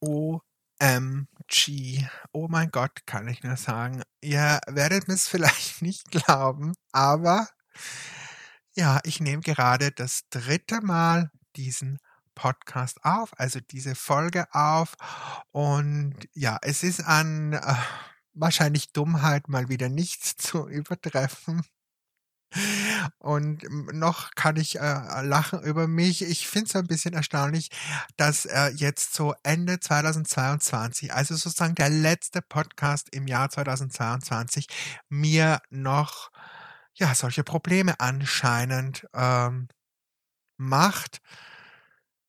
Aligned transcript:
OMG. 0.00 2.06
Oh 2.32 2.48
mein 2.48 2.70
Gott, 2.70 3.06
kann 3.06 3.28
ich 3.28 3.42
nur 3.42 3.56
sagen. 3.56 4.02
Ihr 4.20 4.60
werdet 4.66 5.08
mir 5.08 5.14
es 5.14 5.28
vielleicht 5.28 5.82
nicht 5.82 6.10
glauben, 6.10 6.74
aber 6.92 7.48
ja, 8.74 9.00
ich 9.04 9.20
nehme 9.20 9.42
gerade 9.42 9.90
das 9.90 10.28
dritte 10.30 10.80
Mal 10.82 11.30
diesen 11.56 11.98
Podcast 12.34 13.02
auf, 13.04 13.30
also 13.38 13.60
diese 13.60 13.94
Folge 13.94 14.46
auf. 14.52 14.94
Und 15.50 16.14
ja, 16.34 16.58
es 16.62 16.82
ist 16.82 17.00
an 17.00 17.54
äh, 17.54 17.74
wahrscheinlich 18.34 18.92
Dummheit 18.92 19.48
mal 19.48 19.68
wieder 19.68 19.88
nichts 19.88 20.36
zu 20.36 20.68
übertreffen. 20.68 21.62
Und 23.18 23.64
noch 23.92 24.30
kann 24.34 24.56
ich 24.56 24.78
äh, 24.78 25.22
lachen 25.22 25.62
über 25.62 25.86
mich. 25.86 26.22
Ich 26.22 26.48
finde 26.48 26.68
es 26.68 26.76
ein 26.76 26.86
bisschen 26.86 27.14
erstaunlich, 27.14 27.70
dass 28.16 28.44
äh, 28.44 28.68
jetzt 28.68 29.14
so 29.14 29.34
Ende 29.42 29.80
2022, 29.80 31.12
also 31.12 31.34
sozusagen 31.34 31.74
der 31.74 31.90
letzte 31.90 32.42
Podcast 32.42 33.08
im 33.12 33.26
Jahr 33.26 33.50
2022, 33.50 34.66
mir 35.08 35.60
noch 35.70 36.30
ja 36.94 37.14
solche 37.14 37.44
Probleme 37.44 38.00
anscheinend 38.00 39.06
ähm, 39.14 39.68
macht. 40.56 41.20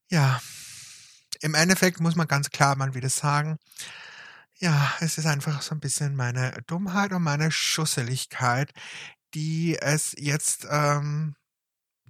Ja, 0.09 0.41
im 1.41 1.53
Endeffekt 1.53 1.99
muss 1.99 2.15
man 2.15 2.27
ganz 2.27 2.49
klar 2.49 2.75
mal 2.75 2.93
wieder 2.93 3.09
sagen, 3.09 3.57
ja, 4.59 4.91
es 5.01 5.17
ist 5.17 5.27
einfach 5.27 5.61
so 5.61 5.75
ein 5.75 5.79
bisschen 5.79 6.15
meine 6.15 6.51
Dummheit 6.65 7.11
und 7.13 7.21
meine 7.23 7.51
Schusseligkeit, 7.51 8.71
die 9.33 9.77
es 9.79 10.13
jetzt 10.17 10.67
ähm, 10.69 11.35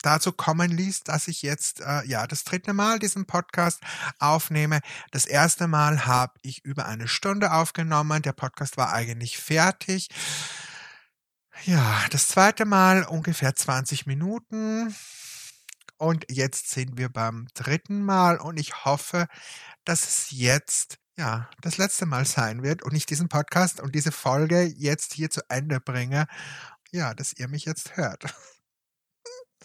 dazu 0.01 0.31
kommen 0.31 0.71
ließ, 0.71 1.03
dass 1.03 1.27
ich 1.27 1.41
jetzt 1.41 1.81
äh, 1.81 2.03
ja 2.05 2.27
das 2.27 2.43
dritte 2.43 2.73
Mal 2.73 2.99
diesen 2.99 3.25
Podcast 3.25 3.81
aufnehme. 4.19 4.79
Das 5.11 5.25
erste 5.25 5.67
Mal 5.67 6.05
habe 6.05 6.33
ich 6.41 6.63
über 6.63 6.85
eine 6.85 7.07
Stunde 7.07 7.51
aufgenommen. 7.51 8.21
Der 8.21 8.33
Podcast 8.33 8.77
war 8.77 8.93
eigentlich 8.93 9.37
fertig. 9.37 10.09
Ja, 11.65 12.05
das 12.11 12.27
zweite 12.27 12.65
Mal 12.65 13.03
ungefähr 13.03 13.55
20 13.55 14.05
Minuten. 14.05 14.95
Und 15.97 16.25
jetzt 16.29 16.69
sind 16.69 16.97
wir 16.97 17.09
beim 17.09 17.47
dritten 17.55 18.03
Mal 18.03 18.37
und 18.37 18.59
ich 18.59 18.85
hoffe, 18.85 19.27
dass 19.83 20.07
es 20.07 20.27
jetzt 20.29 20.99
ja 21.17 21.49
das 21.61 21.77
letzte 21.77 22.05
Mal 22.05 22.25
sein 22.25 22.61
wird 22.61 22.83
und 22.83 22.93
ich 22.93 23.07
diesen 23.07 23.29
Podcast 23.29 23.81
und 23.81 23.95
diese 23.95 24.11
Folge 24.11 24.61
jetzt 24.63 25.13
hier 25.13 25.31
zu 25.31 25.41
Ende 25.49 25.79
bringe. 25.79 26.27
Ja, 26.91 27.13
dass 27.13 27.33
ihr 27.33 27.47
mich 27.47 27.65
jetzt 27.65 27.97
hört. 27.97 28.23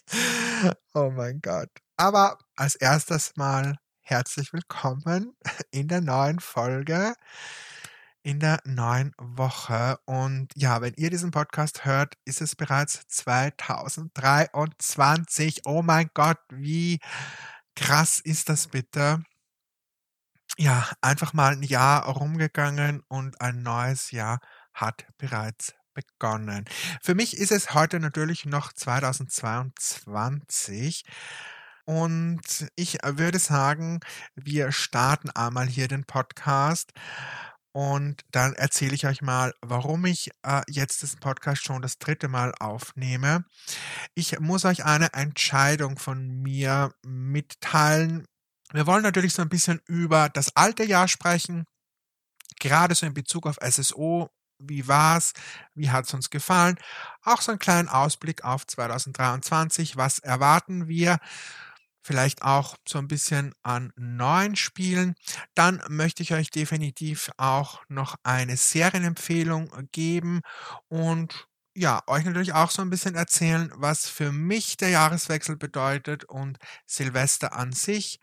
oh 0.95 1.11
mein 1.11 1.41
Gott. 1.41 1.70
Aber 1.97 2.39
als 2.56 2.75
erstes 2.75 3.37
Mal 3.37 3.79
herzlich 4.01 4.53
willkommen 4.53 5.37
in 5.70 5.89
der 5.89 6.01
neuen 6.01 6.41
Folge 6.41 7.14
in 8.23 8.41
der 8.41 8.61
neuen 8.64 9.12
Woche. 9.19 9.98
Und 10.05 10.48
ja, 10.56 10.81
wenn 10.81 10.95
ihr 10.95 11.11
diesen 11.11 11.31
Podcast 11.31 11.84
hört, 11.84 12.14
ist 12.25 12.41
es 12.41 12.56
bereits 12.56 13.06
2023. 13.09 15.67
Oh 15.67 15.83
mein 15.83 16.11
Gott, 16.14 16.39
wie 16.51 16.98
krass 17.77 18.20
ist 18.20 18.48
das 18.48 18.69
bitte? 18.69 19.23
Ja, 20.59 20.89
einfach 21.01 21.33
mal 21.33 21.53
ein 21.53 21.62
Jahr 21.62 22.07
rumgegangen 22.07 23.03
und 23.09 23.41
ein 23.41 23.62
neues 23.62 24.11
Jahr 24.11 24.41
hat 24.75 25.07
bereits 25.19 25.75
begonnen. 25.95 26.65
Für 27.03 27.15
mich 27.15 27.37
ist 27.37 27.53
es 27.53 27.75
heute 27.75 28.01
natürlich 28.01 28.45
noch 28.45 28.73
2022. 28.73 31.05
Und 31.85 32.69
ich 32.77 32.98
würde 33.05 33.39
sagen, 33.39 34.01
wir 34.35 34.73
starten 34.73 35.31
einmal 35.31 35.67
hier 35.67 35.89
den 35.89 36.05
Podcast 36.05 36.93
und 37.73 38.20
dann 38.31 38.53
erzähle 38.53 38.95
ich 38.95 39.07
euch 39.07 39.23
mal, 39.23 39.55
warum 39.63 40.05
ich 40.05 40.31
äh, 40.43 40.61
jetzt 40.69 41.03
diesen 41.03 41.20
Podcast 41.20 41.65
schon 41.65 41.81
das 41.81 41.98
dritte 41.98 42.29
Mal 42.29 42.53
aufnehme. 42.61 43.45
Ich 44.14 44.39
muss 44.41 44.67
euch 44.67 44.85
eine 44.85 45.14
Entscheidung 45.14 45.98
von 45.98 46.42
mir 46.42 46.92
mitteilen. 47.02 48.27
Wir 48.73 48.86
wollen 48.86 49.02
natürlich 49.02 49.33
so 49.33 49.41
ein 49.41 49.48
bisschen 49.48 49.81
über 49.86 50.29
das 50.29 50.55
alte 50.55 50.85
Jahr 50.85 51.08
sprechen, 51.08 51.64
gerade 52.61 52.95
so 52.95 53.07
in 53.07 53.14
Bezug 53.14 53.47
auf 53.47 53.57
SSO. 53.63 54.29
Wie 54.62 54.89
war's? 54.89 55.33
Wie 55.74 55.90
hat's 55.90 56.14
uns 56.14 56.30
gefallen? 56.30 56.77
Auch 57.23 57.40
so 57.40 57.52
einen 57.52 57.58
kleinen 57.58 57.89
Ausblick 57.89 58.45
auf 58.45 58.67
2023. 58.67 59.96
Was 59.96 60.18
erwarten 60.18 60.89
wir? 60.89 61.18
vielleicht 62.02 62.42
auch 62.42 62.77
so 62.86 62.98
ein 62.98 63.08
bisschen 63.08 63.55
an 63.62 63.92
neuen 63.96 64.56
Spielen. 64.56 65.14
Dann 65.55 65.83
möchte 65.89 66.22
ich 66.22 66.34
euch 66.34 66.51
definitiv 66.51 67.30
auch 67.36 67.83
noch 67.89 68.17
eine 68.24 68.56
Serienempfehlung 68.56 69.70
geben 69.92 70.40
und 70.89 71.46
ja, 71.74 72.02
euch 72.06 72.24
natürlich 72.24 72.52
auch 72.52 72.70
so 72.70 72.83
ein 72.83 72.90
bisschen 72.90 73.14
erzählen, 73.14 73.72
was 73.74 74.06
für 74.06 74.30
mich 74.30 74.77
der 74.77 74.90
Jahreswechsel 74.90 75.56
bedeutet 75.56 76.24
und 76.24 76.58
Silvester 76.86 77.55
an 77.55 77.72
sich. 77.72 78.20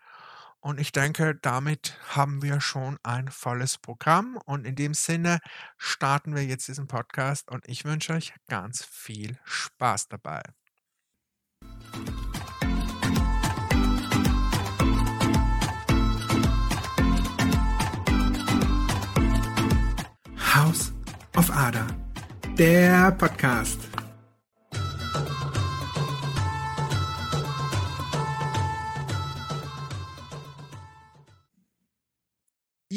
Und 0.61 0.79
ich 0.79 0.91
denke, 0.91 1.35
damit 1.35 1.97
haben 2.09 2.41
wir 2.41 2.59
schon 2.59 2.97
ein 3.03 3.29
volles 3.29 3.77
Programm. 3.77 4.37
Und 4.45 4.65
in 4.65 4.75
dem 4.75 4.93
Sinne 4.93 5.39
starten 5.77 6.35
wir 6.35 6.45
jetzt 6.45 6.67
diesen 6.67 6.87
Podcast 6.87 7.49
und 7.49 7.67
ich 7.67 7.85
wünsche 7.85 8.13
euch 8.13 8.33
ganz 8.47 8.83
viel 8.83 9.37
Spaß 9.45 10.09
dabei. 10.09 10.41
House 20.53 20.91
of 21.37 21.49
Ada, 21.51 21.87
der 22.57 23.11
Podcast. 23.11 23.88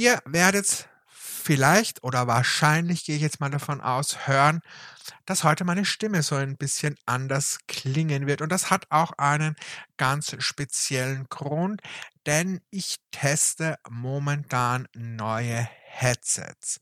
Ihr 0.02 0.20
werdet 0.24 0.88
vielleicht 1.06 2.02
oder 2.02 2.26
wahrscheinlich 2.26 3.04
gehe 3.04 3.14
ich 3.14 3.22
jetzt 3.22 3.38
mal 3.38 3.50
davon 3.50 3.80
aus, 3.80 4.26
hören, 4.26 4.60
dass 5.26 5.44
heute 5.44 5.62
meine 5.62 5.84
Stimme 5.84 6.24
so 6.24 6.34
ein 6.34 6.56
bisschen 6.56 6.96
anders 7.06 7.58
klingen 7.68 8.26
wird. 8.26 8.42
Und 8.42 8.50
das 8.50 8.68
hat 8.68 8.90
auch 8.90 9.12
einen 9.12 9.54
ganz 9.98 10.34
speziellen 10.40 11.28
Grund, 11.28 11.82
denn 12.26 12.60
ich 12.70 12.96
teste 13.12 13.76
momentan 13.88 14.88
neue 14.92 15.68
Headsets. 15.84 16.80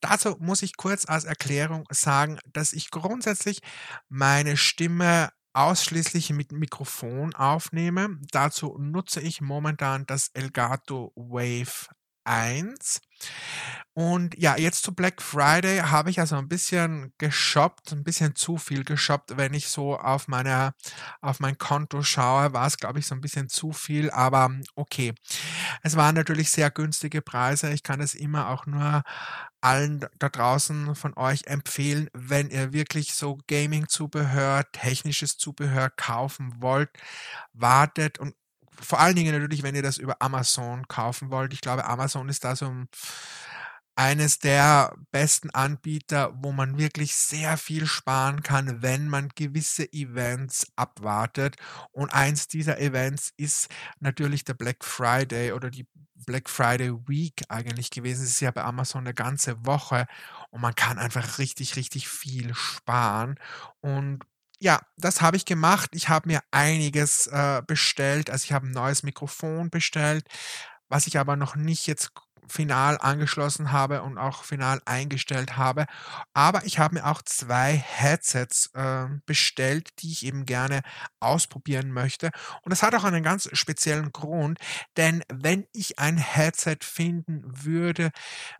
Dazu 0.00 0.36
muss 0.40 0.62
ich 0.62 0.78
kurz 0.78 1.04
als 1.06 1.24
Erklärung 1.24 1.84
sagen, 1.90 2.38
dass 2.54 2.72
ich 2.72 2.90
grundsätzlich 2.90 3.60
meine 4.08 4.56
Stimme 4.56 5.28
ausschließlich 5.52 6.30
mit 6.30 6.52
Mikrofon 6.52 7.34
aufnehme. 7.34 8.16
Dazu 8.30 8.78
nutze 8.78 9.20
ich 9.20 9.42
momentan 9.42 10.06
das 10.06 10.28
Elgato 10.32 11.12
Wave 11.16 11.88
1. 12.26 13.00
Und 13.94 14.36
ja, 14.38 14.58
jetzt 14.58 14.82
zu 14.82 14.94
Black 14.94 15.22
Friday 15.22 15.78
habe 15.78 16.10
ich 16.10 16.20
also 16.20 16.36
ein 16.36 16.48
bisschen 16.48 17.14
geshoppt, 17.16 17.92
ein 17.92 18.04
bisschen 18.04 18.34
zu 18.34 18.58
viel 18.58 18.84
geshoppt. 18.84 19.38
Wenn 19.38 19.54
ich 19.54 19.68
so 19.68 19.96
auf 19.96 20.28
meine, 20.28 20.74
auf 21.22 21.40
mein 21.40 21.56
Konto 21.56 22.02
schaue, 22.02 22.52
war 22.52 22.66
es, 22.66 22.76
glaube 22.76 22.98
ich, 22.98 23.06
so 23.06 23.14
ein 23.14 23.22
bisschen 23.22 23.48
zu 23.48 23.72
viel, 23.72 24.10
aber 24.10 24.50
okay. 24.74 25.14
Es 25.82 25.96
waren 25.96 26.14
natürlich 26.14 26.50
sehr 26.50 26.70
günstige 26.70 27.22
Preise. 27.22 27.72
Ich 27.72 27.82
kann 27.82 28.02
es 28.02 28.14
immer 28.14 28.50
auch 28.50 28.66
nur 28.66 29.02
allen 29.62 30.06
da 30.18 30.28
draußen 30.28 30.94
von 30.94 31.16
euch 31.16 31.46
empfehlen, 31.46 32.08
wenn 32.12 32.50
ihr 32.50 32.72
wirklich 32.72 33.14
so 33.14 33.38
Gaming-Zubehör, 33.48 34.64
technisches 34.72 35.38
Zubehör 35.38 35.90
kaufen 35.90 36.60
wollt, 36.60 36.90
wartet 37.54 38.18
und 38.18 38.34
vor 38.80 39.00
allen 39.00 39.16
Dingen 39.16 39.32
natürlich, 39.32 39.62
wenn 39.62 39.74
ihr 39.74 39.82
das 39.82 39.98
über 39.98 40.16
Amazon 40.20 40.86
kaufen 40.88 41.30
wollt. 41.30 41.52
Ich 41.52 41.60
glaube, 41.60 41.84
Amazon 41.84 42.28
ist 42.28 42.44
da 42.44 42.56
so 42.56 42.72
eines 43.96 44.38
der 44.38 44.94
besten 45.10 45.48
Anbieter, 45.50 46.34
wo 46.42 46.52
man 46.52 46.76
wirklich 46.76 47.16
sehr 47.16 47.56
viel 47.56 47.86
sparen 47.86 48.42
kann, 48.42 48.82
wenn 48.82 49.08
man 49.08 49.30
gewisse 49.34 49.90
Events 49.90 50.66
abwartet. 50.76 51.56
Und 51.92 52.12
eins 52.12 52.46
dieser 52.46 52.78
Events 52.78 53.32
ist 53.38 53.68
natürlich 53.98 54.44
der 54.44 54.52
Black 54.54 54.84
Friday 54.84 55.52
oder 55.52 55.70
die 55.70 55.88
Black 56.26 56.50
Friday 56.50 56.92
Week 57.06 57.42
eigentlich 57.48 57.90
gewesen. 57.90 58.24
Es 58.24 58.30
ist 58.30 58.40
ja 58.40 58.50
bei 58.50 58.64
Amazon 58.64 59.02
eine 59.02 59.14
ganze 59.14 59.64
Woche 59.64 60.06
und 60.50 60.60
man 60.60 60.74
kann 60.74 60.98
einfach 60.98 61.38
richtig, 61.38 61.76
richtig 61.76 62.08
viel 62.08 62.54
sparen. 62.54 63.38
Und 63.80 64.24
ja, 64.60 64.80
das 64.96 65.20
habe 65.20 65.36
ich 65.36 65.44
gemacht. 65.44 65.90
Ich 65.94 66.08
habe 66.08 66.28
mir 66.28 66.40
einiges 66.50 67.26
äh, 67.28 67.62
bestellt. 67.66 68.30
Also 68.30 68.44
ich 68.44 68.52
habe 68.52 68.66
ein 68.66 68.72
neues 68.72 69.02
Mikrofon 69.02 69.70
bestellt, 69.70 70.26
was 70.88 71.06
ich 71.06 71.18
aber 71.18 71.36
noch 71.36 71.56
nicht 71.56 71.86
jetzt 71.86 72.12
final 72.48 72.98
angeschlossen 72.98 73.72
habe 73.72 74.02
und 74.02 74.18
auch 74.18 74.44
final 74.44 74.80
eingestellt 74.84 75.56
habe. 75.56 75.86
Aber 76.34 76.64
ich 76.64 76.78
habe 76.78 76.94
mir 76.96 77.06
auch 77.06 77.22
zwei 77.22 77.72
Headsets 77.76 78.70
äh, 78.74 79.06
bestellt, 79.26 79.90
die 80.00 80.12
ich 80.12 80.24
eben 80.24 80.46
gerne 80.46 80.82
ausprobieren 81.20 81.90
möchte. 81.92 82.30
Und 82.62 82.70
das 82.70 82.82
hat 82.82 82.94
auch 82.94 83.04
einen 83.04 83.22
ganz 83.22 83.48
speziellen 83.52 84.12
Grund, 84.12 84.58
denn 84.96 85.22
wenn 85.32 85.66
ich 85.72 85.98
ein 85.98 86.18
Headset 86.18 86.78
finden 86.82 87.42
würde, 87.44 88.10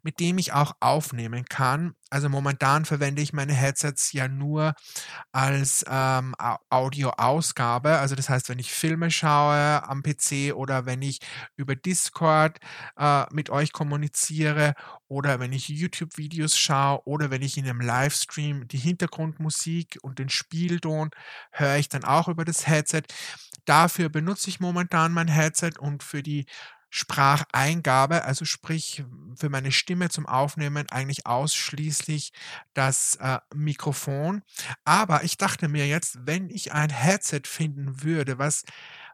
mit 0.03 0.21
dem 0.21 0.39
ich 0.39 0.53
auch 0.53 0.73
aufnehmen 0.81 1.45
kann, 1.45 1.95
also 2.11 2.29
momentan 2.29 2.85
verwende 2.85 3.21
ich 3.21 3.33
meine 3.33 3.53
Headsets 3.53 4.13
ja 4.13 4.29
nur 4.29 4.75
als 5.33 5.85
ähm, 5.89 6.35
Audioausgabe. 6.71 7.99
Also 7.99 8.15
das 8.15 8.29
heißt, 8.29 8.49
wenn 8.49 8.61
ich 8.61 8.73
Filme 8.73 9.11
schaue 9.11 9.83
am 9.89 10.03
PC 10.03 10.55
oder 10.55 10.87
wenn 10.87 11.03
ich 11.03 11.19
über 11.57 11.75
Discord 11.75 12.59
äh, 12.97 13.25
mit 13.33 13.51
euch 13.51 13.73
kommuniziere 13.77 14.73
oder 15.07 15.39
wenn 15.39 15.53
ich 15.53 15.69
YouTube-Videos 15.69 16.57
schaue 16.59 17.03
oder 17.05 17.31
wenn 17.31 17.43
ich 17.43 17.59
in 17.59 17.69
einem 17.69 17.83
Livestream 17.83 18.67
die 18.69 18.79
Hintergrundmusik 18.79 19.99
und 20.01 20.19
den 20.19 20.31
Spielton 20.31 21.11
höre 21.53 21.77
ich 21.77 21.91
dann 21.91 22.05
auch 22.05 22.29
über 22.29 22.47
das 22.47 22.67
Headset. 22.67 23.03
Dafür 23.67 24.09
benutze 24.09 24.49
ich 24.49 24.61
momentan 24.61 25.13
mein 25.13 25.29
Headset 25.29 25.73
und 25.79 26.03
für 26.03 26.23
die 26.23 26.47
Spracheingabe, 26.89 28.25
also 28.25 28.47
sprich 28.47 29.05
für 29.35 29.51
meine 29.51 29.73
Stimme 29.73 30.09
zum 30.09 30.25
Aufnehmen 30.25 30.87
eigentlich 30.91 31.27
ausschließlich 31.27 32.33
das 32.73 33.17
äh, 33.17 33.41
Mikrofon. 33.55 34.43
Aber 34.87 35.23
ich 35.23 35.37
dachte 35.37 35.69
mir 35.69 35.87
jetzt, 35.87 36.17
wenn 36.23 36.49
ich 36.49 36.73
ein 36.73 36.89
Headset 36.89 37.43
finden 37.45 38.03
würde, 38.03 38.39
was 38.39 38.65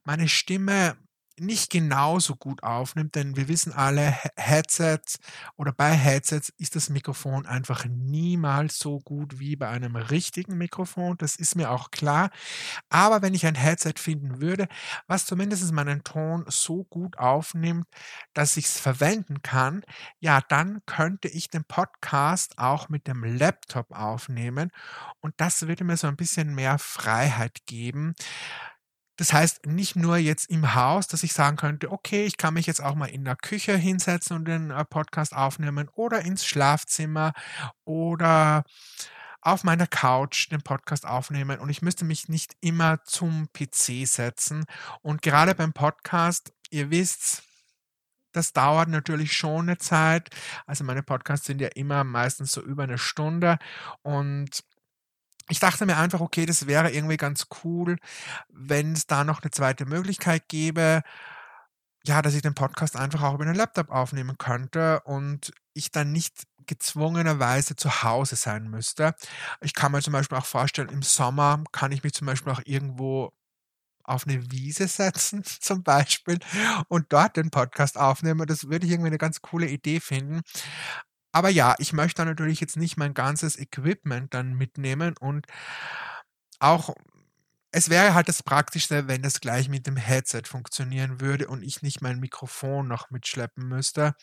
meine 0.05 0.29
Stimme 0.29 0.97
nicht 1.43 1.71
genauso 1.71 2.37
gut 2.37 2.63
aufnimmt, 2.63 3.15
denn 3.15 3.37
wir 3.37 3.49
wissen 3.49 3.73
alle, 3.73 4.17
Headsets 4.37 5.19
oder 5.57 5.73
bei 5.73 5.91
Headsets 5.93 6.53
ist 6.59 6.77
das 6.77 6.89
Mikrofon 6.89 7.47
einfach 7.47 7.85
niemals 7.87 8.79
so 8.79 9.01
gut 9.01 9.39
wie 9.39 9.57
bei 9.57 9.69
einem 9.69 9.97
richtigen 9.97 10.57
Mikrofon. 10.57 11.17
Das 11.19 11.37
ist 11.37 11.57
mir 11.57 11.71
auch 11.71 11.91
klar. 11.91 12.31
Aber 12.89 13.23
wenn 13.23 13.35
ich 13.35 13.47
ein 13.47 13.55
Headset 13.55 13.95
finden 13.99 14.41
würde, 14.41 14.69
was 15.07 15.27
zumindest 15.27 15.71
meinen 15.73 16.05
Ton 16.05 16.45
so 16.49 16.85
gut 16.85 17.19
aufnimmt, 17.19 17.87
dass 18.35 18.57
ich 18.57 18.67
es 18.67 18.81
verwenden 18.81 19.43
kann, 19.43 19.83
ja, 20.21 20.41
dann 20.49 20.81
könnte 20.87 21.29
ich 21.29 21.51
den 21.51 21.65
Podcast 21.65 22.59
auch 22.59 22.89
mit 22.89 23.07
dem 23.07 23.25
Laptop 23.25 23.91
aufnehmen 23.93 24.71
und 25.21 25.35
das 25.37 25.67
würde 25.67 25.85
mir 25.85 25.97
so 25.97 26.07
ein 26.07 26.17
bisschen 26.17 26.55
mehr 26.55 26.79
Freiheit 26.79 27.67
geben. 27.67 28.15
Das 29.17 29.33
heißt, 29.33 29.67
nicht 29.67 29.95
nur 29.95 30.17
jetzt 30.17 30.49
im 30.49 30.75
Haus, 30.75 31.07
dass 31.07 31.23
ich 31.23 31.33
sagen 31.33 31.57
könnte, 31.57 31.93
okay, 31.93 32.25
ich 32.25 32.39
kann 32.39 32.55
mich 32.55 32.67
jetzt 32.67 32.83
auch 32.83 32.95
mal 32.95 33.07
in 33.07 33.25
der 33.25 33.37
Küche 33.37 33.77
hinsetzen 33.77 34.37
und 34.37 34.47
den 34.47 34.71
äh, 34.71 34.85
Podcast 34.85 35.35
aufnehmen 35.35 35.89
oder 35.95 36.23
ins 36.23 36.47
Schlafzimmer 36.47 37.33
oder 37.85 38.65
auf 39.43 39.65
meiner 39.65 39.87
Couch 39.87 40.51
den 40.51 40.63
Podcast 40.63 41.05
aufnehmen 41.05 41.59
und 41.59 41.69
ich 41.69 41.83
müsste 41.83 42.05
mich 42.05 42.29
nicht 42.29 42.55
immer 42.61 43.03
zum 43.05 43.49
PC 43.53 44.07
setzen. 44.07 44.65
Und 45.03 45.21
gerade 45.21 45.55
beim 45.55 45.73
Podcast, 45.73 46.53
ihr 46.71 46.91
wisst, 46.91 47.43
das 48.33 48.53
dauert 48.53 48.89
natürlich 48.89 49.33
schon 49.37 49.69
eine 49.69 49.79
Zeit. 49.79 50.31
Also 50.67 50.85
meine 50.85 51.03
Podcasts 51.03 51.47
sind 51.47 51.61
ja 51.61 51.69
immer 51.69 52.05
meistens 52.05 52.53
so 52.53 52.63
über 52.63 52.85
eine 52.85 52.99
Stunde 52.99 53.59
und 54.03 54.65
ich 55.49 55.61
dachte 55.61 55.87
mir 55.87 55.97
einfach, 55.97 56.21
okay, 56.21 56.47
das 56.47 56.67
wäre 56.67 56.91
irgendwie 56.91 57.17
ganz 57.17 57.47
cool, 57.65 57.97
wenn 58.49 58.93
es 58.93 59.07
da 59.07 59.25
noch 59.25 59.43
eine 59.43 59.51
zweite 59.51 59.87
Möglichkeit 59.87 60.49
gäbe, 60.49 61.03
ja, 62.05 62.23
dass 62.23 62.35
ich 62.35 62.43
den 62.43 62.55
Podcast 62.55 62.97
einfach 62.97 63.23
auch 63.23 63.35
über 63.35 63.45
den 63.45 63.55
Laptop 63.55 63.91
aufnehmen 63.91 64.37
könnte 64.39 65.01
und 65.05 65.53
ich 65.75 65.91
dann 65.91 66.13
nicht 66.13 66.45
gezwungenerweise 66.67 67.77
zu 67.77 68.03
Hause 68.03 68.37
sein 68.37 68.69
müsste. 68.69 69.15
Ich 69.61 69.75
kann 69.75 69.93
mir 69.93 70.03
zum 70.03 70.13
Beispiel 70.13 70.39
auch 70.39 70.47
vorstellen, 70.47 70.89
im 70.89 71.03
Sommer 71.03 71.63
kann 71.73 71.93
ich 71.93 72.03
mich 72.03 72.15
zum 72.15 72.27
Beispiel 72.27 72.53
auch 72.53 72.63
irgendwo 72.65 73.33
auf 74.05 74.27
eine 74.27 74.51
Wiese 74.51 74.89
setzen, 74.89 75.45
zum 75.61 75.83
Beispiel, 75.83 76.39
und 76.89 77.13
dort 77.13 77.37
den 77.37 77.51
Podcast 77.51 77.99
aufnehmen. 77.99 78.47
Das 78.47 78.69
würde 78.69 78.87
ich 78.87 78.93
irgendwie 78.93 79.09
eine 79.09 79.19
ganz 79.19 79.41
coole 79.41 79.69
Idee 79.69 80.01
finden. 80.01 80.43
Aber 81.33 81.49
ja, 81.49 81.75
ich 81.79 81.93
möchte 81.93 82.25
natürlich 82.25 82.61
jetzt 82.61 82.77
nicht 82.77 82.97
mein 82.97 83.15
ganzes 83.15 83.59
Equipment 83.59 84.35
dann 84.35 84.55
mitnehmen 84.55 85.15
und 85.19 85.47
auch 86.61 86.95
es 87.75 87.89
wäre 87.89 88.13
halt 88.13 88.29
das 88.29 88.43
Praktischste, 88.43 89.09
wenn 89.09 89.23
das 89.23 89.41
gleich 89.41 89.71
mit 89.71 89.87
dem 89.87 89.97
Headset 89.97 90.43
funktionieren 90.45 91.23
würde 91.23 91.49
und 91.49 91.63
ich 91.63 91.81
nicht 91.81 92.03
mein 92.03 92.21
Mikrofon 92.21 92.87
noch 92.87 93.11
mitschleppen 93.11 93.67
müsste. 93.67 94.15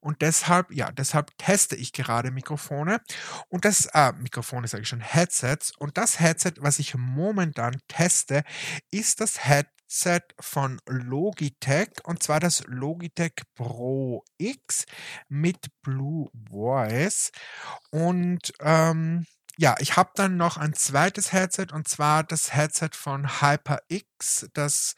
Und 0.00 0.22
deshalb, 0.22 0.70
ja, 0.70 0.92
deshalb 0.92 1.36
teste 1.36 1.74
ich 1.74 1.92
gerade 1.92 2.30
Mikrofone. 2.30 3.00
Und 3.48 3.64
das, 3.64 3.86
äh, 3.86 4.12
Mikrofone 4.12 4.68
sage 4.68 4.82
ich 4.84 4.88
schon, 4.88 5.00
Headsets. 5.00 5.72
Und 5.76 5.98
das 5.98 6.20
Headset, 6.20 6.52
was 6.60 6.78
ich 6.78 6.94
momentan 6.94 7.76
teste, 7.88 8.44
ist 8.92 9.20
das 9.20 9.44
Headset 9.44 9.81
Headset 9.92 10.22
von 10.40 10.80
Logitech 10.88 11.90
und 12.04 12.22
zwar 12.22 12.40
das 12.40 12.64
Logitech 12.66 13.34
Pro 13.54 14.24
X 14.38 14.86
mit 15.28 15.66
Blue 15.82 16.30
Voice. 16.50 17.30
Und 17.90 18.52
ähm, 18.60 19.26
ja, 19.58 19.74
ich 19.80 19.96
habe 19.96 20.10
dann 20.14 20.38
noch 20.38 20.56
ein 20.56 20.72
zweites 20.72 21.32
Headset 21.32 21.66
und 21.72 21.88
zwar 21.88 22.24
das 22.24 22.54
Headset 22.54 22.90
von 22.94 23.40
HyperX, 23.42 24.48
das 24.54 24.94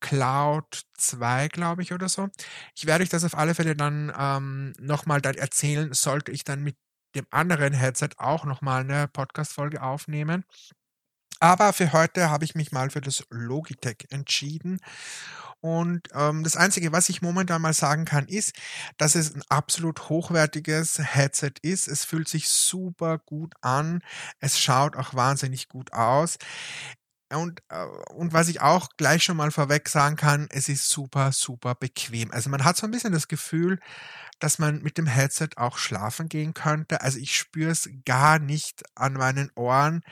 Cloud 0.00 0.82
2, 0.96 1.48
glaube 1.48 1.82
ich, 1.82 1.92
oder 1.92 2.08
so. 2.08 2.28
Ich 2.76 2.86
werde 2.86 3.02
euch 3.02 3.10
das 3.10 3.24
auf 3.24 3.36
alle 3.36 3.54
Fälle 3.54 3.74
dann 3.74 4.12
ähm, 4.16 4.74
nochmal 4.78 5.20
dann 5.20 5.34
erzählen, 5.34 5.92
sollte 5.92 6.30
ich 6.30 6.44
dann 6.44 6.62
mit 6.62 6.76
dem 7.16 7.26
anderen 7.30 7.72
Headset 7.72 8.10
auch 8.18 8.44
nochmal 8.44 8.82
eine 8.82 9.08
Podcast-Folge 9.08 9.82
aufnehmen. 9.82 10.44
Aber 11.40 11.72
für 11.72 11.92
heute 11.92 12.30
habe 12.30 12.44
ich 12.44 12.54
mich 12.54 12.72
mal 12.72 12.90
für 12.90 13.00
das 13.00 13.24
Logitech 13.30 14.06
entschieden. 14.10 14.78
Und 15.60 16.08
ähm, 16.14 16.44
das 16.44 16.56
Einzige, 16.56 16.92
was 16.92 17.08
ich 17.08 17.22
momentan 17.22 17.62
mal 17.62 17.72
sagen 17.72 18.04
kann, 18.04 18.26
ist, 18.28 18.54
dass 18.98 19.14
es 19.14 19.34
ein 19.34 19.42
absolut 19.48 20.08
hochwertiges 20.08 20.98
Headset 20.98 21.52
ist. 21.62 21.88
Es 21.88 22.04
fühlt 22.04 22.28
sich 22.28 22.48
super 22.48 23.18
gut 23.18 23.54
an. 23.62 24.02
Es 24.40 24.58
schaut 24.60 24.96
auch 24.96 25.14
wahnsinnig 25.14 25.68
gut 25.68 25.92
aus. 25.92 26.38
Und, 27.32 27.60
äh, 27.70 27.84
und 28.14 28.32
was 28.32 28.48
ich 28.48 28.60
auch 28.60 28.88
gleich 28.96 29.24
schon 29.24 29.36
mal 29.36 29.50
vorweg 29.50 29.88
sagen 29.88 30.16
kann, 30.16 30.46
es 30.50 30.68
ist 30.68 30.88
super, 30.88 31.32
super 31.32 31.74
bequem. 31.74 32.30
Also 32.30 32.50
man 32.50 32.64
hat 32.64 32.76
so 32.76 32.86
ein 32.86 32.92
bisschen 32.92 33.12
das 33.12 33.26
Gefühl, 33.26 33.80
dass 34.38 34.58
man 34.58 34.82
mit 34.82 34.98
dem 34.98 35.06
Headset 35.06 35.48
auch 35.56 35.78
schlafen 35.78 36.28
gehen 36.28 36.54
könnte. 36.54 37.00
Also 37.00 37.18
ich 37.18 37.36
spüre 37.36 37.70
es 37.70 37.88
gar 38.04 38.38
nicht 38.38 38.82
an 38.94 39.14
meinen 39.14 39.50
Ohren. 39.56 40.02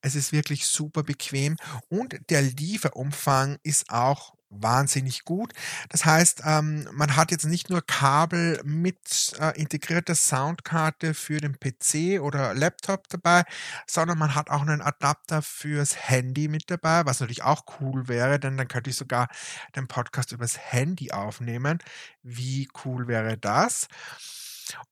Es 0.00 0.14
ist 0.14 0.32
wirklich 0.32 0.66
super 0.66 1.02
bequem 1.02 1.56
und 1.88 2.18
der 2.30 2.42
Lieferumfang 2.42 3.58
ist 3.62 3.90
auch 3.90 4.34
wahnsinnig 4.50 5.24
gut. 5.24 5.52
Das 5.88 6.04
heißt, 6.04 6.42
ähm, 6.44 6.88
man 6.92 7.16
hat 7.16 7.30
jetzt 7.30 7.46
nicht 7.46 7.70
nur 7.70 7.82
Kabel 7.86 8.60
mit 8.64 9.32
äh, 9.40 9.58
integrierter 9.60 10.14
Soundkarte 10.14 11.14
für 11.14 11.40
den 11.40 11.58
PC 11.58 12.20
oder 12.20 12.54
Laptop 12.54 13.08
dabei, 13.08 13.44
sondern 13.86 14.18
man 14.18 14.34
hat 14.34 14.50
auch 14.50 14.62
einen 14.62 14.82
Adapter 14.82 15.42
fürs 15.42 16.08
Handy 16.08 16.48
mit 16.48 16.70
dabei, 16.70 17.06
was 17.06 17.20
natürlich 17.20 17.42
auch 17.42 17.64
cool 17.80 18.08
wäre, 18.08 18.38
denn 18.38 18.56
dann 18.56 18.68
könnte 18.68 18.90
ich 18.90 18.96
sogar 18.96 19.28
den 19.76 19.88
Podcast 19.88 20.32
übers 20.32 20.58
Handy 20.58 21.12
aufnehmen. 21.12 21.78
Wie 22.22 22.68
cool 22.84 23.06
wäre 23.08 23.38
das? 23.38 23.88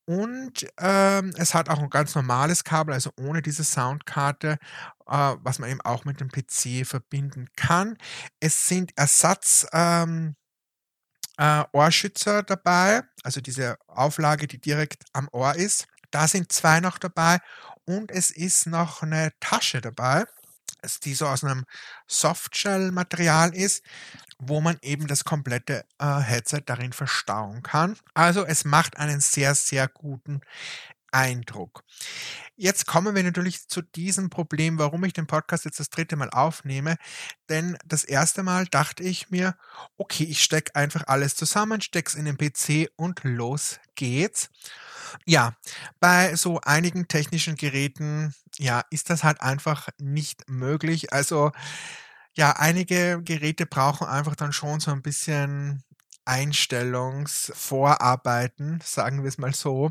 Und 0.06 0.66
ähm, 0.78 1.32
es 1.36 1.54
hat 1.54 1.68
auch 1.68 1.78
ein 1.78 1.90
ganz 1.90 2.14
normales 2.14 2.64
Kabel, 2.64 2.94
also 2.94 3.10
ohne 3.18 3.42
diese 3.42 3.64
Soundkarte, 3.64 4.58
äh, 5.06 5.36
was 5.42 5.58
man 5.58 5.70
eben 5.70 5.80
auch 5.82 6.04
mit 6.04 6.20
dem 6.20 6.28
PC 6.28 6.86
verbinden 6.86 7.48
kann. 7.56 7.96
Es 8.40 8.68
sind 8.68 8.92
Ersatz. 8.96 9.66
Ähm, 9.72 10.36
äh, 11.38 11.64
Ohrschützer 11.72 12.42
dabei, 12.42 13.02
also 13.22 13.40
diese 13.40 13.78
Auflage, 13.86 14.46
die 14.46 14.60
direkt 14.60 15.04
am 15.12 15.28
Ohr 15.32 15.54
ist. 15.54 15.86
Da 16.10 16.26
sind 16.26 16.52
zwei 16.52 16.80
noch 16.80 16.98
dabei 16.98 17.38
und 17.84 18.10
es 18.10 18.30
ist 18.30 18.66
noch 18.66 19.02
eine 19.02 19.32
Tasche 19.40 19.80
dabei, 19.80 20.24
die 21.04 21.14
so 21.14 21.26
aus 21.26 21.44
einem 21.44 21.64
Softshell-Material 22.06 23.54
ist, 23.54 23.84
wo 24.38 24.60
man 24.60 24.78
eben 24.82 25.06
das 25.06 25.24
komplette 25.24 25.84
äh, 25.98 26.20
Headset 26.20 26.62
darin 26.66 26.92
verstauen 26.92 27.62
kann. 27.62 27.96
Also 28.14 28.44
es 28.44 28.64
macht 28.64 28.98
einen 28.98 29.20
sehr, 29.20 29.54
sehr 29.54 29.88
guten 29.88 30.40
Eindruck. 31.10 31.84
Jetzt 32.56 32.86
kommen 32.86 33.14
wir 33.14 33.22
natürlich 33.22 33.68
zu 33.68 33.82
diesem 33.82 34.30
Problem, 34.30 34.78
warum 34.78 35.04
ich 35.04 35.12
den 35.12 35.26
Podcast 35.26 35.64
jetzt 35.64 35.80
das 35.80 35.90
dritte 35.90 36.16
Mal 36.16 36.30
aufnehme. 36.30 36.96
Denn 37.48 37.78
das 37.86 38.04
erste 38.04 38.42
Mal 38.42 38.66
dachte 38.66 39.02
ich 39.02 39.30
mir, 39.30 39.56
okay, 39.96 40.24
ich 40.24 40.42
stecke 40.42 40.74
einfach 40.74 41.04
alles 41.06 41.34
zusammen, 41.34 41.80
stecke 41.80 42.10
es 42.10 42.14
in 42.14 42.24
den 42.24 42.36
PC 42.36 42.90
und 42.96 43.20
los 43.24 43.78
geht's. 43.94 44.50
Ja, 45.24 45.56
bei 46.00 46.34
so 46.36 46.60
einigen 46.60 47.08
technischen 47.08 47.56
Geräten, 47.56 48.34
ja, 48.58 48.84
ist 48.90 49.08
das 49.08 49.24
halt 49.24 49.40
einfach 49.40 49.88
nicht 49.98 50.48
möglich. 50.48 51.12
Also 51.12 51.52
ja, 52.38 52.52
einige 52.52 53.20
Geräte 53.24 53.66
brauchen 53.66 54.06
einfach 54.06 54.36
dann 54.36 54.52
schon 54.52 54.78
so 54.80 54.90
ein 54.92 55.02
bisschen 55.02 55.82
Einstellungsvorarbeiten, 56.24 58.80
sagen 58.84 59.22
wir 59.24 59.28
es 59.28 59.38
mal 59.38 59.54
so. 59.54 59.90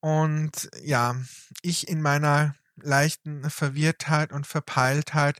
Und 0.00 0.68
ja, 0.82 1.16
ich 1.62 1.88
in 1.88 2.00
meiner 2.02 2.54
leichten 2.76 3.48
Verwirrtheit 3.50 4.32
und 4.32 4.46
Verpeiltheit 4.46 5.38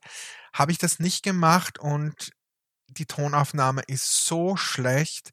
habe 0.52 0.72
ich 0.72 0.78
das 0.78 0.98
nicht 0.98 1.22
gemacht 1.22 1.78
und 1.78 2.32
die 2.88 3.06
Tonaufnahme 3.06 3.82
ist 3.86 4.24
so 4.26 4.56
schlecht, 4.56 5.30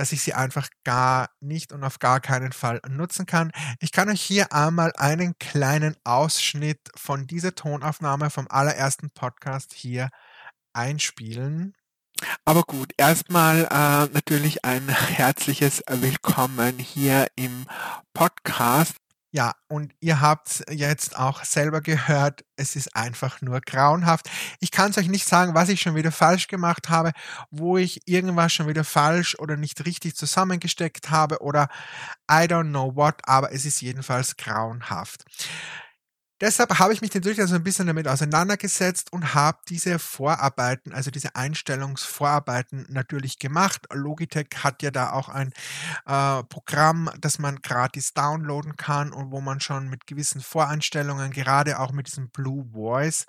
dass 0.00 0.12
ich 0.12 0.22
sie 0.22 0.32
einfach 0.32 0.70
gar 0.82 1.28
nicht 1.40 1.74
und 1.74 1.84
auf 1.84 1.98
gar 1.98 2.20
keinen 2.20 2.52
Fall 2.52 2.80
nutzen 2.88 3.26
kann. 3.26 3.52
Ich 3.80 3.92
kann 3.92 4.08
euch 4.08 4.22
hier 4.22 4.50
einmal 4.50 4.94
einen 4.96 5.34
kleinen 5.38 5.94
Ausschnitt 6.04 6.80
von 6.96 7.26
dieser 7.26 7.54
Tonaufnahme 7.54 8.30
vom 8.30 8.46
allerersten 8.48 9.10
Podcast 9.10 9.74
hier 9.74 10.08
einspielen. 10.72 11.74
Aber 12.46 12.62
gut, 12.62 12.94
erstmal 12.96 13.64
äh, 13.64 14.10
natürlich 14.14 14.64
ein 14.64 14.88
herzliches 14.88 15.82
Willkommen 15.86 16.78
hier 16.78 17.26
im 17.36 17.66
Podcast. 18.14 18.96
Ja, 19.32 19.54
und 19.68 19.92
ihr 20.00 20.20
habt 20.20 20.64
jetzt 20.70 21.16
auch 21.16 21.44
selber 21.44 21.80
gehört, 21.82 22.44
es 22.56 22.74
ist 22.74 22.96
einfach 22.96 23.40
nur 23.40 23.60
grauenhaft. 23.60 24.28
Ich 24.58 24.72
kann 24.72 24.90
es 24.90 24.98
euch 24.98 25.08
nicht 25.08 25.24
sagen, 25.24 25.54
was 25.54 25.68
ich 25.68 25.80
schon 25.80 25.94
wieder 25.94 26.10
falsch 26.10 26.48
gemacht 26.48 26.88
habe, 26.88 27.12
wo 27.50 27.76
ich 27.76 28.00
irgendwas 28.06 28.52
schon 28.52 28.66
wieder 28.66 28.82
falsch 28.82 29.36
oder 29.38 29.56
nicht 29.56 29.86
richtig 29.86 30.16
zusammengesteckt 30.16 31.10
habe 31.10 31.40
oder 31.42 31.68
I 32.28 32.46
don't 32.46 32.70
know 32.70 32.96
what, 32.96 33.16
aber 33.22 33.52
es 33.52 33.64
ist 33.64 33.80
jedenfalls 33.80 34.36
grauenhaft. 34.36 35.24
Deshalb 36.40 36.78
habe 36.78 36.94
ich 36.94 37.02
mich 37.02 37.12
natürlich 37.12 37.40
also 37.40 37.54
ein 37.54 37.62
bisschen 37.62 37.86
damit 37.86 38.08
auseinandergesetzt 38.08 39.12
und 39.12 39.34
habe 39.34 39.58
diese 39.68 39.98
Vorarbeiten, 39.98 40.94
also 40.94 41.10
diese 41.10 41.36
Einstellungsvorarbeiten 41.36 42.86
natürlich 42.88 43.38
gemacht. 43.38 43.86
Logitech 43.92 44.48
hat 44.62 44.82
ja 44.82 44.90
da 44.90 45.12
auch 45.12 45.28
ein 45.28 45.52
äh, 46.06 46.42
Programm, 46.44 47.10
das 47.20 47.38
man 47.38 47.60
gratis 47.60 48.14
downloaden 48.14 48.76
kann 48.76 49.12
und 49.12 49.30
wo 49.30 49.42
man 49.42 49.60
schon 49.60 49.90
mit 49.90 50.06
gewissen 50.06 50.40
Voreinstellungen, 50.40 51.30
gerade 51.30 51.78
auch 51.78 51.92
mit 51.92 52.06
diesem 52.06 52.30
Blue 52.30 52.66
Voice, 52.72 53.26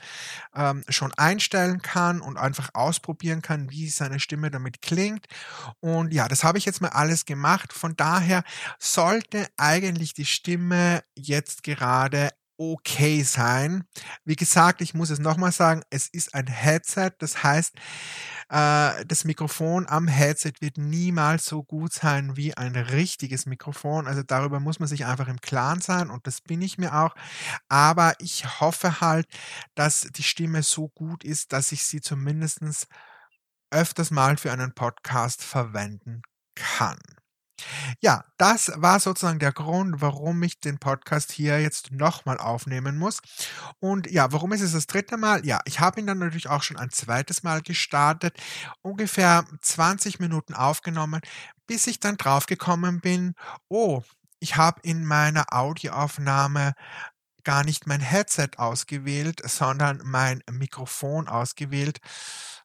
ähm, 0.55 0.85
schon 0.87 1.13
einstellen 1.17 1.81
kann 1.81 2.21
und 2.21 2.37
einfach 2.37 2.69
ausprobieren 2.73 3.41
kann, 3.41 3.69
wie 3.71 3.89
seine 3.89 4.21
Stimme 4.21 4.51
damit 4.51 4.81
klingt. 4.81 5.27
Und 5.81 6.13
ja, 6.13 6.29
das 6.29 6.45
habe 6.45 6.57
ich 6.57 6.65
jetzt 6.65 6.81
mal 6.81 6.89
alles 6.89 7.25
gemacht. 7.25 7.73
Von 7.73 7.97
daher 7.97 8.43
sollte 8.79 9.47
eigentlich 9.57 10.13
die 10.13 10.25
Stimme 10.25 11.03
jetzt 11.15 11.63
gerade 11.63 12.29
okay 12.61 13.23
sein. 13.23 13.85
Wie 14.23 14.35
gesagt, 14.35 14.81
ich 14.81 14.93
muss 14.93 15.09
es 15.09 15.17
nochmal 15.17 15.51
sagen, 15.51 15.81
es 15.89 16.07
ist 16.07 16.35
ein 16.35 16.45
Headset, 16.45 17.11
das 17.17 17.41
heißt, 17.41 17.73
äh, 18.49 19.05
das 19.05 19.23
Mikrofon 19.23 19.87
am 19.87 20.07
Headset 20.07 20.53
wird 20.59 20.77
niemals 20.77 21.45
so 21.45 21.63
gut 21.63 21.91
sein 21.91 22.37
wie 22.37 22.55
ein 22.55 22.75
richtiges 22.75 23.47
Mikrofon. 23.47 24.05
Also 24.05 24.21
darüber 24.21 24.59
muss 24.59 24.79
man 24.79 24.87
sich 24.87 25.05
einfach 25.07 25.27
im 25.27 25.41
Klaren 25.41 25.81
sein 25.81 26.11
und 26.11 26.27
das 26.27 26.41
bin 26.41 26.61
ich 26.61 26.77
mir 26.77 26.93
auch. 26.93 27.15
Aber 27.67 28.13
ich 28.19 28.59
hoffe 28.59 29.01
halt, 29.01 29.25
dass 29.73 30.01
die 30.01 30.23
Stimme 30.23 30.61
so 30.61 30.89
gut 30.89 31.23
ist, 31.23 31.53
dass 31.53 31.71
ich 31.71 31.83
sie 31.83 32.01
zumindest 32.01 32.87
öfters 33.71 34.11
mal 34.11 34.37
für 34.37 34.51
einen 34.51 34.73
Podcast 34.75 35.43
verwenden 35.43 36.21
kann. 36.53 36.99
Ja, 37.99 38.25
das 38.37 38.71
war 38.75 38.99
sozusagen 38.99 39.39
der 39.39 39.51
Grund, 39.51 40.01
warum 40.01 40.41
ich 40.43 40.59
den 40.59 40.79
Podcast 40.79 41.31
hier 41.31 41.61
jetzt 41.61 41.91
nochmal 41.91 42.37
aufnehmen 42.37 42.97
muss. 42.97 43.21
Und 43.79 44.09
ja, 44.09 44.31
warum 44.31 44.51
ist 44.53 44.61
es 44.61 44.73
das 44.73 44.87
dritte 44.87 45.17
Mal? 45.17 45.45
Ja, 45.45 45.59
ich 45.65 45.79
habe 45.79 45.99
ihn 45.99 46.07
dann 46.07 46.19
natürlich 46.19 46.49
auch 46.49 46.63
schon 46.63 46.77
ein 46.77 46.89
zweites 46.89 47.43
Mal 47.43 47.61
gestartet, 47.61 48.35
ungefähr 48.81 49.45
20 49.61 50.19
Minuten 50.19 50.53
aufgenommen, 50.53 51.21
bis 51.67 51.87
ich 51.87 51.99
dann 51.99 52.17
draufgekommen 52.17 53.01
bin, 53.01 53.35
oh, 53.69 54.03
ich 54.39 54.57
habe 54.57 54.81
in 54.83 55.05
meiner 55.05 55.53
Audioaufnahme 55.53 56.73
gar 57.43 57.63
nicht 57.63 57.87
mein 57.87 58.01
Headset 58.01 58.49
ausgewählt, 58.57 59.41
sondern 59.47 60.01
mein 60.03 60.43
Mikrofon 60.51 61.27
ausgewählt. 61.27 61.99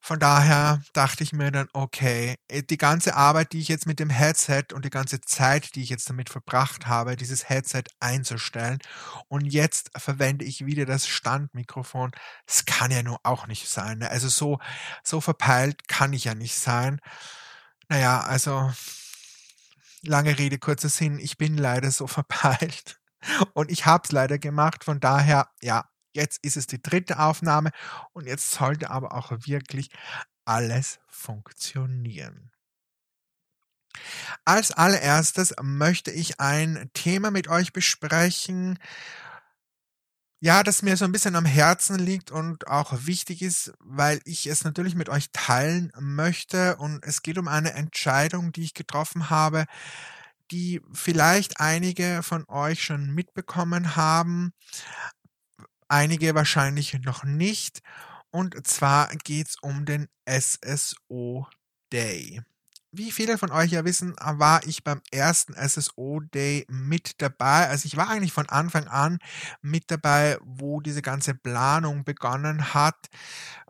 Von 0.06 0.20
daher 0.20 0.80
dachte 0.92 1.24
ich 1.24 1.32
mir 1.32 1.50
dann, 1.50 1.68
okay, 1.72 2.36
äh, 2.46 2.62
die 2.62 2.78
ganze 2.78 3.16
Arbeit, 3.16 3.52
die 3.52 3.58
ich 3.58 3.66
jetzt 3.66 3.88
mit 3.88 3.98
dem 3.98 4.08
Headset 4.08 4.66
und 4.72 4.84
die 4.84 4.90
ganze 4.90 5.20
Zeit, 5.20 5.74
die 5.74 5.82
ich 5.82 5.88
jetzt 5.88 6.08
damit 6.08 6.30
verbracht 6.30 6.86
habe, 6.86 7.16
dieses 7.16 7.48
Headset 7.48 7.82
einzustellen 7.98 8.78
und 9.26 9.40
jetzt 9.46 9.90
verwende 9.96 10.44
ich 10.44 10.64
wieder 10.64 10.86
das 10.86 11.08
Standmikrofon. 11.08 12.12
Das 12.46 12.66
kann 12.66 12.92
ja 12.92 13.02
nur 13.02 13.18
auch 13.24 13.48
nicht 13.48 13.68
sein. 13.68 13.98
Ne? 13.98 14.08
Also 14.08 14.28
so, 14.28 14.60
so 15.02 15.20
verpeilt 15.20 15.88
kann 15.88 16.12
ich 16.12 16.22
ja 16.22 16.36
nicht 16.36 16.54
sein. 16.54 17.00
Naja, 17.88 18.20
also 18.20 18.72
lange 20.02 20.38
Rede, 20.38 20.60
kurzer 20.60 20.88
Sinn, 20.88 21.18
ich 21.18 21.36
bin 21.36 21.56
leider 21.56 21.90
so 21.90 22.06
verpeilt. 22.06 23.00
Und 23.54 23.72
ich 23.72 23.86
habe 23.86 24.04
es 24.04 24.12
leider 24.12 24.38
gemacht. 24.38 24.84
Von 24.84 25.00
daher, 25.00 25.48
ja, 25.60 25.90
jetzt 26.16 26.44
ist 26.44 26.56
es 26.56 26.66
die 26.66 26.82
dritte 26.82 27.20
Aufnahme 27.20 27.70
und 28.12 28.26
jetzt 28.26 28.50
sollte 28.50 28.90
aber 28.90 29.14
auch 29.14 29.30
wirklich 29.30 29.90
alles 30.44 30.98
funktionieren. 31.08 32.50
Als 34.44 34.72
allererstes 34.72 35.54
möchte 35.62 36.10
ich 36.10 36.40
ein 36.40 36.90
Thema 36.94 37.30
mit 37.30 37.48
euch 37.48 37.72
besprechen, 37.72 38.78
ja, 40.40 40.62
das 40.62 40.82
mir 40.82 40.96
so 40.96 41.04
ein 41.06 41.12
bisschen 41.12 41.34
am 41.34 41.46
Herzen 41.46 41.98
liegt 41.98 42.30
und 42.30 42.68
auch 42.68 42.92
wichtig 43.06 43.40
ist, 43.42 43.72
weil 43.80 44.20
ich 44.24 44.46
es 44.46 44.64
natürlich 44.64 44.94
mit 44.94 45.08
euch 45.08 45.30
teilen 45.32 45.90
möchte 45.98 46.76
und 46.76 47.04
es 47.04 47.22
geht 47.22 47.38
um 47.38 47.48
eine 47.48 47.72
Entscheidung, 47.72 48.52
die 48.52 48.62
ich 48.64 48.74
getroffen 48.74 49.30
habe, 49.30 49.64
die 50.50 50.80
vielleicht 50.92 51.60
einige 51.60 52.22
von 52.22 52.44
euch 52.48 52.82
schon 52.84 53.14
mitbekommen 53.14 53.96
haben, 53.96 54.52
einige 55.88 56.34
wahrscheinlich 56.34 56.94
noch 57.04 57.24
nicht. 57.24 57.80
Und 58.30 58.66
zwar 58.66 59.08
geht 59.24 59.48
es 59.48 59.56
um 59.62 59.84
den 59.84 60.08
SSO 60.26 61.48
Day. 61.92 62.42
Wie 62.92 63.12
viele 63.12 63.36
von 63.36 63.50
euch 63.50 63.72
ja 63.72 63.84
wissen, 63.84 64.14
war 64.20 64.64
ich 64.66 64.82
beim 64.82 65.02
ersten 65.10 65.54
SSO 65.54 66.20
Day 66.20 66.64
mit 66.68 67.20
dabei. 67.20 67.68
Also 67.68 67.86
ich 67.86 67.96
war 67.96 68.08
eigentlich 68.08 68.32
von 68.32 68.48
Anfang 68.48 68.88
an 68.88 69.18
mit 69.60 69.90
dabei, 69.90 70.38
wo 70.42 70.80
diese 70.80 71.02
ganze 71.02 71.34
Planung 71.34 72.04
begonnen 72.04 72.72
hat. 72.74 73.08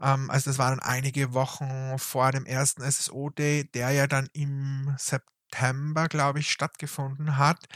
Ähm, 0.01 0.31
also 0.31 0.51
das 0.51 0.59
waren 0.59 0.81
einige 0.81 1.35
Wochen 1.35 1.99
vor 1.99 2.31
dem 2.33 2.47
ersten 2.47 2.83
SSO 2.83 3.31
Day, 3.31 3.65
der 3.75 3.91
ja 3.91 4.07
dann 4.07 4.29
im 4.33 4.95
September 4.99 5.33
September, 5.53 6.09
glaube 6.09 6.41
ich, 6.41 6.51
stattgefunden 6.51 7.37
hat. 7.39 7.67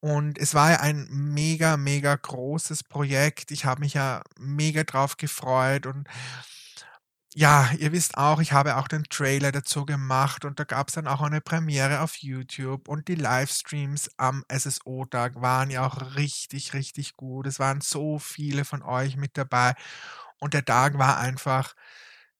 Und 0.00 0.38
es 0.38 0.54
war 0.54 0.70
ja 0.70 0.80
ein 0.80 1.06
mega, 1.10 1.76
mega 1.76 2.14
großes 2.16 2.84
Projekt. 2.84 3.50
Ich 3.50 3.66
habe 3.66 3.80
mich 3.80 3.94
ja 3.94 4.22
mega 4.38 4.82
drauf 4.84 5.16
gefreut 5.18 5.86
und 5.86 6.08
ja, 7.34 7.70
ihr 7.78 7.92
wisst 7.92 8.16
auch, 8.18 8.40
ich 8.40 8.52
habe 8.52 8.76
auch 8.76 8.88
den 8.88 9.04
Trailer 9.04 9.52
dazu 9.52 9.86
gemacht 9.86 10.44
und 10.44 10.58
da 10.58 10.64
gab 10.64 10.88
es 10.88 10.94
dann 10.94 11.06
auch 11.06 11.20
eine 11.20 11.40
Premiere 11.40 12.00
auf 12.00 12.16
YouTube 12.16 12.88
und 12.88 13.06
die 13.06 13.14
Livestreams 13.14 14.10
am 14.16 14.44
SSO-Tag 14.48 15.40
waren 15.40 15.70
ja 15.70 15.86
auch 15.86 16.16
richtig, 16.16 16.74
richtig 16.74 17.16
gut. 17.16 17.46
Es 17.46 17.60
waren 17.60 17.80
so 17.82 18.18
viele 18.18 18.64
von 18.64 18.82
euch 18.82 19.16
mit 19.16 19.36
dabei 19.38 19.74
und 20.40 20.54
der 20.54 20.64
Tag 20.64 20.98
war 20.98 21.18
einfach, 21.18 21.74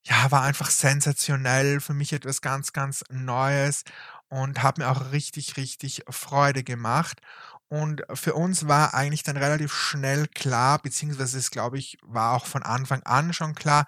ja, 0.04 0.30
war 0.30 0.42
einfach 0.42 0.70
sensationell, 0.70 1.80
für 1.80 1.94
mich 1.94 2.12
etwas 2.12 2.40
ganz, 2.42 2.72
ganz 2.72 3.04
Neues 3.10 3.84
und 4.30 4.62
hat 4.62 4.78
mir 4.78 4.88
auch 4.90 5.12
richtig, 5.12 5.56
richtig 5.58 6.02
Freude 6.08 6.64
gemacht. 6.64 7.20
Und 7.68 8.02
für 8.14 8.34
uns 8.34 8.66
war 8.66 8.94
eigentlich 8.94 9.22
dann 9.22 9.36
relativ 9.36 9.72
schnell 9.72 10.26
klar, 10.28 10.80
beziehungsweise 10.80 11.38
es, 11.38 11.50
glaube 11.50 11.78
ich, 11.78 11.98
war 12.02 12.32
auch 12.34 12.46
von 12.46 12.62
Anfang 12.64 13.02
an 13.04 13.32
schon 13.32 13.54
klar, 13.54 13.86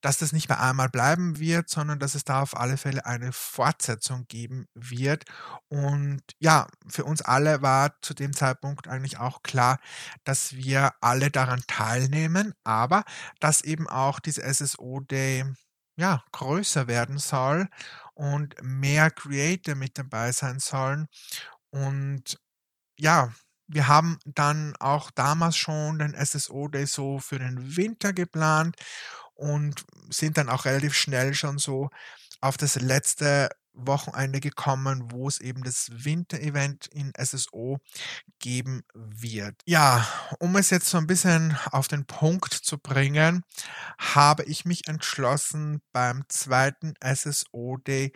dass 0.00 0.18
das 0.18 0.32
nicht 0.32 0.50
mehr 0.50 0.60
einmal 0.60 0.90
bleiben 0.90 1.38
wird, 1.38 1.70
sondern 1.70 1.98
dass 1.98 2.14
es 2.14 2.24
da 2.24 2.42
auf 2.42 2.56
alle 2.58 2.76
Fälle 2.76 3.06
eine 3.06 3.32
Fortsetzung 3.32 4.26
geben 4.28 4.66
wird. 4.74 5.24
Und 5.68 6.20
ja, 6.38 6.66
für 6.88 7.04
uns 7.04 7.22
alle 7.22 7.62
war 7.62 7.94
zu 8.02 8.12
dem 8.12 8.34
Zeitpunkt 8.34 8.86
eigentlich 8.86 9.18
auch 9.18 9.42
klar, 9.42 9.78
dass 10.24 10.52
wir 10.56 10.92
alle 11.00 11.30
daran 11.30 11.62
teilnehmen, 11.66 12.52
aber 12.64 13.04
dass 13.40 13.62
eben 13.62 13.88
auch 13.88 14.20
diese 14.20 14.42
SSO 14.42 15.00
Day 15.00 15.46
ja, 15.96 16.24
größer 16.32 16.86
werden 16.88 17.18
soll 17.18 17.68
und 18.14 18.54
mehr 18.62 19.10
Creator 19.10 19.74
mit 19.74 19.98
dabei 19.98 20.32
sein 20.32 20.58
sollen. 20.60 21.08
Und 21.70 22.38
ja, 22.98 23.32
wir 23.68 23.88
haben 23.88 24.18
dann 24.26 24.76
auch 24.78 25.10
damals 25.12 25.56
schon 25.56 25.98
den 25.98 26.14
SSO 26.14 26.68
Day 26.68 26.86
so 26.86 27.18
für 27.18 27.38
den 27.38 27.76
Winter 27.76 28.12
geplant 28.12 28.76
und 29.34 29.84
sind 30.10 30.38
dann 30.38 30.48
auch 30.50 30.64
relativ 30.66 30.94
schnell 30.94 31.34
schon 31.34 31.58
so 31.58 31.90
auf 32.40 32.56
das 32.56 32.76
letzte 32.76 33.50
Wochenende 33.74 34.40
gekommen, 34.40 35.10
wo 35.10 35.28
es 35.28 35.40
eben 35.40 35.62
das 35.62 35.88
Winter-Event 35.92 36.86
in 36.86 37.12
SSO 37.18 37.78
geben 38.38 38.82
wird. 38.94 39.60
Ja, 39.66 40.06
um 40.38 40.56
es 40.56 40.70
jetzt 40.70 40.88
so 40.88 40.98
ein 40.98 41.06
bisschen 41.06 41.56
auf 41.70 41.88
den 41.88 42.06
Punkt 42.06 42.54
zu 42.54 42.78
bringen, 42.78 43.44
habe 43.98 44.44
ich 44.44 44.64
mich 44.64 44.88
entschlossen, 44.88 45.82
beim 45.92 46.24
zweiten 46.28 46.94
SSO 47.02 47.76
Day 47.78 48.12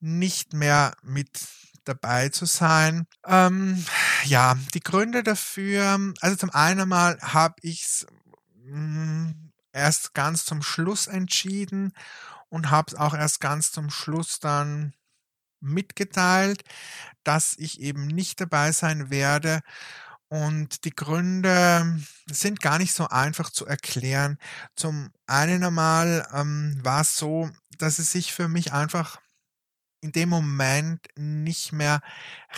nicht 0.00 0.52
mehr 0.52 0.94
mit 1.02 1.46
dabei 1.84 2.28
zu 2.28 2.44
sein. 2.44 3.06
Ähm, 3.26 3.84
ja, 4.24 4.56
die 4.74 4.80
Gründe 4.80 5.22
dafür, 5.22 5.98
also 6.20 6.36
zum 6.36 6.50
einen 6.50 6.88
mal 6.88 7.18
habe 7.20 7.56
ich 7.62 7.84
es 7.84 8.06
hm, 8.64 9.52
erst 9.72 10.14
ganz 10.14 10.44
zum 10.44 10.62
Schluss 10.62 11.06
entschieden 11.06 11.92
und 12.48 12.70
habe 12.70 12.92
es 12.92 12.94
auch 12.94 13.14
erst 13.14 13.40
ganz 13.40 13.72
zum 13.72 13.90
Schluss 13.90 14.40
dann 14.40 14.94
mitgeteilt, 15.60 16.62
dass 17.24 17.54
ich 17.58 17.80
eben 17.80 18.06
nicht 18.06 18.40
dabei 18.40 18.72
sein 18.72 19.10
werde. 19.10 19.60
Und 20.28 20.84
die 20.84 20.94
Gründe 20.94 21.98
sind 22.26 22.60
gar 22.60 22.78
nicht 22.78 22.92
so 22.92 23.08
einfach 23.08 23.50
zu 23.50 23.66
erklären. 23.66 24.38
Zum 24.76 25.10
einen 25.26 25.64
einmal 25.64 26.28
ähm, 26.32 26.78
war 26.82 27.00
es 27.00 27.16
so, 27.16 27.50
dass 27.78 27.98
es 27.98 28.12
sich 28.12 28.32
für 28.32 28.48
mich 28.48 28.72
einfach 28.72 29.20
in 30.00 30.12
dem 30.12 30.28
Moment 30.28 31.00
nicht 31.16 31.72
mehr 31.72 32.02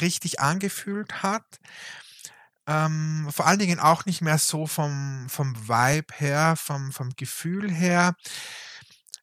richtig 0.01 0.41
angefühlt 0.41 1.23
hat. 1.23 1.61
Ähm, 2.67 3.29
vor 3.31 3.47
allen 3.47 3.59
Dingen 3.59 3.79
auch 3.79 4.05
nicht 4.05 4.21
mehr 4.21 4.39
so 4.39 4.67
vom, 4.67 5.29
vom 5.29 5.57
Vibe 5.69 6.15
her, 6.17 6.57
vom, 6.57 6.93
vom 6.93 7.11
Gefühl 7.17 7.71
her. 7.71 8.15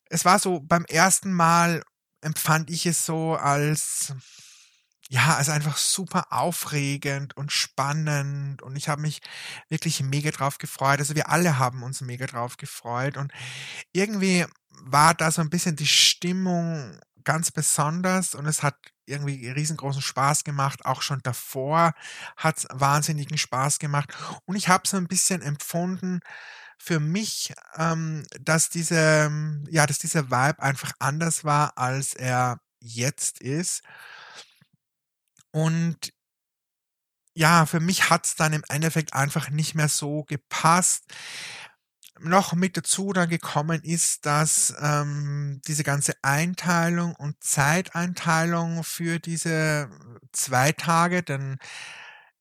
Es 0.10 0.26
war 0.26 0.40
so 0.40 0.62
beim 0.62 0.86
ersten 0.86 1.32
Mal 1.34 1.84
empfand 2.22 2.70
ich 2.70 2.86
es 2.86 3.06
so 3.06 3.36
als 3.36 4.14
ja, 5.10 5.36
also 5.36 5.52
einfach 5.54 5.78
super 5.78 6.26
aufregend 6.32 7.38
und 7.38 7.52
spannend 7.52 8.62
und 8.62 8.76
ich 8.76 8.90
habe 8.90 9.02
mich 9.02 9.22
wirklich 9.70 10.02
mega 10.04 10.32
drauf 10.32 10.58
gefreut. 10.58 11.00
Also 11.00 11.16
wir 11.16 11.30
alle 11.30 11.58
haben 11.60 11.84
uns 11.84 12.02
mega 12.02 12.26
drauf 12.26 12.58
gefreut 12.58 13.16
und 13.16 13.32
irgendwie 13.94 14.46
war 14.70 15.14
da 15.14 15.32
so 15.32 15.42
ein 15.42 15.50
bisschen 15.50 15.76
die 15.78 15.88
Stimmung 15.88 17.00
ganz 17.24 17.52
besonders 17.52 18.36
und 18.36 18.46
es 18.46 18.64
hat 18.64 18.76
irgendwie 19.06 19.50
riesengroßen 19.50 20.02
Spaß 20.02 20.44
gemacht. 20.44 20.86
Auch 20.86 21.02
schon 21.02 21.22
davor 21.24 21.94
hat 22.36 22.58
es 22.58 22.68
wahnsinnigen 22.72 23.38
Spaß 23.38 23.80
gemacht 23.80 24.14
und 24.46 24.56
ich 24.58 24.68
habe 24.68 24.88
so 24.88 24.98
ein 24.98 25.08
bisschen 25.08 25.42
empfunden, 25.42 26.20
für 26.78 27.00
mich, 27.00 27.54
ähm, 27.76 28.26
dass 28.40 28.70
diese, 28.70 29.32
ja, 29.70 29.86
dass 29.86 30.00
dieser 30.00 30.30
Vibe 30.30 30.62
einfach 30.62 30.94
anders 31.00 31.44
war, 31.44 31.78
als 31.78 32.14
er 32.14 32.60
jetzt 32.80 33.42
ist. 33.42 33.82
Und 35.52 36.14
ja, 37.36 37.66
für 37.68 37.80
mich 37.80 38.10
hat 38.10 38.26
es 38.26 38.36
dann 38.36 38.54
im 38.54 38.64
Endeffekt 38.68 39.14
einfach 39.14 39.50
nicht 39.50 39.76
mehr 39.76 39.90
so 39.90 40.24
gepasst. 40.24 41.04
Noch 42.20 42.54
mit 42.54 42.78
dazu 42.78 43.14
dann 43.14 43.30
gekommen 43.30 43.84
ist, 43.84 44.26
dass 44.26 44.74
ähm, 44.82 45.62
diese 45.68 45.84
ganze 45.84 46.14
Einteilung 46.24 47.14
und 47.16 47.36
Zeiteinteilung 47.44 48.84
für 48.84 49.20
diese 49.20 49.90
zwei 50.32 50.72
Tage, 50.72 51.22
denn 51.22 51.60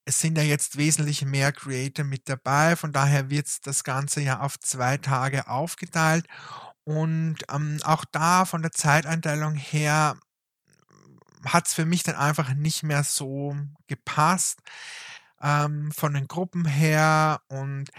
es 0.07 0.21
sind 0.21 0.39
ja 0.39 0.45
jetzt 0.45 0.79
wesentlich 0.79 1.25
mehr 1.25 1.53
Creator 1.53 2.05
mit 2.05 2.29
dabei, 2.29 2.77
von 2.77 2.93
daher 2.93 3.31
wird 3.31 3.67
das 3.67 3.85
Ganze 3.85 4.23
ja 4.23 4.41
auf 4.41 4.59
zwei 4.61 4.97
Tage 4.99 5.49
aufgeteilt. 5.49 6.27
Und 6.85 7.39
ähm, 7.53 7.79
auch 7.85 8.05
da 8.13 8.45
von 8.45 8.63
der 8.63 8.73
Zeiteinteilung 8.73 9.55
her 9.57 10.17
hat 11.45 11.67
es 11.67 11.75
für 11.75 11.85
mich 11.87 12.03
dann 12.05 12.17
einfach 12.17 12.55
nicht 12.55 12.83
mehr 12.85 13.05
so 13.05 13.57
gepasst 13.89 14.61
ähm, 15.43 15.93
von 15.93 16.15
den 16.15 16.29
Gruppen 16.29 16.65
her 16.65 17.41
und 17.49 17.91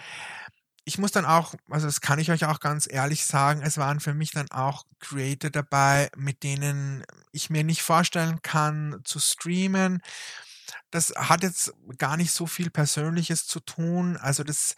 ich 0.85 0.97
muss 0.97 1.11
dann 1.11 1.25
auch, 1.25 1.53
also 1.69 1.85
das 1.85 1.99
kann 1.99 2.17
ich 2.17 2.31
euch 2.31 2.45
auch 2.45 2.61
ganz 2.61 2.87
ehrlich 2.89 3.25
sagen, 3.25 3.61
es 3.61 3.77
waren 3.77 3.99
für 3.99 4.13
mich 4.13 4.31
dann 4.31 4.49
auch 4.51 4.85
Creator 5.01 5.49
dabei, 5.49 6.09
mit 6.15 6.43
denen 6.43 7.03
ich 7.33 7.49
mir 7.49 7.65
nicht 7.65 7.81
vorstellen 7.81 8.41
kann 8.41 9.01
zu 9.03 9.19
streamen, 9.19 10.01
das 10.91 11.13
hat 11.15 11.43
jetzt 11.43 11.73
gar 11.97 12.17
nicht 12.17 12.31
so 12.31 12.45
viel 12.45 12.69
Persönliches 12.69 13.47
zu 13.47 13.59
tun. 13.59 14.17
Also 14.17 14.43
das, 14.43 14.75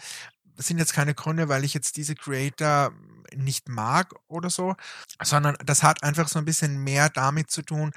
das 0.56 0.68
sind 0.68 0.78
jetzt 0.78 0.94
keine 0.94 1.14
Gründe, 1.14 1.50
weil 1.50 1.64
ich 1.64 1.74
jetzt 1.74 1.98
diese 1.98 2.16
Creator 2.16 2.92
nicht 3.36 3.70
mag 3.70 4.14
oder 4.28 4.50
so, 4.50 4.76
sondern 5.22 5.56
das 5.66 5.84
hat 5.84 6.04
einfach 6.04 6.28
so 6.28 6.40
ein 6.40 6.46
bisschen 6.46 6.84
mehr 6.84 7.10
damit 7.10 7.52
zu 7.52 7.62
tun, 7.62 7.92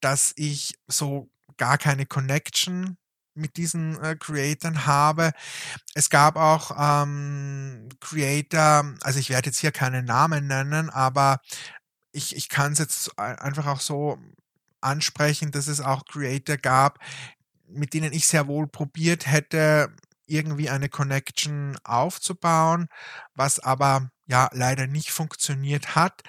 dass 0.00 0.32
ich 0.36 0.78
so 0.88 1.30
gar 1.56 1.78
keine 1.78 2.06
Connection 2.06 2.96
mit 3.34 3.56
diesen 3.56 4.02
äh, 4.02 4.16
Creatoren 4.16 4.86
habe. 4.86 5.32
Es 5.94 6.10
gab 6.10 6.36
auch 6.36 6.72
ähm, 6.76 7.88
Creator, 8.00 8.94
also 9.02 9.18
ich 9.18 9.30
werde 9.30 9.50
jetzt 9.50 9.60
hier 9.60 9.72
keine 9.72 10.02
Namen 10.02 10.46
nennen, 10.46 10.90
aber 10.90 11.40
ich, 12.12 12.34
ich 12.34 12.48
kann 12.48 12.72
es 12.72 12.78
jetzt 12.78 13.18
einfach 13.18 13.66
auch 13.66 13.80
so 13.80 14.18
ansprechen, 14.80 15.50
dass 15.50 15.66
es 15.66 15.80
auch 15.80 16.04
Creator 16.04 16.56
gab, 16.56 16.98
mit 17.66 17.94
denen 17.94 18.12
ich 18.12 18.26
sehr 18.26 18.46
wohl 18.46 18.66
probiert 18.66 19.26
hätte, 19.26 19.94
irgendwie 20.26 20.70
eine 20.70 20.88
Connection 20.88 21.76
aufzubauen, 21.84 22.88
was 23.34 23.58
aber 23.58 24.10
ja 24.26 24.48
leider 24.52 24.86
nicht 24.86 25.10
funktioniert 25.10 25.96
hat. 25.96 26.22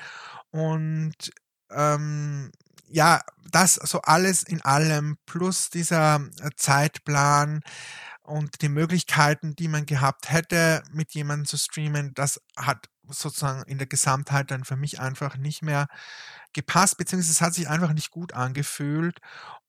Und 0.49 1.31
ähm, 1.71 2.51
ja, 2.87 3.21
das 3.51 3.75
so 3.75 4.01
alles 4.01 4.43
in 4.43 4.61
allem 4.61 5.17
plus 5.25 5.69
dieser 5.69 6.15
äh, 6.41 6.49
Zeitplan 6.55 7.61
und 8.23 8.61
die 8.61 8.69
Möglichkeiten, 8.69 9.55
die 9.55 9.67
man 9.67 9.85
gehabt 9.85 10.31
hätte, 10.31 10.83
mit 10.91 11.13
jemandem 11.13 11.45
zu 11.45 11.57
streamen, 11.57 12.13
das 12.13 12.41
hat 12.57 12.89
sozusagen 13.07 13.63
in 13.63 13.77
der 13.77 13.87
Gesamtheit 13.87 14.51
dann 14.51 14.63
für 14.63 14.77
mich 14.77 14.99
einfach 14.99 15.37
nicht 15.37 15.61
mehr 15.61 15.87
gepasst, 16.53 16.97
beziehungsweise 16.97 17.31
es 17.31 17.41
hat 17.41 17.53
sich 17.53 17.67
einfach 17.69 17.93
nicht 17.93 18.11
gut 18.11 18.33
angefühlt. 18.33 19.19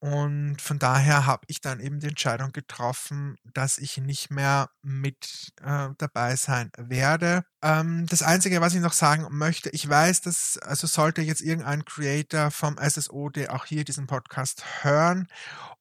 Und 0.01 0.61
von 0.61 0.81
daher 0.81 1.27
habe 1.27 1.45
ich 1.47 1.61
dann 1.61 1.79
eben 1.79 2.01
die 2.01 2.09
Entscheidung 2.09 2.51
getroffen, 2.51 3.37
dass 3.45 3.79
ich 3.79 3.99
nicht 3.99 4.31
mehr 4.33 4.69
mit 4.83 5.53
äh, 5.65 5.91
dabei 5.97 6.35
sein 6.35 6.73
werde. 6.77 7.45
Ähm, 7.63 8.07
das 8.07 8.23
Einzige, 8.23 8.61
was 8.61 8.75
ich 8.75 8.81
noch 8.81 8.95
sagen 8.95 9.29
möchte, 9.31 9.71
ich 9.71 9.89
weiß, 9.89 10.23
dass, 10.23 10.59
also 10.59 10.89
sollte 10.89 11.23
jetzt 11.23 11.41
irgendein 11.41 11.85
Creator 11.85 12.51
vom 12.51 12.77
SSO, 12.79 13.29
der 13.29 13.55
auch 13.55 13.65
hier 13.65 13.85
diesen 13.85 14.09
Podcast 14.09 14.65
hören 14.83 15.29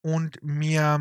und 0.02 0.38
mir 0.44 1.00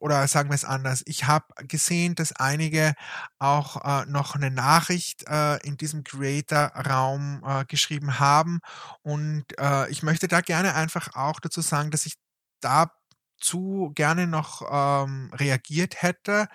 oder 0.00 0.26
sagen 0.28 0.50
wir 0.50 0.54
es 0.54 0.64
anders, 0.64 1.02
ich 1.06 1.26
habe 1.26 1.46
gesehen, 1.66 2.14
dass 2.14 2.32
einige 2.32 2.94
auch 3.38 3.84
äh, 3.84 4.06
noch 4.06 4.34
eine 4.34 4.50
Nachricht 4.50 5.24
äh, 5.26 5.56
in 5.66 5.76
diesem 5.76 6.04
Creator-Raum 6.04 7.42
äh, 7.46 7.64
geschrieben 7.64 8.18
haben 8.18 8.60
und 9.02 9.44
äh, 9.58 9.88
ich 9.90 10.02
möchte 10.02 10.28
da 10.28 10.40
gerne 10.40 10.74
einfach 10.74 11.14
auch 11.14 11.40
dazu 11.40 11.60
sagen, 11.60 11.90
dass 11.90 12.06
ich 12.06 12.14
dazu 12.60 13.92
gerne 13.94 14.26
noch 14.26 14.62
ähm, 14.70 15.30
reagiert 15.34 16.02
hätte. 16.02 16.48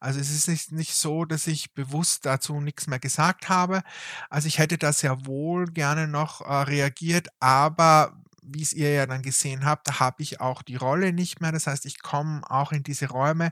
Also 0.00 0.20
es 0.20 0.30
ist 0.30 0.48
nicht, 0.48 0.72
nicht 0.72 0.94
so, 0.94 1.24
dass 1.24 1.46
ich 1.46 1.74
bewusst 1.74 2.26
dazu 2.26 2.60
nichts 2.60 2.86
mehr 2.86 2.98
gesagt 3.00 3.48
habe. 3.48 3.82
Also 4.30 4.48
ich 4.48 4.58
hätte 4.58 4.78
da 4.78 4.92
sehr 4.92 5.26
wohl 5.26 5.66
gerne 5.66 6.08
noch 6.08 6.40
äh, 6.42 6.52
reagiert, 6.62 7.28
aber 7.40 8.14
wie 8.42 8.62
es 8.62 8.72
ihr 8.72 8.92
ja 8.92 9.06
dann 9.06 9.22
gesehen 9.22 9.64
habt, 9.64 9.88
da 9.88 10.00
habe 10.00 10.22
ich 10.22 10.40
auch 10.40 10.62
die 10.62 10.76
Rolle 10.76 11.12
nicht 11.12 11.40
mehr. 11.40 11.52
Das 11.52 11.66
heißt, 11.66 11.84
ich 11.86 12.00
komme 12.02 12.42
auch 12.48 12.72
in 12.72 12.82
diese 12.82 13.08
Räume 13.08 13.50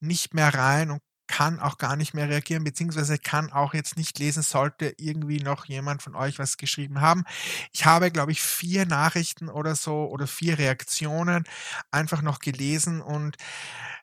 nicht 0.00 0.34
mehr 0.34 0.54
rein 0.54 0.90
und 0.90 1.00
kann 1.26 1.58
auch 1.60 1.78
gar 1.78 1.96
nicht 1.96 2.14
mehr 2.14 2.28
reagieren, 2.28 2.64
beziehungsweise 2.64 3.18
kann 3.18 3.52
auch 3.52 3.74
jetzt 3.74 3.96
nicht 3.96 4.18
lesen, 4.18 4.42
sollte 4.42 4.94
irgendwie 4.98 5.38
noch 5.38 5.64
jemand 5.66 6.02
von 6.02 6.14
euch 6.14 6.38
was 6.38 6.56
geschrieben 6.56 7.00
haben. 7.00 7.24
Ich 7.72 7.86
habe, 7.86 8.10
glaube 8.10 8.32
ich, 8.32 8.42
vier 8.42 8.86
Nachrichten 8.86 9.48
oder 9.48 9.74
so 9.74 10.06
oder 10.06 10.26
vier 10.26 10.58
Reaktionen 10.58 11.44
einfach 11.90 12.22
noch 12.22 12.38
gelesen 12.38 13.00
und 13.00 13.36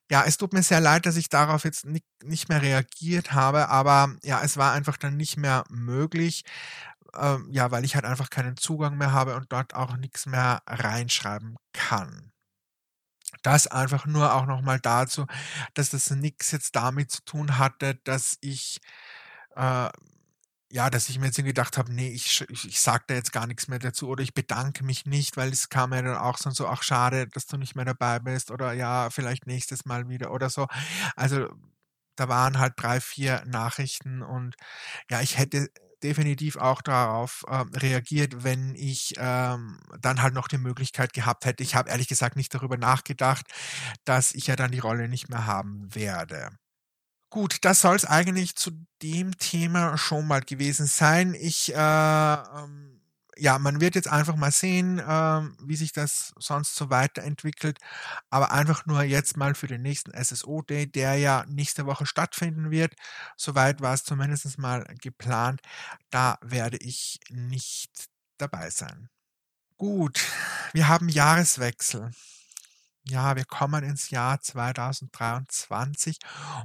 ja, 0.10 0.23
es 0.25 0.38
tut 0.38 0.51
mir 0.51 0.63
sehr 0.63 0.81
leid, 0.81 1.05
dass 1.05 1.15
ich 1.15 1.29
darauf 1.29 1.63
jetzt 1.63 1.86
nicht, 1.86 2.05
mehr 2.49 2.62
reagiert 2.62 3.31
habe, 3.34 3.69
aber 3.69 4.15
ja, 4.23 4.41
es 4.43 4.57
war 4.57 4.73
einfach 4.73 4.97
dann 4.97 5.15
nicht 5.15 5.38
mehr 5.38 5.63
möglich 5.69 6.43
ähm, 7.15 7.47
ja, 7.51 7.71
weil 7.71 7.84
ich 7.86 7.95
halt 7.95 8.05
einfach 8.05 8.29
keinen 8.29 8.57
Zugang 8.57 8.97
mehr 8.97 9.12
habe 9.12 9.36
und 9.36 9.51
dort 9.51 9.73
auch 9.75 9.97
nichts 9.97 10.25
mehr 10.25 10.62
reinschreiben 10.65 11.57
kann. 11.73 12.31
Das 13.43 13.67
einfach 13.67 14.06
nur 14.06 14.34
auch 14.34 14.45
nochmal 14.45 14.80
dazu, 14.80 15.25
dass 15.73 15.89
das 15.91 16.10
nichts 16.12 16.51
jetzt 16.51 16.75
damit 16.75 17.12
zu 17.12 17.23
tun 17.23 17.58
hatte, 17.58 17.95
dass 18.04 18.38
ich 18.41 18.80
äh, 19.56 19.89
ja, 20.71 20.89
dass 20.89 21.10
ich 21.10 21.19
mir 21.19 21.27
jetzt 21.27 21.38
gedacht 21.43 21.77
habe, 21.77 21.93
nee, 21.93 22.10
ich, 22.12 22.45
ich, 22.49 22.67
ich 22.67 22.80
sage 22.82 23.04
da 23.08 23.15
jetzt 23.15 23.34
gar 23.34 23.45
nichts 23.47 23.67
mehr 23.67 23.80
dazu 23.80 24.08
oder 24.08 24.23
ich 24.23 24.34
bedanke 24.34 24.86
mich 24.86 25.06
nicht, 25.06 25.36
weil 25.38 25.49
es 25.51 25.69
kam 25.69 25.93
ja 25.93 26.01
dann 26.01 26.15
auch 26.17 26.38
so, 26.38 26.67
ach 26.67 26.84
schade, 26.84 27.27
dass 27.27 27.45
du 27.47 27.58
nicht 27.58 27.75
mehr 27.75 27.86
dabei 27.86 28.19
bist 28.19 28.51
oder 28.51 28.71
ja, 28.73 29.10
vielleicht 29.10 29.47
nächstes 29.47 29.86
Mal 29.86 30.08
wieder 30.10 30.32
oder 30.32 30.49
so. 30.49 30.67
Also 31.15 31.49
da 32.15 32.30
waren 32.30 32.60
halt 32.60 32.73
drei, 32.77 33.01
vier 33.01 33.43
Nachrichten 33.47 34.21
und 34.21 34.56
ja, 35.10 35.21
ich 35.21 35.38
hätte 35.38 35.69
definitiv 36.04 36.58
auch 36.58 36.82
darauf 36.82 37.44
äh, 37.48 37.64
reagiert, 37.78 38.44
wenn 38.44 38.76
ich 38.76 39.14
ähm, 39.18 39.80
dann 40.00 40.22
halt 40.22 40.34
noch 40.34 40.48
die 40.48 40.58
Möglichkeit 40.58 41.14
gehabt 41.14 41.46
hätte. 41.46 41.64
Ich 41.64 41.76
habe 41.76 41.90
ehrlich 41.90 42.08
gesagt 42.08 42.36
nicht 42.36 42.54
darüber 42.54 42.78
nachgedacht, 42.78 43.46
dass 44.06 44.34
ich 44.34 44.48
ja 44.48 44.56
dann 44.56 44.72
die 44.72 44.80
Rolle 44.80 45.08
nicht 45.08 45.30
mehr 45.30 45.46
haben 45.46 45.94
werde. 45.94 46.50
Gut, 47.30 47.60
das 47.62 47.82
soll 47.82 47.96
es 47.96 48.06
eigentlich 48.06 48.56
zu 48.56 48.72
dem 49.02 49.38
Thema 49.38 49.98
schon 49.98 50.28
mal 50.28 50.42
gewesen 50.42 50.86
sein. 50.86 51.34
Ich 51.34 51.74
äh, 51.74 51.78
ähm, 51.78 53.01
ja, 53.38 53.58
man 53.60 53.82
wird 53.82 53.96
jetzt 53.96 54.08
einfach 54.10 54.36
mal 54.36 54.52
sehen, 54.52 55.02
ähm, 55.08 55.56
wie 55.63 55.76
sich 55.76 55.94
das 55.94 56.34
sonst 56.39 56.76
so 56.76 56.89
weiterentwickelt. 56.89 57.80
Aber 58.30 58.52
einfach 58.52 58.86
nur 58.86 59.04
jetzt 59.04 59.38
mal 59.38 59.56
für 59.56 59.67
den 59.67 59.82
nächsten 59.82 60.12
SSO-Day, 60.13 60.88
der 60.88 61.15
ja 61.15 61.46
nächste 61.48 61.86
Woche 61.86 62.06
stattfinden 62.06 62.72
wird. 62.72 62.94
Soweit 63.38 63.82
war 63.82 63.94
es 63.94 64.04
zumindest 64.04 64.58
mal 64.58 64.86
geplant. 65.02 65.62
Da 66.10 66.38
werde 66.41 66.78
ich 66.78 67.20
nicht 67.30 67.91
dabei 68.38 68.70
sein. 68.70 69.10
Gut, 69.78 70.22
wir 70.74 70.88
haben 70.88 71.10
Jahreswechsel. 71.10 72.12
Ja, 73.08 73.36
wir 73.36 73.46
kommen 73.46 73.84
ins 73.84 74.12
Jahr 74.12 74.40
2023 74.40 76.18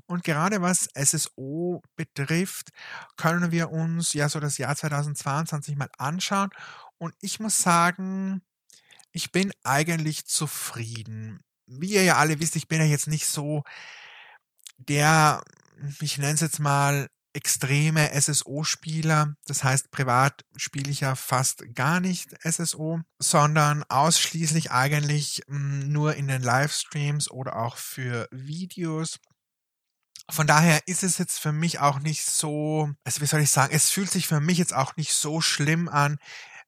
und 0.06 0.22
gerade 0.22 0.60
was 0.60 0.88
SSO 0.94 1.82
betrifft, 1.96 2.70
können 3.16 3.52
wir 3.52 3.70
uns 3.70 4.12
ja 4.12 4.28
so 4.28 4.38
das 4.38 4.58
Jahr 4.58 4.76
2022 4.76 5.76
mal 5.76 5.88
anschauen 5.96 6.50
und 6.98 7.14
ich 7.22 7.40
muss 7.40 7.62
sagen, 7.62 8.42
ich 9.12 9.32
bin 9.32 9.50
eigentlich 9.64 10.26
zufrieden. 10.26 11.40
Wie 11.66 11.94
ihr 11.94 12.04
ja 12.04 12.16
alle 12.16 12.38
wisst, 12.38 12.56
ich 12.56 12.68
bin 12.68 12.80
ja 12.80 12.86
jetzt 12.86 13.08
nicht 13.08 13.26
so 13.26 13.64
der, 14.76 15.42
ich 16.00 16.18
nenne 16.18 16.34
es 16.34 16.40
jetzt 16.40 16.60
mal 16.60 17.08
extreme 17.36 18.10
SSO-Spieler. 18.18 19.36
Das 19.46 19.62
heißt, 19.62 19.90
privat 19.90 20.44
spiele 20.56 20.90
ich 20.90 21.00
ja 21.00 21.14
fast 21.14 21.74
gar 21.74 22.00
nicht 22.00 22.34
SSO, 22.42 23.00
sondern 23.18 23.84
ausschließlich 23.84 24.72
eigentlich 24.72 25.42
hm, 25.46 25.92
nur 25.92 26.14
in 26.14 26.28
den 26.28 26.42
Livestreams 26.42 27.30
oder 27.30 27.56
auch 27.56 27.76
für 27.76 28.26
Videos. 28.32 29.18
Von 30.30 30.46
daher 30.46 30.80
ist 30.86 31.04
es 31.04 31.18
jetzt 31.18 31.38
für 31.38 31.52
mich 31.52 31.78
auch 31.78 32.00
nicht 32.00 32.24
so, 32.24 32.90
also 33.04 33.20
wie 33.20 33.26
soll 33.26 33.40
ich 33.40 33.50
sagen, 33.50 33.72
es 33.72 33.90
fühlt 33.90 34.10
sich 34.10 34.26
für 34.26 34.40
mich 34.40 34.58
jetzt 34.58 34.74
auch 34.74 34.96
nicht 34.96 35.12
so 35.12 35.40
schlimm 35.40 35.88
an, 35.88 36.18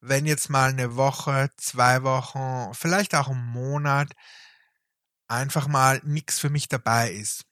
wenn 0.00 0.26
jetzt 0.26 0.48
mal 0.48 0.68
eine 0.70 0.94
Woche, 0.94 1.50
zwei 1.56 2.04
Wochen, 2.04 2.72
vielleicht 2.74 3.16
auch 3.16 3.28
einen 3.28 3.46
Monat 3.46 4.12
einfach 5.26 5.66
mal 5.66 6.00
nichts 6.04 6.38
für 6.38 6.50
mich 6.50 6.68
dabei 6.68 7.10
ist 7.10 7.47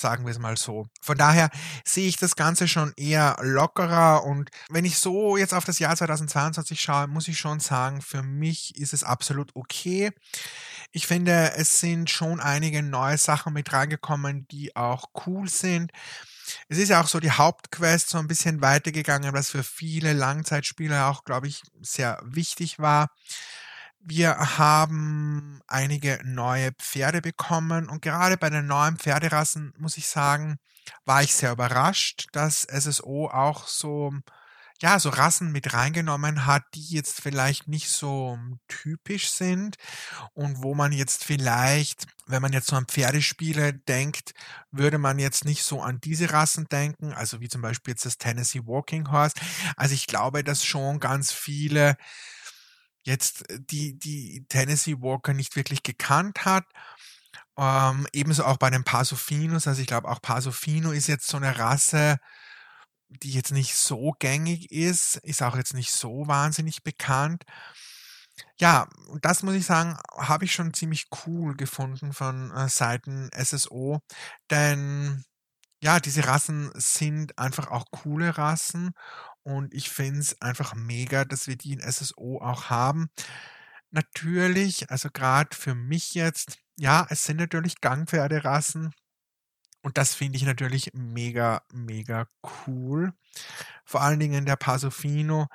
sagen 0.00 0.24
wir 0.24 0.32
es 0.32 0.38
mal 0.38 0.56
so. 0.56 0.86
Von 1.00 1.18
daher 1.18 1.50
sehe 1.84 2.08
ich 2.08 2.16
das 2.16 2.36
Ganze 2.36 2.68
schon 2.68 2.92
eher 2.96 3.36
lockerer 3.40 4.24
und 4.24 4.50
wenn 4.68 4.84
ich 4.84 4.98
so 4.98 5.36
jetzt 5.36 5.54
auf 5.54 5.64
das 5.64 5.78
Jahr 5.78 5.96
2022 5.96 6.80
schaue, 6.80 7.06
muss 7.06 7.28
ich 7.28 7.38
schon 7.38 7.60
sagen, 7.60 8.00
für 8.02 8.22
mich 8.22 8.76
ist 8.76 8.92
es 8.92 9.04
absolut 9.04 9.54
okay. 9.54 10.10
Ich 10.92 11.06
finde, 11.06 11.52
es 11.56 11.78
sind 11.78 12.10
schon 12.10 12.40
einige 12.40 12.82
neue 12.82 13.18
Sachen 13.18 13.52
mit 13.52 13.72
reingekommen, 13.72 14.46
die 14.48 14.74
auch 14.74 15.06
cool 15.26 15.48
sind. 15.48 15.92
Es 16.68 16.78
ist 16.78 16.88
ja 16.88 17.00
auch 17.00 17.06
so 17.06 17.20
die 17.20 17.30
Hauptquest 17.30 18.08
so 18.10 18.18
ein 18.18 18.26
bisschen 18.26 18.60
weitergegangen, 18.60 19.32
was 19.32 19.50
für 19.50 19.62
viele 19.62 20.12
Langzeitspieler 20.12 21.08
auch, 21.08 21.24
glaube 21.24 21.46
ich, 21.46 21.62
sehr 21.80 22.20
wichtig 22.24 22.78
war. 22.78 23.10
Wir 24.02 24.58
haben 24.58 25.60
einige 25.66 26.20
neue 26.24 26.72
Pferde 26.72 27.20
bekommen 27.20 27.88
und 27.88 28.00
gerade 28.00 28.36
bei 28.38 28.48
den 28.48 28.66
neuen 28.66 28.96
Pferderassen 28.96 29.74
muss 29.78 29.98
ich 29.98 30.08
sagen, 30.08 30.56
war 31.04 31.22
ich 31.22 31.34
sehr 31.34 31.52
überrascht, 31.52 32.28
dass 32.32 32.62
SSO 32.62 33.28
auch 33.30 33.66
so 33.66 34.12
ja, 34.82 34.98
so 34.98 35.10
Rassen 35.10 35.52
mit 35.52 35.74
reingenommen 35.74 36.46
hat, 36.46 36.62
die 36.74 36.94
jetzt 36.94 37.20
vielleicht 37.20 37.68
nicht 37.68 37.90
so 37.90 38.38
typisch 38.66 39.30
sind 39.30 39.76
und 40.32 40.62
wo 40.62 40.74
man 40.74 40.92
jetzt 40.92 41.24
vielleicht, 41.24 42.06
wenn 42.26 42.40
man 42.40 42.54
jetzt 42.54 42.68
so 42.68 42.76
an 42.76 42.86
Pferdespiele 42.86 43.74
denkt, 43.74 44.32
würde 44.70 44.96
man 44.96 45.18
jetzt 45.18 45.44
nicht 45.44 45.64
so 45.64 45.82
an 45.82 46.00
diese 46.00 46.32
Rassen 46.32 46.66
denken, 46.68 47.12
also 47.12 47.40
wie 47.40 47.48
zum 47.48 47.60
Beispiel 47.60 47.92
jetzt 47.92 48.06
das 48.06 48.16
Tennessee 48.16 48.62
Walking 48.64 49.10
Horse. 49.10 49.34
Also 49.76 49.94
ich 49.94 50.06
glaube, 50.06 50.42
dass 50.42 50.64
schon 50.64 50.98
ganz 50.98 51.30
viele 51.30 51.96
jetzt 53.04 53.48
äh, 53.50 53.58
die, 53.60 53.98
die 53.98 54.46
Tennessee 54.48 54.96
Walker 55.00 55.34
nicht 55.34 55.56
wirklich 55.56 55.82
gekannt 55.82 56.44
hat. 56.44 56.64
Ähm, 57.58 58.06
ebenso 58.12 58.44
auch 58.44 58.56
bei 58.58 58.70
den 58.70 58.84
Pasofinos. 58.84 59.66
Also 59.66 59.80
ich 59.82 59.88
glaube, 59.88 60.08
auch 60.08 60.22
Pasofino 60.22 60.92
ist 60.92 61.08
jetzt 61.08 61.28
so 61.28 61.36
eine 61.36 61.58
Rasse, 61.58 62.18
die 63.08 63.32
jetzt 63.32 63.52
nicht 63.52 63.76
so 63.76 64.12
gängig 64.18 64.70
ist, 64.70 65.16
ist 65.18 65.42
auch 65.42 65.56
jetzt 65.56 65.74
nicht 65.74 65.92
so 65.92 66.26
wahnsinnig 66.28 66.82
bekannt. 66.84 67.44
Ja, 68.58 68.88
das 69.22 69.42
muss 69.42 69.54
ich 69.54 69.66
sagen, 69.66 69.98
habe 70.16 70.44
ich 70.44 70.52
schon 70.52 70.74
ziemlich 70.74 71.06
cool 71.26 71.56
gefunden 71.56 72.12
von 72.12 72.50
äh, 72.52 72.68
Seiten 72.68 73.30
SSO, 73.32 74.00
denn 74.50 75.24
ja, 75.82 76.00
diese 76.00 76.26
Rassen 76.26 76.70
sind 76.74 77.38
einfach 77.38 77.68
auch 77.68 77.86
coole 77.90 78.36
Rassen 78.38 78.92
und 79.42 79.74
ich 79.74 79.90
finde 79.90 80.20
es 80.20 80.40
einfach 80.40 80.74
mega, 80.74 81.24
dass 81.24 81.46
wir 81.46 81.56
die 81.56 81.72
in 81.72 81.80
SSO 81.80 82.40
auch 82.42 82.70
haben. 82.70 83.10
Natürlich, 83.90 84.90
also 84.90 85.08
gerade 85.12 85.56
für 85.56 85.74
mich 85.74 86.14
jetzt, 86.14 86.58
ja, 86.76 87.06
es 87.10 87.24
sind 87.24 87.38
natürlich 87.38 87.80
Gangpferderassen. 87.80 88.92
Und 89.82 89.98
das 89.98 90.14
finde 90.14 90.36
ich 90.36 90.44
natürlich 90.44 90.90
mega, 90.92 91.62
mega 91.72 92.26
cool. 92.66 93.12
Vor 93.84 94.02
allen 94.02 94.20
Dingen 94.20 94.44
der 94.44 94.56
Pasofino. 94.56 95.48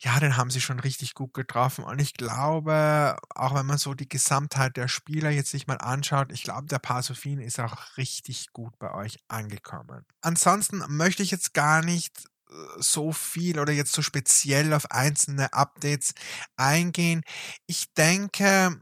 Ja, 0.00 0.20
den 0.20 0.36
haben 0.36 0.50
sie 0.50 0.60
schon 0.60 0.78
richtig 0.78 1.14
gut 1.14 1.34
getroffen. 1.34 1.82
Und 1.82 2.00
ich 2.00 2.14
glaube, 2.14 3.16
auch 3.34 3.54
wenn 3.54 3.66
man 3.66 3.78
so 3.78 3.94
die 3.94 4.08
Gesamtheit 4.08 4.76
der 4.76 4.86
Spieler 4.86 5.30
jetzt 5.30 5.50
sich 5.50 5.66
mal 5.66 5.78
anschaut, 5.78 6.30
ich 6.30 6.44
glaube, 6.44 6.66
der 6.68 6.78
Pasofino 6.78 7.42
ist 7.42 7.58
auch 7.58 7.96
richtig 7.96 8.52
gut 8.52 8.78
bei 8.78 8.94
euch 8.94 9.18
angekommen. 9.26 10.04
Ansonsten 10.20 10.84
möchte 10.88 11.24
ich 11.24 11.32
jetzt 11.32 11.52
gar 11.52 11.82
nicht 11.82 12.28
so 12.78 13.12
viel 13.12 13.58
oder 13.60 13.72
jetzt 13.72 13.92
so 13.92 14.02
speziell 14.02 14.72
auf 14.72 14.90
einzelne 14.90 15.52
Updates 15.52 16.14
eingehen. 16.56 17.22
Ich 17.66 17.92
denke, 17.94 18.80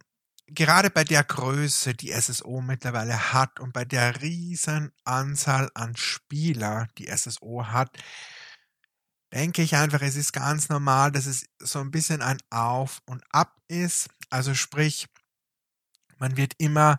gerade 0.49 0.91
bei 0.91 1.05
der 1.05 1.25
Größe, 1.25 1.95
die 1.95 2.13
SSO 2.13 2.61
mittlerweile 2.61 3.33
hat 3.33 3.61
und 3.61 3.73
bei 3.73 3.85
der 3.85 4.23
riesen 4.23 4.93
Anzahl 5.05 5.71
an 5.75 5.97
Spieler, 5.97 6.89
die 6.99 7.09
SSO 7.09 7.67
hat, 7.67 7.97
denke 9.33 9.63
ich 9.63 9.75
einfach, 9.77 10.03
es 10.03 10.17
ist 10.17 10.33
ganz 10.33 10.69
normal, 10.69 11.13
dass 11.13 11.27
es 11.27 11.47
so 11.59 11.81
ein 11.81 11.91
bisschen 11.91 12.23
ein 12.23 12.39
Auf 12.51 13.01
und 13.07 13.23
Ab 13.33 13.57
ist. 13.69 14.09
Also 14.31 14.55
sprich, 14.55 15.07
man 16.19 16.37
wird 16.37 16.55
immer 16.59 16.99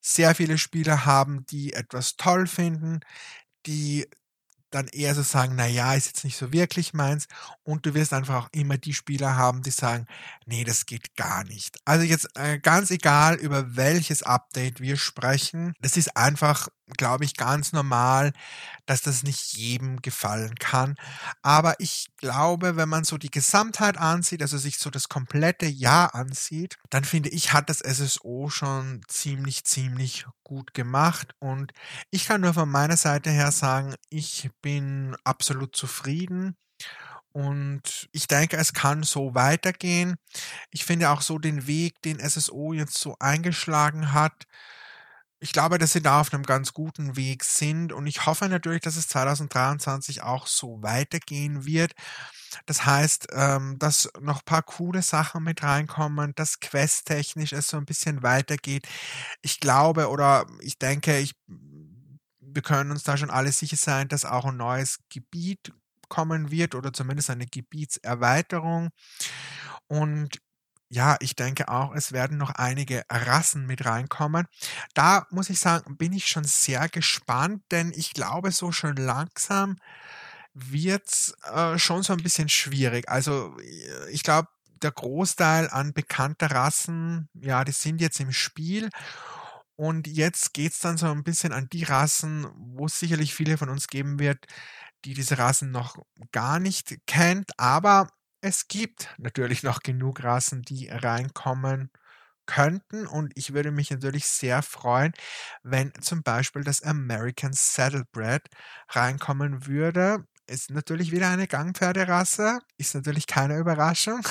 sehr 0.00 0.34
viele 0.34 0.58
Spieler 0.58 1.04
haben, 1.06 1.46
die 1.46 1.72
etwas 1.74 2.16
toll 2.16 2.46
finden, 2.46 3.00
die 3.66 4.08
dann 4.70 4.86
eher 4.88 5.14
so 5.14 5.22
sagen, 5.22 5.54
na 5.56 5.66
ja, 5.66 5.94
ist 5.94 6.06
jetzt 6.06 6.24
nicht 6.24 6.36
so 6.36 6.52
wirklich 6.52 6.94
meins. 6.94 7.26
Und 7.62 7.86
du 7.86 7.94
wirst 7.94 8.12
einfach 8.12 8.44
auch 8.44 8.48
immer 8.52 8.78
die 8.78 8.94
Spieler 8.94 9.36
haben, 9.36 9.62
die 9.62 9.70
sagen, 9.70 10.06
nee, 10.46 10.64
das 10.64 10.86
geht 10.86 11.16
gar 11.16 11.44
nicht. 11.44 11.78
Also 11.84 12.04
jetzt 12.04 12.28
äh, 12.36 12.58
ganz 12.58 12.90
egal, 12.90 13.36
über 13.36 13.76
welches 13.76 14.22
Update 14.22 14.80
wir 14.80 14.96
sprechen, 14.96 15.74
das 15.80 15.96
ist 15.96 16.16
einfach, 16.16 16.68
glaube 16.96 17.24
ich, 17.24 17.36
ganz 17.36 17.72
normal, 17.72 18.32
dass 18.90 19.02
das 19.02 19.22
nicht 19.22 19.52
jedem 19.52 20.02
gefallen 20.02 20.56
kann. 20.56 20.96
Aber 21.42 21.76
ich 21.78 22.08
glaube, 22.16 22.74
wenn 22.74 22.88
man 22.88 23.04
so 23.04 23.18
die 23.18 23.30
Gesamtheit 23.30 23.96
ansieht, 23.96 24.42
also 24.42 24.58
sich 24.58 24.78
so 24.78 24.90
das 24.90 25.08
komplette 25.08 25.66
Jahr 25.66 26.16
ansieht, 26.16 26.76
dann 26.90 27.04
finde 27.04 27.28
ich, 27.28 27.52
hat 27.52 27.70
das 27.70 27.78
SSO 27.78 28.48
schon 28.48 29.02
ziemlich, 29.06 29.62
ziemlich 29.62 30.26
gut 30.42 30.74
gemacht. 30.74 31.36
Und 31.38 31.70
ich 32.10 32.26
kann 32.26 32.40
nur 32.40 32.52
von 32.52 32.68
meiner 32.68 32.96
Seite 32.96 33.30
her 33.30 33.52
sagen, 33.52 33.94
ich 34.08 34.50
bin 34.60 35.16
absolut 35.22 35.76
zufrieden. 35.76 36.56
Und 37.30 38.08
ich 38.10 38.26
denke, 38.26 38.56
es 38.56 38.72
kann 38.72 39.04
so 39.04 39.36
weitergehen. 39.36 40.16
Ich 40.72 40.84
finde 40.84 41.10
auch 41.10 41.20
so 41.20 41.38
den 41.38 41.68
Weg, 41.68 42.02
den 42.02 42.18
SSO 42.18 42.72
jetzt 42.72 42.98
so 42.98 43.14
eingeschlagen 43.20 44.12
hat, 44.12 44.46
ich 45.40 45.52
glaube, 45.52 45.78
dass 45.78 45.92
sie 45.92 46.02
da 46.02 46.20
auf 46.20 46.32
einem 46.32 46.42
ganz 46.42 46.74
guten 46.74 47.16
Weg 47.16 47.44
sind 47.44 47.92
und 47.92 48.06
ich 48.06 48.26
hoffe 48.26 48.48
natürlich, 48.48 48.82
dass 48.82 48.96
es 48.96 49.08
2023 49.08 50.22
auch 50.22 50.46
so 50.46 50.82
weitergehen 50.82 51.64
wird. 51.64 51.92
Das 52.66 52.84
heißt, 52.84 53.28
ähm, 53.32 53.78
dass 53.78 54.10
noch 54.20 54.38
ein 54.40 54.44
paar 54.44 54.62
coole 54.62 55.02
Sachen 55.02 55.44
mit 55.44 55.62
reinkommen, 55.62 56.34
dass 56.34 56.60
questtechnisch 56.60 57.52
es 57.52 57.68
so 57.68 57.78
ein 57.78 57.86
bisschen 57.86 58.22
weitergeht. 58.22 58.86
Ich 59.40 59.60
glaube 59.60 60.10
oder 60.10 60.46
ich 60.60 60.78
denke, 60.78 61.18
ich, 61.18 61.34
wir 62.40 62.62
können 62.62 62.90
uns 62.90 63.04
da 63.04 63.16
schon 63.16 63.30
alle 63.30 63.52
sicher 63.52 63.76
sein, 63.76 64.08
dass 64.08 64.24
auch 64.26 64.44
ein 64.44 64.56
neues 64.58 64.98
Gebiet 65.08 65.72
kommen 66.08 66.50
wird 66.50 66.74
oder 66.74 66.92
zumindest 66.92 67.30
eine 67.30 67.46
Gebietserweiterung. 67.46 68.90
Und 69.86 70.38
ja, 70.90 71.16
ich 71.20 71.36
denke 71.36 71.68
auch, 71.68 71.94
es 71.94 72.12
werden 72.12 72.36
noch 72.36 72.50
einige 72.50 73.04
Rassen 73.08 73.66
mit 73.66 73.84
reinkommen. 73.84 74.46
Da 74.94 75.26
muss 75.30 75.48
ich 75.48 75.60
sagen, 75.60 75.96
bin 75.96 76.12
ich 76.12 76.26
schon 76.26 76.44
sehr 76.44 76.88
gespannt, 76.88 77.62
denn 77.70 77.92
ich 77.94 78.12
glaube, 78.12 78.50
so 78.50 78.72
schon 78.72 78.96
langsam 78.96 79.76
wird's 80.54 81.34
äh, 81.52 81.78
schon 81.78 82.02
so 82.02 82.12
ein 82.12 82.22
bisschen 82.22 82.48
schwierig. 82.48 83.08
Also 83.08 83.56
äh, 83.60 84.10
ich 84.10 84.22
glaube, 84.24 84.48
der 84.82 84.90
Großteil 84.92 85.68
an 85.70 85.92
bekannter 85.92 86.50
Rassen, 86.50 87.28
ja, 87.34 87.64
die 87.64 87.72
sind 87.72 88.00
jetzt 88.00 88.20
im 88.20 88.32
Spiel. 88.32 88.90
Und 89.76 90.06
jetzt 90.08 90.52
geht's 90.54 90.80
dann 90.80 90.98
so 90.98 91.06
ein 91.06 91.24
bisschen 91.24 91.52
an 91.52 91.68
die 91.72 91.84
Rassen, 91.84 92.46
wo 92.54 92.86
es 92.86 92.98
sicherlich 92.98 93.34
viele 93.34 93.56
von 93.58 93.70
uns 93.70 93.86
geben 93.88 94.18
wird, 94.18 94.44
die 95.04 95.14
diese 95.14 95.38
Rassen 95.38 95.70
noch 95.70 95.96
gar 96.32 96.58
nicht 96.58 96.96
kennt. 97.06 97.50
Aber 97.58 98.08
es 98.40 98.68
gibt 98.68 99.08
natürlich 99.18 99.62
noch 99.62 99.80
genug 99.80 100.22
Rassen, 100.24 100.62
die 100.62 100.88
reinkommen 100.88 101.90
könnten 102.46 103.06
und 103.06 103.32
ich 103.36 103.52
würde 103.54 103.70
mich 103.70 103.90
natürlich 103.90 104.26
sehr 104.26 104.62
freuen, 104.62 105.12
wenn 105.62 105.92
zum 106.00 106.22
Beispiel 106.22 106.64
das 106.64 106.82
American 106.82 107.52
Saddlebred 107.52 108.42
reinkommen 108.90 109.66
würde. 109.66 110.24
Ist 110.46 110.70
natürlich 110.70 111.12
wieder 111.12 111.30
eine 111.30 111.46
Gangpferderasse, 111.46 112.58
ist 112.76 112.94
natürlich 112.94 113.26
keine 113.26 113.58
Überraschung. 113.58 114.22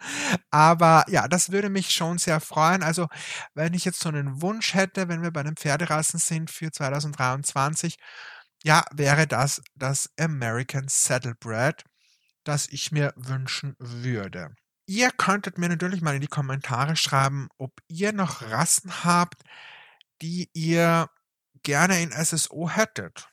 Aber 0.50 1.04
ja, 1.08 1.28
das 1.28 1.50
würde 1.52 1.70
mich 1.70 1.90
schon 1.90 2.18
sehr 2.18 2.40
freuen. 2.40 2.82
Also, 2.82 3.08
wenn 3.54 3.74
ich 3.74 3.84
jetzt 3.84 4.00
so 4.00 4.08
einen 4.10 4.42
Wunsch 4.42 4.74
hätte, 4.74 5.08
wenn 5.08 5.22
wir 5.22 5.30
bei 5.32 5.42
den 5.42 5.56
Pferderassen 5.56 6.20
sind 6.20 6.50
für 6.50 6.70
2023, 6.72 7.96
ja, 8.64 8.84
wäre 8.92 9.26
das 9.26 9.62
das 9.74 10.10
American 10.18 10.86
Saddlebred, 10.88 11.84
das 12.48 12.68
ich 12.68 12.92
mir 12.92 13.12
wünschen 13.16 13.76
würde. 13.78 14.54
Ihr 14.88 15.10
könntet 15.10 15.58
mir 15.58 15.68
natürlich 15.68 16.00
mal 16.00 16.14
in 16.14 16.20
die 16.20 16.28
Kommentare 16.28 16.96
schreiben, 16.96 17.48
ob 17.58 17.72
ihr 17.88 18.12
noch 18.12 18.42
Rassen 18.42 19.04
habt, 19.04 19.42
die 20.22 20.48
ihr 20.52 21.08
gerne 21.62 22.00
in 22.00 22.12
SSO 22.12 22.70
hättet. 22.70 23.28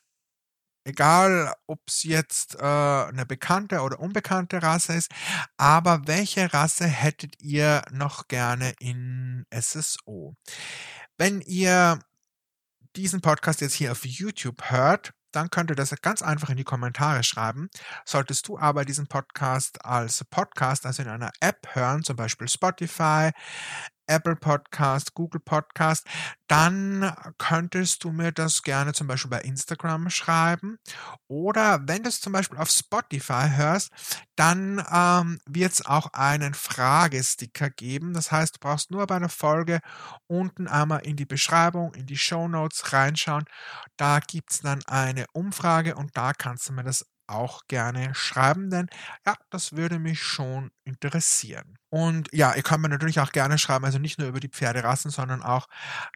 Egal, 0.85 1.53
ob 1.65 1.79
es 1.87 2.03
jetzt 2.03 2.55
äh, 2.55 2.59
eine 2.59 3.25
bekannte 3.25 3.81
oder 3.81 3.99
unbekannte 3.99 4.61
Rasse 4.61 4.93
ist, 4.95 5.11
aber 5.55 6.07
welche 6.07 6.53
Rasse 6.53 6.87
hättet 6.87 7.39
ihr 7.39 7.83
noch 7.91 8.27
gerne 8.27 8.73
in 8.79 9.45
SSO? 9.53 10.35
Wenn 11.17 11.39
ihr 11.39 11.99
diesen 12.97 13.21
Podcast 13.21 13.61
jetzt 13.61 13.75
hier 13.75 13.93
auf 13.93 14.05
YouTube 14.05 14.71
hört, 14.71 15.13
dann 15.35 15.49
könnt 15.49 15.69
ihr 15.69 15.75
das 15.75 15.93
ganz 16.01 16.21
einfach 16.21 16.49
in 16.49 16.57
die 16.57 16.63
Kommentare 16.63 17.23
schreiben. 17.23 17.69
Solltest 18.05 18.47
du 18.47 18.57
aber 18.57 18.85
diesen 18.85 19.07
Podcast 19.07 19.83
als 19.85 20.23
Podcast, 20.23 20.85
also 20.85 21.01
in 21.03 21.09
einer 21.09 21.31
App 21.39 21.67
hören, 21.73 22.03
zum 22.03 22.15
Beispiel 22.15 22.47
Spotify, 22.47 23.31
Apple 24.07 24.35
Podcast, 24.35 25.13
Google 25.13 25.41
Podcast, 25.41 26.07
dann 26.47 27.15
könntest 27.37 28.03
du 28.03 28.11
mir 28.11 28.31
das 28.31 28.63
gerne 28.63 28.93
zum 28.93 29.07
Beispiel 29.07 29.31
bei 29.31 29.41
Instagram 29.41 30.09
schreiben. 30.09 30.77
Oder 31.27 31.79
wenn 31.87 32.03
du 32.03 32.09
es 32.09 32.21
zum 32.21 32.33
Beispiel 32.33 32.57
auf 32.57 32.69
Spotify 32.69 33.49
hörst, 33.49 33.91
dann 34.35 34.83
ähm, 34.91 35.39
wird 35.47 35.73
es 35.73 35.85
auch 35.85 36.13
einen 36.13 36.53
Fragesticker 36.53 37.69
geben. 37.69 38.13
Das 38.13 38.31
heißt, 38.31 38.55
du 38.55 38.59
brauchst 38.59 38.91
nur 38.91 39.07
bei 39.07 39.15
einer 39.15 39.29
Folge 39.29 39.79
unten 40.27 40.67
einmal 40.67 41.01
in 41.01 41.15
die 41.15 41.25
Beschreibung, 41.25 41.93
in 41.93 42.05
die 42.05 42.17
Show 42.17 42.47
Notes 42.47 42.93
reinschauen. 42.93 43.45
Da 43.97 44.19
gibt 44.19 44.51
es 44.51 44.59
dann 44.61 44.83
eine 44.85 45.25
Umfrage 45.33 45.95
und 45.95 46.15
da 46.17 46.33
kannst 46.33 46.69
du 46.69 46.73
mir 46.73 46.83
das 46.83 47.05
auch 47.27 47.67
gerne 47.67 48.13
schreiben, 48.15 48.69
denn 48.69 48.87
ja, 49.25 49.35
das 49.49 49.73
würde 49.73 49.99
mich 49.99 50.21
schon 50.21 50.71
interessieren. 50.83 51.77
Und 51.89 52.29
ja, 52.31 52.53
ihr 52.55 52.63
könnt 52.63 52.81
mir 52.81 52.89
natürlich 52.89 53.19
auch 53.19 53.31
gerne 53.31 53.57
schreiben, 53.57 53.85
also 53.85 53.99
nicht 53.99 54.19
nur 54.19 54.27
über 54.27 54.39
die 54.39 54.49
Pferderassen, 54.49 55.11
sondern 55.11 55.43
auch 55.43 55.67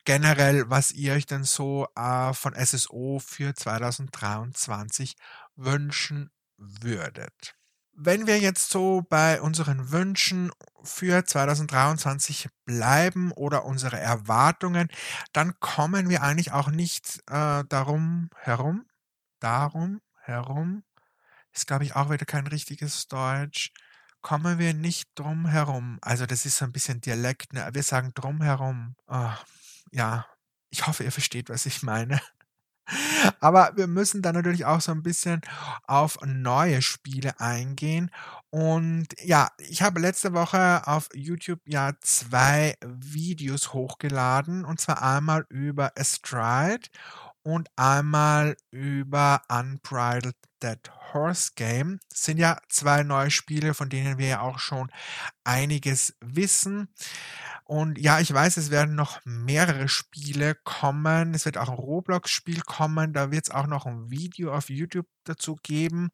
generell, 0.05 0.69
was 0.69 0.91
ihr 0.91 1.13
euch 1.13 1.25
denn 1.25 1.43
so 1.43 1.87
äh, 1.95 2.33
von 2.33 2.53
SSO 2.53 3.19
für 3.23 3.53
2023 3.53 5.15
wünschen 5.55 6.31
würdet. 6.57 7.55
Wenn 7.99 8.27
wir 8.27 8.37
jetzt 8.37 8.69
so 8.69 9.03
bei 9.09 9.41
unseren 9.41 9.91
Wünschen 9.91 10.51
für 10.83 11.25
2023 11.25 12.47
bleiben 12.63 13.31
oder 13.31 13.65
unsere 13.65 13.99
Erwartungen, 13.99 14.89
dann 15.33 15.59
kommen 15.59 16.09
wir 16.09 16.21
eigentlich 16.21 16.51
auch 16.51 16.69
nicht 16.69 17.23
äh, 17.27 17.63
darum 17.67 18.29
herum, 18.35 18.85
darum 19.39 19.99
herum, 20.27 20.83
ist, 21.57 21.67
glaube 21.67 21.83
ich, 21.83 21.95
auch 21.95 22.09
wieder 22.09 22.25
kein 22.25 22.47
richtiges 22.47 23.07
Deutsch. 23.07 23.71
Kommen 24.21 24.59
wir 24.59 24.73
nicht 24.73 25.09
drum 25.15 25.47
herum. 25.47 25.99
Also 26.01 26.25
das 26.25 26.45
ist 26.45 26.57
so 26.57 26.65
ein 26.65 26.71
bisschen 26.71 27.01
Dialekt, 27.01 27.53
ne? 27.53 27.69
Wir 27.73 27.83
sagen 27.83 28.11
drum 28.13 28.41
herum. 28.41 28.95
Oh, 29.07 29.31
ja, 29.91 30.25
ich 30.69 30.85
hoffe, 30.87 31.03
ihr 31.03 31.11
versteht, 31.11 31.49
was 31.49 31.65
ich 31.65 31.83
meine. 31.83 32.19
Aber 33.39 33.71
wir 33.75 33.87
müssen 33.87 34.21
dann 34.21 34.35
natürlich 34.35 34.65
auch 34.65 34.81
so 34.81 34.91
ein 34.91 35.03
bisschen 35.03 35.41
auf 35.83 36.17
neue 36.25 36.81
Spiele 36.81 37.39
eingehen. 37.39 38.11
Und 38.49 39.07
ja, 39.21 39.49
ich 39.57 39.81
habe 39.81 39.99
letzte 39.99 40.33
Woche 40.33 40.87
auf 40.87 41.09
YouTube 41.13 41.59
ja 41.65 41.93
zwei 42.01 42.75
Videos 42.85 43.73
hochgeladen. 43.73 44.63
Und 44.65 44.79
zwar 44.79 45.01
einmal 45.01 45.45
über 45.49 45.91
Astride 45.97 46.87
und 47.47 47.69
einmal 47.77 48.57
über 48.71 49.41
Unbridled 49.47 50.35
Dead 50.61 50.81
Horse 51.13 51.51
Game. 51.55 52.01
Das 52.09 52.23
sind 52.23 52.39
ja 52.39 52.59
zwei 52.67 53.03
neue 53.03 53.31
Spiele, 53.31 53.73
von 53.73 53.89
denen 53.89 54.17
wir 54.17 54.27
ja 54.27 54.41
auch 54.41 54.59
schon 54.59 54.91
einiges 55.45 56.17
wissen. 56.19 56.89
Und 57.63 57.97
ja, 57.99 58.19
ich 58.19 58.33
weiß, 58.33 58.57
es 58.57 58.69
werden 58.69 58.95
noch 58.95 59.21
mehrere 59.23 59.87
Spiele 59.87 60.55
kommen. 60.55 61.33
Es 61.33 61.45
wird 61.45 61.57
auch 61.57 61.69
ein 61.69 61.75
Roblox-Spiel 61.75 62.63
kommen. 62.63 63.13
Da 63.13 63.31
wird 63.31 63.45
es 63.45 63.51
auch 63.51 63.67
noch 63.67 63.85
ein 63.85 64.11
Video 64.11 64.53
auf 64.53 64.69
YouTube 64.69 65.07
dazu 65.23 65.55
geben. 65.63 66.09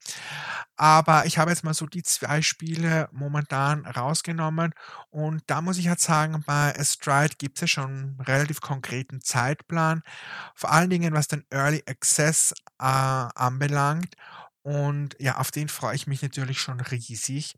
Aber 0.76 1.26
ich 1.26 1.38
habe 1.38 1.52
jetzt 1.52 1.64
mal 1.64 1.74
so 1.74 1.86
die 1.86 2.04
zwei 2.04 2.42
Spiele 2.42 3.08
momentan 3.12 3.86
rausgenommen. 3.86 4.74
Und 5.10 5.44
da 5.48 5.62
muss 5.62 5.78
ich 5.78 5.88
halt 5.88 6.00
sagen, 6.00 6.44
bei 6.46 6.78
Astride 6.78 7.36
gibt 7.38 7.58
es 7.58 7.62
ja 7.62 7.68
schon 7.68 7.86
einen 7.92 8.22
relativ 8.22 8.60
konkreten 8.62 9.22
Zeitplan. 9.22 10.02
Vor 10.56 10.72
allen 10.72 10.90
Dingen, 10.90 11.14
was 11.14 11.28
den 11.28 11.46
Early 11.52 11.84
Access 11.88 12.54
äh, 12.80 12.86
anbelangt. 12.86 14.16
Und 14.64 15.16
ja, 15.20 15.38
auf 15.38 15.52
den 15.52 15.68
freue 15.68 15.96
ich 15.96 16.08
mich 16.08 16.22
natürlich 16.22 16.60
schon 16.62 16.80
riesig. 16.80 17.56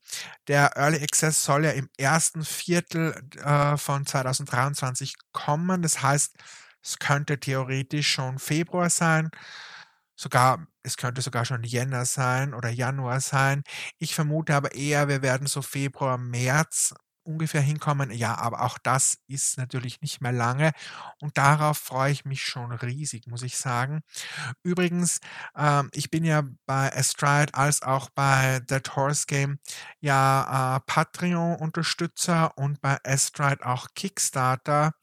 Der 0.47 0.75
Early 0.75 1.01
Access 1.03 1.43
soll 1.43 1.65
ja 1.65 1.71
im 1.71 1.87
ersten 1.97 2.43
Viertel 2.43 3.15
äh, 3.43 3.77
von 3.77 4.05
2023 4.07 5.15
kommen. 5.31 5.83
Das 5.83 6.01
heißt, 6.01 6.35
es 6.83 6.99
könnte 6.99 7.39
theoretisch 7.39 8.09
schon 8.09 8.39
Februar 8.39 8.89
sein. 8.89 9.29
Sogar, 10.15 10.67
es 10.83 10.97
könnte 10.97 11.21
sogar 11.21 11.45
schon 11.45 11.63
Jänner 11.63 12.05
sein 12.05 12.53
oder 12.53 12.69
Januar 12.69 13.19
sein. 13.21 13.63
Ich 13.99 14.15
vermute 14.15 14.55
aber 14.55 14.75
eher, 14.75 15.07
wir 15.07 15.21
werden 15.21 15.47
so 15.47 15.61
Februar, 15.61 16.17
März 16.17 16.93
ungefähr 17.23 17.61
hinkommen. 17.61 18.11
Ja, 18.11 18.37
aber 18.37 18.61
auch 18.61 18.77
das 18.77 19.17
ist 19.27 19.57
natürlich 19.57 20.01
nicht 20.01 20.21
mehr 20.21 20.31
lange 20.31 20.71
und 21.21 21.37
darauf 21.37 21.77
freue 21.79 22.11
ich 22.11 22.23
mich 22.25 22.43
schon 22.43 22.71
riesig, 22.71 23.27
muss 23.27 23.41
ich 23.43 23.57
sagen. 23.57 24.01
Übrigens, 24.63 25.19
ähm, 25.57 25.89
ich 25.93 26.09
bin 26.11 26.23
ja 26.25 26.43
bei 26.65 26.95
Astride 26.95 27.53
als 27.53 27.81
auch 27.83 28.09
bei 28.15 28.61
That 28.67 28.95
Horse 28.95 29.25
Game 29.27 29.59
ja 30.01 30.77
äh, 30.77 30.79
Patreon-Unterstützer 30.87 32.57
und 32.57 32.81
bei 32.81 32.97
Astride 33.05 33.65
auch 33.65 33.87
Kickstarter. 33.95 34.93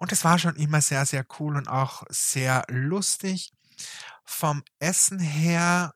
Und 0.01 0.13
es 0.13 0.25
war 0.25 0.39
schon 0.39 0.57
immer 0.57 0.81
sehr, 0.81 1.05
sehr 1.05 1.27
cool 1.39 1.59
und 1.59 1.69
auch 1.69 2.05
sehr 2.09 2.65
lustig. 2.69 3.53
Vom 4.25 4.63
Essen 4.79 5.19
her 5.19 5.93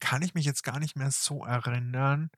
kann 0.00 0.20
ich 0.22 0.34
mich 0.34 0.44
jetzt 0.44 0.64
gar 0.64 0.78
nicht 0.78 0.96
mehr 0.96 1.10
so 1.10 1.44
erinnern. 1.46 2.30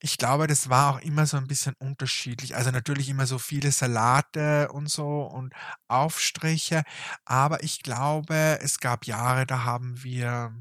Ich 0.00 0.16
glaube, 0.16 0.46
das 0.46 0.70
war 0.70 0.94
auch 0.94 1.00
immer 1.00 1.26
so 1.26 1.36
ein 1.36 1.46
bisschen 1.46 1.74
unterschiedlich. 1.78 2.56
Also 2.56 2.70
natürlich 2.70 3.10
immer 3.10 3.26
so 3.26 3.38
viele 3.38 3.70
Salate 3.70 4.72
und 4.72 4.90
so 4.90 5.24
und 5.24 5.52
Aufstriche. 5.88 6.84
Aber 7.26 7.62
ich 7.62 7.82
glaube, 7.82 8.58
es 8.62 8.80
gab 8.80 9.06
Jahre, 9.06 9.44
da 9.46 9.64
haben 9.64 10.02
wir 10.02 10.54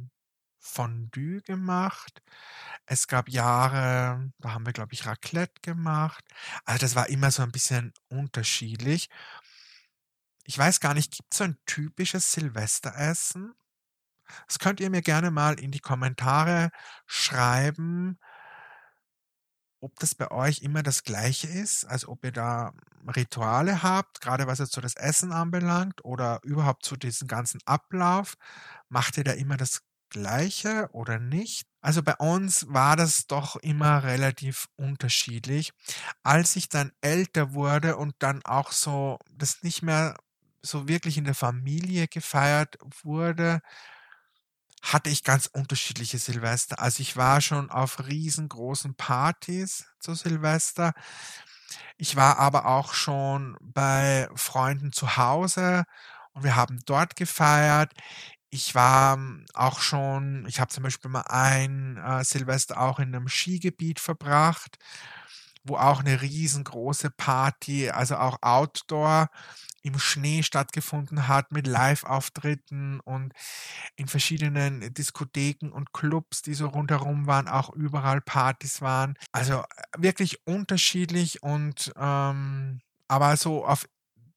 Fondue 0.60 1.42
gemacht. 1.42 2.22
Es 2.86 3.08
gab 3.08 3.30
Jahre, 3.30 4.32
da 4.40 4.54
haben 4.54 4.66
wir, 4.66 4.74
glaube 4.74 4.94
ich, 4.94 5.06
Raclette 5.06 5.62
gemacht. 5.62 6.26
Also 6.66 6.82
das 6.82 6.96
war 6.96 7.10
immer 7.10 7.32
so 7.32 7.44
ein 7.44 7.52
bisschen 7.54 7.94
unterschiedlich. 8.10 9.10
Ich 10.46 10.58
weiß 10.58 10.80
gar 10.80 10.94
nicht, 10.94 11.12
gibt 11.12 11.32
es 11.32 11.38
so 11.38 11.44
ein 11.44 11.58
typisches 11.66 12.32
Silvesteressen? 12.32 13.54
Das 14.48 14.60
könnt 14.60 14.80
ihr 14.80 14.90
mir 14.90 15.02
gerne 15.02 15.32
mal 15.32 15.60
in 15.60 15.72
die 15.72 15.80
Kommentare 15.80 16.72
schreiben, 17.08 18.20
ob 19.82 19.98
das 20.00 20.16
bei 20.16 20.30
euch 20.32 20.62
immer 20.62 20.84
das 20.84 21.04
Gleiche 21.04 21.48
ist, 21.48 21.86
also 21.86 22.10
ob 22.10 22.24
ihr 22.26 22.32
da 22.32 22.74
Rituale 23.16 23.82
habt, 23.82 24.22
gerade 24.22 24.46
was 24.46 24.60
jetzt 24.60 24.74
so 24.74 24.82
das 24.82 24.96
Essen 24.96 25.32
anbelangt 25.32 26.04
oder 26.04 26.42
überhaupt 26.44 26.84
zu 26.86 26.98
diesem 26.98 27.28
ganzen 27.28 27.62
Ablauf. 27.66 28.36
Macht 28.90 29.18
ihr 29.18 29.24
da 29.24 29.32
immer 29.32 29.56
das 29.58 29.82
Gleiche 30.10 30.90
oder 30.92 31.20
nicht? 31.20 31.68
Also 31.82 32.04
bei 32.04 32.16
uns 32.16 32.66
war 32.68 32.98
das 32.98 33.28
doch 33.28 33.56
immer 33.58 34.04
relativ 34.04 34.68
unterschiedlich. 34.76 35.72
Als 36.24 36.56
ich 36.58 36.68
dann 36.68 36.92
älter 37.02 37.54
wurde 37.54 37.96
und 37.96 38.16
dann 38.20 38.44
auch 38.44 38.72
so 38.74 39.18
das 39.32 39.64
nicht 39.64 39.82
mehr 39.82 40.16
so 40.62 40.88
wirklich 40.88 41.18
in 41.18 41.26
der 41.26 41.36
Familie 41.36 42.08
gefeiert 42.08 42.78
wurde, 43.04 43.62
hatte 44.82 45.10
ich 45.10 45.24
ganz 45.24 45.48
unterschiedliche 45.48 46.18
Silvester. 46.18 46.80
Also 46.80 47.02
ich 47.02 47.18
war 47.18 47.42
schon 47.42 47.70
auf 47.70 48.08
riesengroßen 48.08 48.96
Partys 48.96 49.86
zu 50.00 50.16
Silvester. 50.16 50.94
Ich 51.98 52.16
war 52.16 52.38
aber 52.40 52.66
auch 52.66 52.94
schon 52.94 53.58
bei 53.62 54.30
Freunden 54.36 54.92
zu 54.92 55.18
Hause 55.18 55.84
und 56.34 56.44
wir 56.44 56.56
haben 56.56 56.80
dort 56.86 57.16
gefeiert. 57.16 57.94
Ich 58.50 58.76
war 58.76 59.14
hm, 59.16 59.46
auch 59.54 59.80
schon, 59.82 60.46
ich 60.48 60.60
habe 60.60 60.72
zum 60.72 60.84
Beispiel 60.84 61.12
mal 61.12 61.24
ein 61.30 61.98
äh, 61.98 62.24
Silvester 62.24 62.80
auch 62.82 63.00
in 63.00 63.16
einem 63.16 63.28
Skigebiet 63.28 64.00
verbracht, 64.00 64.78
wo 65.64 65.78
auch 65.78 66.00
eine 66.02 66.22
riesengroße 66.22 67.12
Party, 67.12 67.90
also 67.92 68.18
auch 68.18 68.38
Outdoor 68.42 69.30
im 69.84 69.98
Schnee 70.00 70.44
stattgefunden 70.44 71.28
hat 71.28 71.52
mit 71.52 71.68
Live-Auftritten 71.68 73.00
und 73.00 73.34
in 73.96 74.08
verschiedenen 74.08 74.94
Diskotheken 74.94 75.70
und 75.72 75.94
Clubs, 75.94 76.42
die 76.42 76.54
so 76.54 76.68
rundherum 76.68 77.28
waren, 77.28 77.48
auch 77.48 77.70
überall 77.72 78.22
Partys 78.22 78.82
waren. 78.82 79.16
Also 79.32 79.62
äh, 79.62 79.66
wirklich 79.98 80.46
unterschiedlich 80.46 81.44
und 81.44 81.92
ähm, 81.98 82.82
aber 83.08 83.36
so 83.38 83.66
auf 83.66 83.86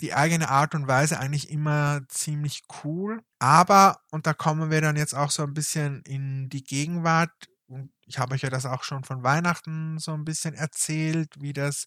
die 0.00 0.14
eigene 0.14 0.48
Art 0.48 0.74
und 0.74 0.88
Weise 0.88 1.20
eigentlich 1.20 1.48
immer 1.50 2.00
ziemlich 2.09 2.62
cool. 2.83 3.20
Aber, 3.38 4.00
und 4.11 4.26
da 4.26 4.35
kommen 4.35 4.70
wir 4.70 4.81
dann 4.81 4.96
jetzt 4.96 5.14
auch 5.14 5.31
so 5.31 5.44
ein 5.44 5.55
bisschen 5.55 6.02
in 6.02 6.48
die 6.48 6.64
Gegenwart, 6.64 7.31
und 7.68 7.92
ich 8.07 8.18
habe 8.18 8.35
euch 8.35 8.42
ja 8.42 8.50
das 8.50 8.66
auch 8.66 8.83
schon 8.83 9.05
von 9.05 9.22
Weihnachten 9.22 9.98
so 9.98 10.12
ein 10.12 10.24
bisschen 10.24 10.55
erzählt, 10.55 11.40
wie 11.40 11.52
das 11.52 11.87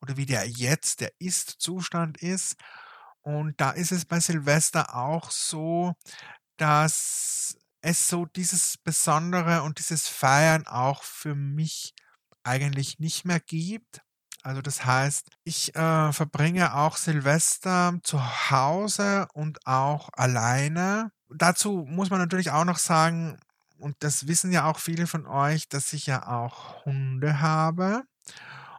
oder 0.00 0.16
wie 0.16 0.26
der 0.26 0.48
jetzt, 0.48 1.00
der 1.00 1.12
Ist-Zustand 1.18 2.18
ist. 2.18 2.56
Und 3.38 3.60
da 3.60 3.70
ist 3.70 3.92
es 3.92 4.06
bei 4.06 4.18
Silvester 4.18 4.96
auch 4.96 5.30
so, 5.30 5.94
dass 6.56 7.56
es 7.80 8.08
so 8.08 8.26
dieses 8.26 8.76
Besondere 8.76 9.62
und 9.62 9.78
dieses 9.78 10.08
Feiern 10.08 10.66
auch 10.66 11.04
für 11.04 11.36
mich 11.36 11.94
eigentlich 12.42 12.98
nicht 12.98 13.24
mehr 13.24 13.38
gibt. 13.38 14.02
Also 14.42 14.62
das 14.62 14.84
heißt, 14.84 15.28
ich 15.44 15.76
äh, 15.76 16.12
verbringe 16.12 16.74
auch 16.74 16.96
Silvester 16.96 18.00
zu 18.02 18.20
Hause 18.50 19.28
und 19.32 19.64
auch 19.64 20.08
alleine. 20.14 21.12
Dazu 21.28 21.86
muss 21.88 22.10
man 22.10 22.18
natürlich 22.18 22.50
auch 22.50 22.64
noch 22.64 22.78
sagen, 22.78 23.38
und 23.78 23.94
das 24.00 24.26
wissen 24.26 24.50
ja 24.50 24.64
auch 24.64 24.80
viele 24.80 25.06
von 25.06 25.26
euch, 25.26 25.68
dass 25.68 25.92
ich 25.92 26.06
ja 26.06 26.26
auch 26.26 26.84
Hunde 26.84 27.40
habe. 27.40 28.02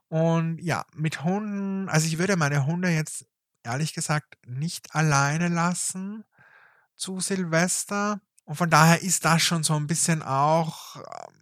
Und 0.09 0.59
ja, 0.59 0.83
mit 0.93 1.23
Hunden, 1.23 1.87
also 1.87 2.05
ich 2.05 2.17
würde 2.17 2.35
meine 2.35 2.65
Hunde 2.65 2.89
jetzt 2.89 3.25
ehrlich 3.63 3.93
gesagt 3.93 4.35
nicht 4.45 4.95
alleine 4.95 5.47
lassen 5.47 6.23
zu 6.95 7.19
Silvester. 7.19 8.21
Und 8.45 8.55
von 8.55 8.69
daher 8.69 9.01
ist 9.01 9.25
das 9.25 9.41
schon 9.43 9.63
so 9.63 9.75
ein 9.75 9.87
bisschen 9.87 10.23
auch 10.23 10.97
ähm, 10.97 11.35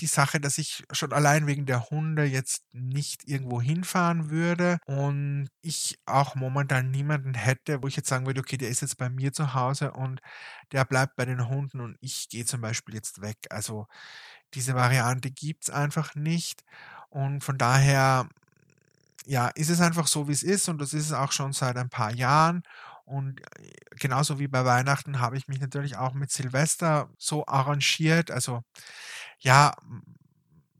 die 0.00 0.06
Sache, 0.06 0.40
dass 0.40 0.58
ich 0.58 0.84
schon 0.92 1.12
allein 1.12 1.46
wegen 1.46 1.66
der 1.66 1.90
Hunde 1.90 2.24
jetzt 2.24 2.64
nicht 2.72 3.28
irgendwo 3.28 3.60
hinfahren 3.60 4.30
würde 4.30 4.78
und 4.86 5.48
ich 5.60 5.98
auch 6.06 6.34
momentan 6.34 6.90
niemanden 6.90 7.34
hätte, 7.34 7.82
wo 7.82 7.88
ich 7.88 7.96
jetzt 7.96 8.08
sagen 8.08 8.26
würde, 8.26 8.40
okay, 8.40 8.56
der 8.56 8.70
ist 8.70 8.80
jetzt 8.80 8.96
bei 8.96 9.10
mir 9.10 9.32
zu 9.32 9.54
Hause 9.54 9.92
und 9.92 10.20
der 10.72 10.84
bleibt 10.84 11.16
bei 11.16 11.26
den 11.26 11.48
Hunden 11.48 11.80
und 11.80 11.96
ich 12.00 12.28
gehe 12.30 12.46
zum 12.46 12.60
Beispiel 12.62 12.94
jetzt 12.94 13.20
weg. 13.20 13.36
Also 13.50 13.86
diese 14.54 14.74
Variante 14.74 15.30
gibt 15.30 15.64
es 15.64 15.70
einfach 15.70 16.14
nicht 16.14 16.64
und 17.10 17.42
von 17.44 17.58
daher 17.58 18.28
ja, 19.26 19.48
ist 19.48 19.70
es 19.70 19.80
einfach 19.80 20.06
so, 20.06 20.28
wie 20.28 20.32
es 20.32 20.42
ist 20.42 20.68
und 20.68 20.78
das 20.80 20.92
ist 20.94 21.06
es 21.06 21.12
auch 21.12 21.32
schon 21.32 21.52
seit 21.52 21.76
ein 21.76 21.88
paar 21.90 22.12
Jahren. 22.12 22.62
Und 23.04 23.40
äh, 23.40 23.72
genauso 23.98 24.38
wie 24.38 24.48
bei 24.48 24.64
Weihnachten 24.64 25.20
habe 25.20 25.36
ich 25.36 25.48
mich 25.48 25.60
natürlich 25.60 25.96
auch 25.96 26.14
mit 26.14 26.30
Silvester 26.30 27.10
so 27.18 27.46
arrangiert. 27.46 28.30
Also 28.30 28.62
ja, 29.40 29.74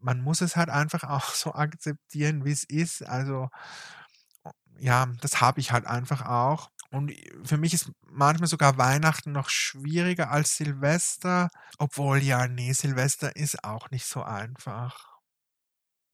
man 0.01 0.21
muss 0.21 0.41
es 0.41 0.57
halt 0.57 0.71
einfach 0.71 1.05
auch 1.11 1.31
so 1.35 1.55
akzeptieren, 1.55 2.45
wie 2.45 2.53
es 2.53 2.65
ist. 2.65 3.03
Also 3.07 3.49
ja, 4.79 5.07
das 5.21 5.41
habe 5.41 5.61
ich 5.61 5.73
halt 5.73 5.87
einfach 5.87 6.27
auch. 6.27 6.71
Und 6.91 7.13
für 7.45 7.57
mich 7.57 7.75
ist 7.75 7.91
manchmal 8.03 8.49
sogar 8.49 8.79
Weihnachten 8.79 9.33
noch 9.33 9.49
schwieriger 9.49 10.31
als 10.31 10.57
Silvester, 10.57 11.49
obwohl 11.79 12.19
ja, 12.23 12.47
nee, 12.47 12.73
Silvester 12.73 13.35
ist 13.37 13.65
auch 13.65 13.91
nicht 13.91 14.07
so 14.07 14.23
einfach. 14.23 15.14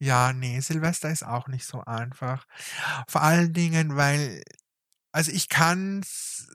Ja, 0.03 0.33
nee, 0.33 0.59
Silvester 0.61 1.11
ist 1.11 1.23
auch 1.23 1.47
nicht 1.47 1.63
so 1.65 1.81
einfach. 1.83 2.47
Vor 3.07 3.21
allen 3.21 3.53
Dingen, 3.53 3.95
weil, 3.97 4.41
also 5.11 5.31
ich 5.31 5.49
kann's 5.49 6.47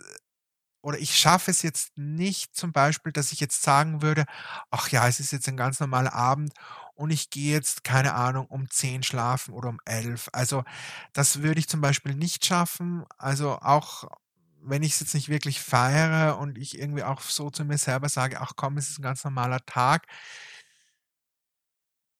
oder 0.82 0.98
ich 0.98 1.16
schaffe 1.18 1.50
es 1.50 1.62
jetzt 1.62 1.98
nicht 1.98 2.56
zum 2.56 2.72
Beispiel, 2.72 3.12
dass 3.12 3.32
ich 3.32 3.40
jetzt 3.40 3.62
sagen 3.62 4.02
würde, 4.02 4.24
ach 4.70 4.88
ja, 4.90 5.08
es 5.08 5.20
ist 5.20 5.32
jetzt 5.32 5.48
ein 5.48 5.56
ganz 5.56 5.80
normaler 5.80 6.14
Abend 6.14 6.54
und 6.94 7.10
ich 7.10 7.30
gehe 7.30 7.52
jetzt, 7.52 7.84
keine 7.84 8.14
Ahnung, 8.14 8.46
um 8.46 8.70
10 8.70 9.02
schlafen 9.02 9.54
oder 9.54 9.68
um 9.70 9.80
11. 9.86 10.30
Also 10.32 10.64
das 11.14 11.42
würde 11.42 11.60
ich 11.60 11.68
zum 11.68 11.80
Beispiel 11.82 12.14
nicht 12.14 12.46
schaffen. 12.46 13.04
Also 13.18 13.58
auch 13.60 14.04
wenn 14.62 14.82
ich 14.82 14.94
es 14.94 15.00
jetzt 15.00 15.14
nicht 15.14 15.28
wirklich 15.28 15.60
feiere 15.60 16.38
und 16.38 16.58
ich 16.58 16.78
irgendwie 16.78 17.04
auch 17.04 17.20
so 17.22 17.50
zu 17.50 17.64
mir 17.64 17.78
selber 17.78 18.08
sage, 18.08 18.40
ach 18.40 18.52
komm, 18.56 18.78
es 18.78 18.90
ist 18.90 18.98
ein 18.98 19.02
ganz 19.02 19.24
normaler 19.24 19.64
Tag, 19.66 20.06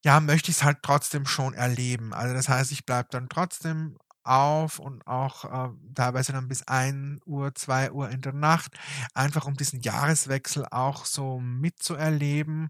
ja, 0.07 0.21
möchte 0.21 0.51
ich 0.51 0.57
es 0.57 0.63
halt 0.63 0.77
trotzdem 0.83 1.25
schon 1.25 1.53
erleben. 1.53 2.13
Also 2.13 2.33
das 2.33 2.47
heißt, 2.47 2.71
ich 2.71 2.85
bleibe 2.85 3.09
dann 3.11 3.27
trotzdem 3.27 3.97
auf 4.23 4.79
und 4.79 5.05
auch 5.05 5.43
äh, 5.43 5.69
teilweise 5.95 6.31
dann 6.31 6.47
bis 6.47 6.63
1 6.65 7.19
Uhr, 7.25 7.53
2 7.53 7.91
Uhr 7.91 8.09
in 8.09 8.21
der 8.21 8.31
Nacht, 8.31 8.77
einfach 9.13 9.45
um 9.47 9.55
diesen 9.55 9.81
Jahreswechsel 9.81 10.65
auch 10.71 11.03
so 11.05 11.41
mitzuerleben. 11.41 12.69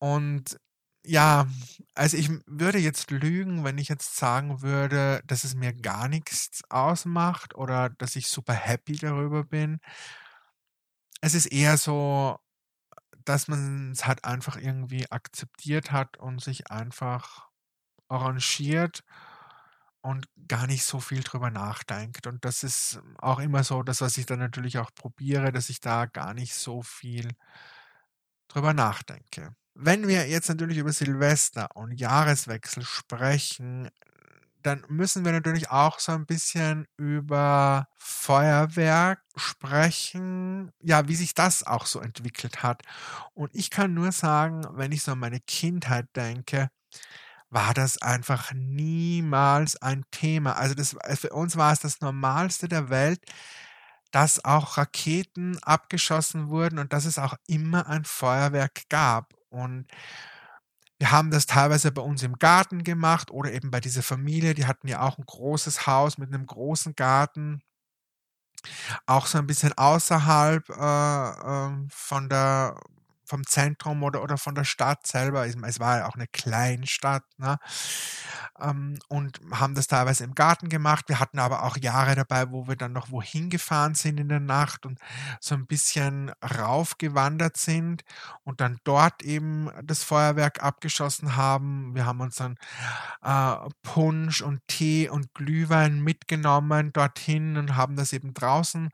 Und 0.00 0.58
ja, 1.04 1.46
also 1.94 2.16
ich 2.18 2.30
würde 2.46 2.78
jetzt 2.78 3.10
lügen, 3.10 3.64
wenn 3.64 3.78
ich 3.78 3.88
jetzt 3.88 4.16
sagen 4.16 4.60
würde, 4.62 5.22
dass 5.26 5.44
es 5.44 5.54
mir 5.54 5.72
gar 5.72 6.08
nichts 6.08 6.60
ausmacht 6.68 7.54
oder 7.56 7.88
dass 7.90 8.16
ich 8.16 8.28
super 8.28 8.52
happy 8.54 8.96
darüber 8.98 9.44
bin. 9.44 9.78
Es 11.20 11.34
ist 11.34 11.46
eher 11.46 11.76
so, 11.78 12.38
dass 13.24 13.48
man 13.48 13.92
es 13.92 14.06
halt 14.06 14.24
einfach 14.24 14.56
irgendwie 14.56 15.10
akzeptiert 15.10 15.92
hat 15.92 16.16
und 16.18 16.42
sich 16.42 16.70
einfach 16.70 17.48
arrangiert. 18.08 19.04
und 20.02 20.26
gar 20.48 20.66
nicht 20.66 20.84
so 20.84 21.00
viel 21.00 21.22
drüber 21.22 21.50
nachdenkt. 21.50 22.26
Und 22.26 22.44
das 22.44 22.64
ist 22.64 23.00
auch 23.18 23.38
immer 23.38 23.62
so 23.64 23.82
das, 23.82 24.00
was 24.00 24.16
ich 24.16 24.26
dann 24.26 24.40
natürlich 24.40 24.78
auch 24.78 24.92
probiere, 24.94 25.52
dass 25.52 25.70
ich 25.70 25.80
da 25.80 26.06
gar 26.06 26.34
nicht 26.34 26.54
so 26.54 26.82
viel 26.82 27.28
drüber 28.48 28.74
nachdenke. 28.74 29.54
Wenn 29.74 30.06
wir 30.06 30.28
jetzt 30.28 30.48
natürlich 30.48 30.78
über 30.78 30.92
Silvester 30.92 31.68
und 31.74 31.92
Jahreswechsel 31.92 32.84
sprechen, 32.84 33.88
dann 34.62 34.84
müssen 34.88 35.24
wir 35.24 35.32
natürlich 35.32 35.70
auch 35.70 35.98
so 35.98 36.12
ein 36.12 36.26
bisschen 36.26 36.86
über 36.96 37.88
Feuerwerk 37.96 39.22
sprechen, 39.36 40.72
ja, 40.80 41.08
wie 41.08 41.16
sich 41.16 41.34
das 41.34 41.66
auch 41.66 41.86
so 41.86 42.00
entwickelt 42.00 42.62
hat. 42.62 42.82
Und 43.34 43.54
ich 43.54 43.70
kann 43.70 43.94
nur 43.94 44.12
sagen, 44.12 44.62
wenn 44.72 44.92
ich 44.92 45.02
so 45.02 45.12
an 45.12 45.18
meine 45.18 45.40
Kindheit 45.40 46.06
denke, 46.16 46.70
war 47.50 47.74
das 47.74 48.00
einfach 48.00 48.52
niemals 48.54 49.76
ein 49.82 50.04
Thema. 50.10 50.56
Also 50.56 50.74
das, 50.74 50.94
äh, 50.94 51.16
für 51.16 51.30
uns 51.30 51.56
war 51.56 51.72
es 51.72 51.80
das 51.80 52.00
Normalste 52.00 52.68
der 52.68 52.88
Welt, 52.88 53.20
dass 54.10 54.44
auch 54.44 54.78
Raketen 54.78 55.58
abgeschossen 55.62 56.48
wurden 56.48 56.78
und 56.78 56.92
dass 56.92 57.04
es 57.04 57.18
auch 57.18 57.34
immer 57.46 57.86
ein 57.88 58.04
Feuerwerk 58.04 58.88
gab. 58.88 59.34
Und 59.50 59.86
wir 61.02 61.10
haben 61.10 61.32
das 61.32 61.46
teilweise 61.46 61.90
bei 61.90 62.00
uns 62.00 62.22
im 62.22 62.38
Garten 62.38 62.84
gemacht 62.84 63.32
oder 63.32 63.50
eben 63.52 63.72
bei 63.72 63.80
dieser 63.80 64.04
Familie, 64.04 64.54
die 64.54 64.66
hatten 64.66 64.86
ja 64.86 65.00
auch 65.00 65.18
ein 65.18 65.24
großes 65.26 65.88
Haus 65.88 66.16
mit 66.16 66.28
einem 66.28 66.46
großen 66.46 66.94
Garten. 66.94 67.60
Auch 69.06 69.26
so 69.26 69.38
ein 69.38 69.48
bisschen 69.48 69.72
außerhalb 69.72 70.68
äh, 70.68 71.30
äh, 71.30 71.70
von 71.88 72.28
der 72.28 72.76
vom 73.32 73.46
Zentrum 73.46 74.02
oder, 74.02 74.22
oder 74.22 74.36
von 74.36 74.54
der 74.54 74.64
Stadt 74.64 75.06
selber. 75.06 75.46
Es 75.46 75.80
war 75.80 75.96
ja 75.96 76.06
auch 76.06 76.16
eine 76.16 76.26
Kleinstadt. 76.26 77.24
Ne? 77.38 77.56
Ähm, 78.60 78.98
und 79.08 79.40
haben 79.50 79.74
das 79.74 79.86
teilweise 79.86 80.24
im 80.24 80.34
Garten 80.34 80.68
gemacht. 80.68 81.08
Wir 81.08 81.18
hatten 81.18 81.38
aber 81.38 81.62
auch 81.62 81.78
Jahre 81.78 82.14
dabei, 82.14 82.50
wo 82.50 82.68
wir 82.68 82.76
dann 82.76 82.92
noch 82.92 83.10
wohin 83.10 83.48
gefahren 83.48 83.94
sind 83.94 84.20
in 84.20 84.28
der 84.28 84.40
Nacht 84.40 84.84
und 84.84 84.98
so 85.40 85.54
ein 85.54 85.66
bisschen 85.66 86.30
raufgewandert 86.44 87.56
sind 87.56 88.04
und 88.44 88.60
dann 88.60 88.78
dort 88.84 89.22
eben 89.22 89.70
das 89.82 90.02
Feuerwerk 90.02 90.62
abgeschossen 90.62 91.34
haben. 91.34 91.94
Wir 91.94 92.04
haben 92.04 92.20
uns 92.20 92.36
dann 92.36 92.58
äh, 93.22 93.70
Punsch 93.82 94.42
und 94.42 94.60
Tee 94.68 95.08
und 95.08 95.32
Glühwein 95.32 96.02
mitgenommen 96.02 96.92
dorthin 96.92 97.56
und 97.56 97.76
haben 97.76 97.96
das 97.96 98.12
eben 98.12 98.34
draußen 98.34 98.90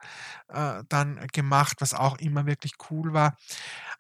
äh, 0.47 0.85
dann 0.89 1.27
gemacht, 1.33 1.79
was 1.81 1.93
auch 1.93 2.19
immer 2.19 2.47
wirklich 2.47 2.75
cool 2.89 3.13
war. 3.13 3.37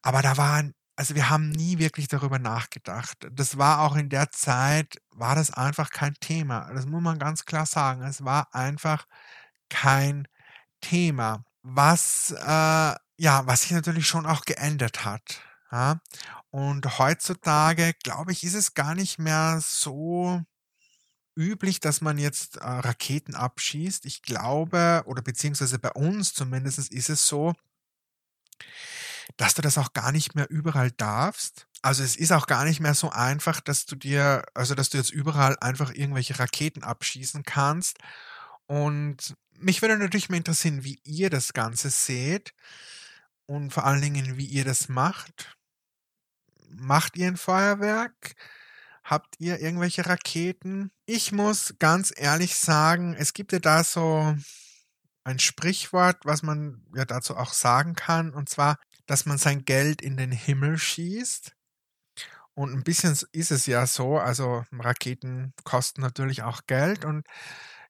Aber 0.03 0.22
da 0.22 0.28
waren, 0.37 0.74
also 0.97 1.14
wir 1.14 1.31
haben 1.31 1.51
nie 1.51 1.79
wirklich 1.79 2.09
darüber 2.09 2.39
nachgedacht. 2.39 3.18
Das 3.33 3.57
war 3.57 3.81
auch 3.83 3.97
in 3.97 4.09
der 4.09 4.31
Zeit, 4.31 5.01
war 5.11 5.35
das 5.35 5.53
einfach 5.53 5.91
kein 5.91 6.14
Thema. 6.14 6.70
Das 6.74 6.87
muss 6.87 7.03
man 7.03 7.18
ganz 7.18 7.45
klar 7.45 7.66
sagen. 7.66 8.03
Es 8.03 8.24
war 8.24 8.53
einfach 8.55 9.07
kein 9.68 10.26
Thema. 10.81 11.45
Was, 11.62 12.33
äh, 12.33 12.95
ja, 13.16 13.47
was 13.47 13.62
sich 13.62 13.72
natürlich 13.72 14.07
schon 14.07 14.26
auch 14.26 14.43
geändert 14.43 15.05
hat. 15.05 15.41
Ja? 15.70 16.01
Und 16.51 16.99
heutzutage, 16.99 17.95
glaube 18.03 18.33
ich, 18.33 18.45
ist 18.45 18.55
es 18.55 18.74
gar 18.74 18.95
nicht 18.95 19.18
mehr 19.18 19.61
so 19.62 20.43
üblich, 21.37 21.79
dass 21.79 22.01
man 22.01 22.18
jetzt 22.18 22.57
äh, 22.57 22.64
Raketen 22.64 23.35
abschießt. 23.35 24.05
Ich 24.07 24.22
glaube, 24.22 25.05
oder 25.07 25.22
beziehungsweise 25.22 25.79
bei 25.79 25.93
uns 25.93 26.35
zumindest 26.35 26.91
ist 26.91 27.11
es 27.11 27.26
so, 27.26 27.55
dass 29.37 29.55
du 29.55 29.62
das 29.62 29.79
auch 29.79 29.93
gar 29.93 30.12
nicht 30.12 30.35
mehr 30.35 30.51
überall 30.51 30.91
darfst. 30.91 31.66
Also 31.83 32.03
es 32.03 32.16
ist 32.16 32.33
auch 32.33 32.47
gar 32.47 32.64
nicht 32.64 32.81
mehr 32.81 32.95
so 32.95 33.11
einfach, 33.11 33.61
dass 33.61 33.87
du 33.87 33.95
dir, 33.95 34.45
also 34.55 34.74
dass 34.74 34.91
du 34.91 34.99
jetzt 34.99 35.12
überall 35.12 35.57
einfach 35.61 35.93
irgendwelche 35.93 36.39
Raketen 36.39 36.83
abschießen 36.83 37.45
kannst. 37.45 37.99
Und 38.66 39.35
mich 39.59 39.81
würde 39.83 39.97
natürlich 39.99 40.29
mal 40.29 40.37
interessieren, 40.37 40.85
wie 40.85 41.01
ihr 41.05 41.31
das 41.31 41.53
Ganze 41.53 41.91
seht 41.91 42.53
und 43.47 43.72
vor 43.72 43.85
allen 43.85 44.03
Dingen, 44.03 44.37
wie 44.37 44.47
ihr 44.47 44.64
das 44.64 44.89
macht. 44.89 45.57
Macht 46.68 47.16
ihr 47.16 47.29
ein 47.29 47.37
Feuerwerk? 47.37 48.35
Habt 49.05 49.37
ihr 49.39 49.61
irgendwelche 49.61 50.05
Raketen? 50.05 50.91
Ich 51.07 51.33
muss 51.33 51.74
ganz 51.79 52.12
ehrlich 52.14 52.57
sagen, 52.57 53.14
es 53.14 53.33
gibt 53.33 53.53
ja 53.53 53.59
da 53.59 53.83
so 53.83 54.37
ein 55.24 55.39
Sprichwort, 55.39 56.18
was 56.24 56.43
man 56.43 56.83
ja 56.95 57.05
dazu 57.05 57.37
auch 57.37 57.53
sagen 57.53 57.95
kann, 57.95 58.35
und 58.35 58.49
zwar, 58.49 58.79
dass 59.09 59.26
man 59.26 59.38
sein 59.38 59.64
Geld 59.64 60.02
in 60.02 60.16
den 60.16 60.30
Himmel 60.30 60.78
schießt. 60.78 61.56
Und 62.54 62.72
ein 62.72 62.84
bisschen 62.84 63.18
ist 63.32 63.50
es 63.50 63.66
ja 63.66 63.86
so, 63.86 64.18
also 64.18 64.64
Raketen 64.72 65.54
kosten 65.64 66.00
natürlich 66.02 66.42
auch 66.42 66.62
Geld 66.66 67.04
und 67.04 67.26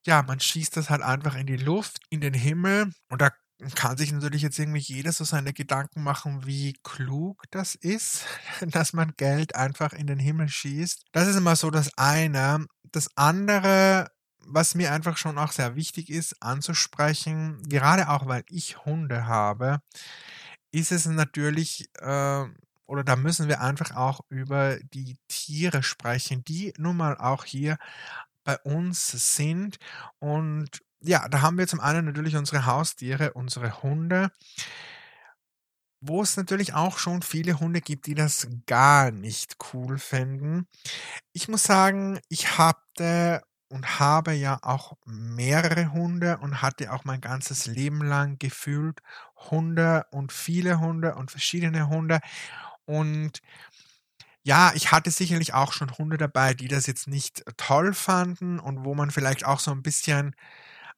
ja, 0.06 0.22
man 0.22 0.40
schießt 0.40 0.76
das 0.76 0.90
halt 0.90 1.02
einfach 1.02 1.34
in 1.34 1.46
die 1.46 1.56
Luft, 1.56 2.00
in 2.08 2.20
den 2.20 2.34
Himmel 2.34 2.92
und 3.08 3.20
da 3.20 3.30
kann 3.74 3.96
sich 3.96 4.12
natürlich 4.12 4.42
jetzt 4.42 4.58
irgendwie 4.58 4.78
jeder 4.78 5.12
so 5.12 5.24
seine 5.24 5.52
Gedanken 5.52 6.02
machen, 6.02 6.46
wie 6.46 6.74
klug 6.84 7.42
das 7.50 7.74
ist, 7.74 8.24
dass 8.60 8.92
man 8.92 9.14
Geld 9.16 9.56
einfach 9.56 9.92
in 9.92 10.06
den 10.06 10.20
Himmel 10.20 10.48
schießt. 10.48 11.06
Das 11.12 11.26
ist 11.26 11.36
immer 11.36 11.56
so 11.56 11.70
das 11.70 11.90
eine. 11.96 12.66
Das 12.92 13.08
andere, 13.16 14.10
was 14.38 14.74
mir 14.74 14.92
einfach 14.92 15.16
schon 15.16 15.38
auch 15.38 15.50
sehr 15.50 15.74
wichtig 15.74 16.10
ist 16.10 16.40
anzusprechen, 16.40 17.60
gerade 17.68 18.08
auch 18.10 18.26
weil 18.26 18.44
ich 18.48 18.84
Hunde 18.84 19.26
habe, 19.26 19.80
ist 20.70 20.92
es 20.92 21.06
natürlich, 21.06 21.88
äh, 22.00 22.44
oder 22.86 23.04
da 23.04 23.16
müssen 23.16 23.48
wir 23.48 23.60
einfach 23.60 23.94
auch 23.96 24.20
über 24.28 24.78
die 24.78 25.16
Tiere 25.28 25.82
sprechen, 25.82 26.44
die 26.44 26.72
nun 26.78 26.96
mal 26.96 27.16
auch 27.16 27.44
hier 27.44 27.78
bei 28.44 28.58
uns 28.58 29.08
sind. 29.36 29.78
Und 30.18 30.70
ja, 31.00 31.28
da 31.28 31.42
haben 31.42 31.58
wir 31.58 31.66
zum 31.68 31.80
einen 31.80 32.06
natürlich 32.06 32.36
unsere 32.36 32.66
Haustiere, 32.66 33.34
unsere 33.34 33.82
Hunde, 33.82 34.30
wo 36.00 36.22
es 36.22 36.36
natürlich 36.36 36.74
auch 36.74 36.98
schon 36.98 37.22
viele 37.22 37.58
Hunde 37.60 37.80
gibt, 37.80 38.06
die 38.06 38.14
das 38.14 38.48
gar 38.66 39.10
nicht 39.10 39.56
cool 39.72 39.98
finden. 39.98 40.66
Ich 41.32 41.48
muss 41.48 41.64
sagen, 41.64 42.20
ich 42.28 42.58
hatte 42.58 43.42
und 43.68 44.00
habe 44.00 44.32
ja 44.32 44.58
auch 44.62 44.94
mehrere 45.06 45.92
Hunde 45.92 46.38
und 46.38 46.62
hatte 46.62 46.92
auch 46.92 47.04
mein 47.04 47.20
ganzes 47.20 47.66
Leben 47.66 48.02
lang 48.04 48.38
gefühlt 48.38 49.00
Hunde 49.50 50.06
und 50.10 50.32
viele 50.32 50.80
Hunde 50.80 51.14
und 51.16 51.30
verschiedene 51.30 51.88
Hunde. 51.88 52.20
Und 52.86 53.40
ja, 54.42 54.72
ich 54.74 54.92
hatte 54.92 55.10
sicherlich 55.10 55.52
auch 55.54 55.72
schon 55.72 55.90
Hunde 55.98 56.16
dabei, 56.16 56.54
die 56.54 56.68
das 56.68 56.86
jetzt 56.86 57.06
nicht 57.08 57.44
toll 57.56 57.92
fanden 57.94 58.58
und 58.58 58.84
wo 58.84 58.94
man 58.94 59.10
vielleicht 59.10 59.44
auch 59.44 59.60
so 59.60 59.70
ein 59.72 59.82
bisschen 59.82 60.34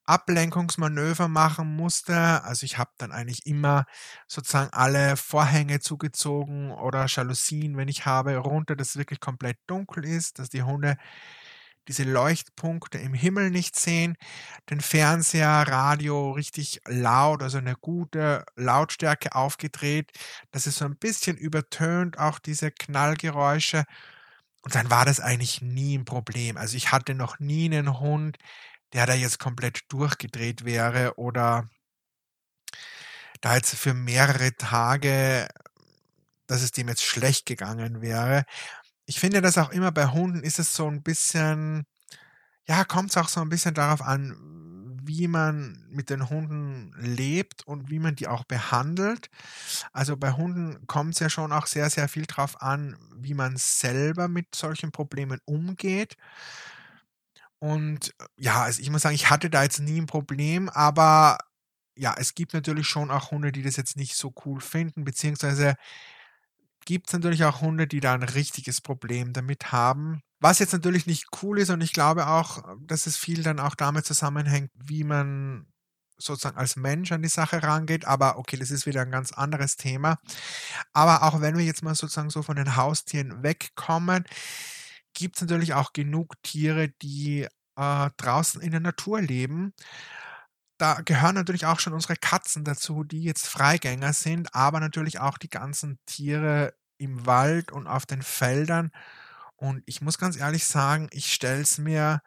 Ablenkungsmanöver 0.06 1.28
machen 1.28 1.76
musste. 1.76 2.42
Also 2.44 2.64
ich 2.66 2.78
habe 2.78 2.90
dann 2.98 3.12
eigentlich 3.12 3.46
immer 3.46 3.86
sozusagen 4.28 4.70
alle 4.72 5.16
Vorhänge 5.16 5.80
zugezogen 5.80 6.72
oder 6.72 7.06
Jalousien, 7.06 7.76
wenn 7.76 7.88
ich 7.88 8.06
habe, 8.06 8.36
runter, 8.38 8.76
dass 8.76 8.90
es 8.90 8.96
wirklich 8.96 9.20
komplett 9.20 9.58
dunkel 9.66 10.04
ist, 10.04 10.38
dass 10.38 10.48
die 10.50 10.62
Hunde 10.64 10.96
diese 11.90 12.04
Leuchtpunkte 12.04 12.98
im 12.98 13.14
Himmel 13.14 13.50
nicht 13.50 13.76
sehen, 13.76 14.16
den 14.70 14.80
Fernseher, 14.80 15.64
Radio 15.66 16.30
richtig 16.30 16.80
laut, 16.86 17.42
also 17.42 17.58
eine 17.58 17.74
gute 17.74 18.44
Lautstärke 18.54 19.34
aufgedreht, 19.34 20.12
dass 20.52 20.66
es 20.66 20.76
so 20.76 20.84
ein 20.84 20.96
bisschen 20.96 21.36
übertönt, 21.36 22.16
auch 22.16 22.38
diese 22.38 22.70
Knallgeräusche. 22.70 23.86
Und 24.62 24.76
dann 24.76 24.88
war 24.88 25.04
das 25.04 25.18
eigentlich 25.18 25.62
nie 25.62 25.98
ein 25.98 26.04
Problem. 26.04 26.56
Also 26.56 26.76
ich 26.76 26.92
hatte 26.92 27.14
noch 27.14 27.40
nie 27.40 27.64
einen 27.64 27.98
Hund, 27.98 28.38
der 28.92 29.06
da 29.06 29.14
jetzt 29.14 29.40
komplett 29.40 29.80
durchgedreht 29.88 30.64
wäre 30.64 31.18
oder 31.18 31.68
da 33.40 33.56
jetzt 33.56 33.74
für 33.74 33.94
mehrere 33.94 34.54
Tage, 34.54 35.48
dass 36.46 36.62
es 36.62 36.70
dem 36.70 36.86
jetzt 36.86 37.02
schlecht 37.02 37.46
gegangen 37.46 38.00
wäre 38.00 38.44
ich 39.10 39.18
finde 39.18 39.42
das 39.42 39.58
auch 39.58 39.70
immer 39.70 39.90
bei 39.90 40.06
Hunden 40.06 40.44
ist 40.44 40.60
es 40.60 40.72
so 40.72 40.86
ein 40.86 41.02
bisschen, 41.02 41.84
ja, 42.68 42.84
kommt 42.84 43.10
es 43.10 43.16
auch 43.16 43.28
so 43.28 43.40
ein 43.40 43.48
bisschen 43.48 43.74
darauf 43.74 44.02
an, 44.02 44.36
wie 45.02 45.26
man 45.26 45.84
mit 45.90 46.10
den 46.10 46.30
Hunden 46.30 46.94
lebt 46.96 47.66
und 47.66 47.90
wie 47.90 47.98
man 47.98 48.14
die 48.14 48.28
auch 48.28 48.44
behandelt. 48.44 49.28
Also 49.92 50.16
bei 50.16 50.30
Hunden 50.30 50.86
kommt 50.86 51.14
es 51.14 51.18
ja 51.18 51.28
schon 51.28 51.50
auch 51.50 51.66
sehr, 51.66 51.90
sehr 51.90 52.08
viel 52.08 52.24
darauf 52.24 52.62
an, 52.62 52.96
wie 53.16 53.34
man 53.34 53.56
selber 53.56 54.28
mit 54.28 54.54
solchen 54.54 54.92
Problemen 54.92 55.40
umgeht. 55.44 56.14
Und 57.58 58.14
ja, 58.36 58.62
also 58.62 58.80
ich 58.80 58.90
muss 58.90 59.02
sagen, 59.02 59.16
ich 59.16 59.28
hatte 59.28 59.50
da 59.50 59.64
jetzt 59.64 59.80
nie 59.80 60.00
ein 60.00 60.06
Problem, 60.06 60.68
aber 60.68 61.38
ja, 61.96 62.14
es 62.16 62.36
gibt 62.36 62.54
natürlich 62.54 62.86
schon 62.86 63.10
auch 63.10 63.32
Hunde, 63.32 63.50
die 63.50 63.62
das 63.64 63.76
jetzt 63.76 63.96
nicht 63.96 64.14
so 64.14 64.32
cool 64.44 64.60
finden, 64.60 65.02
beziehungsweise 65.02 65.74
gibt 66.84 67.08
es 67.08 67.12
natürlich 67.12 67.44
auch 67.44 67.60
Hunde, 67.60 67.86
die 67.86 68.00
da 68.00 68.14
ein 68.14 68.22
richtiges 68.22 68.80
Problem 68.80 69.32
damit 69.32 69.72
haben. 69.72 70.22
Was 70.40 70.58
jetzt 70.58 70.72
natürlich 70.72 71.06
nicht 71.06 71.26
cool 71.42 71.58
ist 71.58 71.70
und 71.70 71.82
ich 71.82 71.92
glaube 71.92 72.26
auch, 72.26 72.64
dass 72.80 73.06
es 73.06 73.16
viel 73.16 73.42
dann 73.42 73.60
auch 73.60 73.74
damit 73.74 74.06
zusammenhängt, 74.06 74.70
wie 74.74 75.04
man 75.04 75.66
sozusagen 76.16 76.58
als 76.58 76.76
Mensch 76.76 77.12
an 77.12 77.22
die 77.22 77.28
Sache 77.28 77.62
rangeht. 77.62 78.06
Aber 78.06 78.38
okay, 78.38 78.56
das 78.56 78.70
ist 78.70 78.86
wieder 78.86 79.02
ein 79.02 79.10
ganz 79.10 79.32
anderes 79.32 79.76
Thema. 79.76 80.18
Aber 80.92 81.22
auch 81.22 81.40
wenn 81.40 81.56
wir 81.56 81.64
jetzt 81.64 81.82
mal 81.82 81.94
sozusagen 81.94 82.30
so 82.30 82.42
von 82.42 82.56
den 82.56 82.76
Haustieren 82.76 83.42
wegkommen, 83.42 84.24
gibt 85.14 85.36
es 85.36 85.42
natürlich 85.42 85.74
auch 85.74 85.92
genug 85.92 86.34
Tiere, 86.42 86.88
die 87.02 87.46
äh, 87.76 88.10
draußen 88.16 88.60
in 88.60 88.70
der 88.70 88.80
Natur 88.80 89.20
leben. 89.20 89.72
Da 90.80 91.02
gehören 91.02 91.34
natürlich 91.34 91.66
auch 91.66 91.78
schon 91.78 91.92
unsere 91.92 92.16
Katzen 92.16 92.64
dazu, 92.64 93.04
die 93.04 93.22
jetzt 93.22 93.46
Freigänger 93.46 94.14
sind, 94.14 94.54
aber 94.54 94.80
natürlich 94.80 95.20
auch 95.20 95.36
die 95.36 95.50
ganzen 95.50 95.98
Tiere 96.06 96.72
im 96.96 97.26
Wald 97.26 97.70
und 97.70 97.86
auf 97.86 98.06
den 98.06 98.22
Feldern. 98.22 98.90
Und 99.56 99.82
ich 99.84 100.00
muss 100.00 100.16
ganz 100.16 100.38
ehrlich 100.38 100.64
sagen, 100.64 101.08
ich 101.12 101.34
stelle 101.34 101.60
es 101.60 101.76
mir 101.76 102.22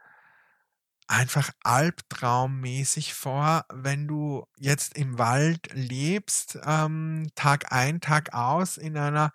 einfach 1.07 1.49
albtraummäßig 1.63 3.15
vor, 3.15 3.65
wenn 3.73 4.07
du 4.07 4.45
jetzt 4.55 4.95
im 4.95 5.17
Wald 5.17 5.71
lebst, 5.73 6.59
ähm, 6.63 7.31
Tag 7.33 7.71
ein, 7.71 8.01
Tag 8.01 8.35
aus 8.35 8.77
in 8.77 8.95
einer 8.97 9.31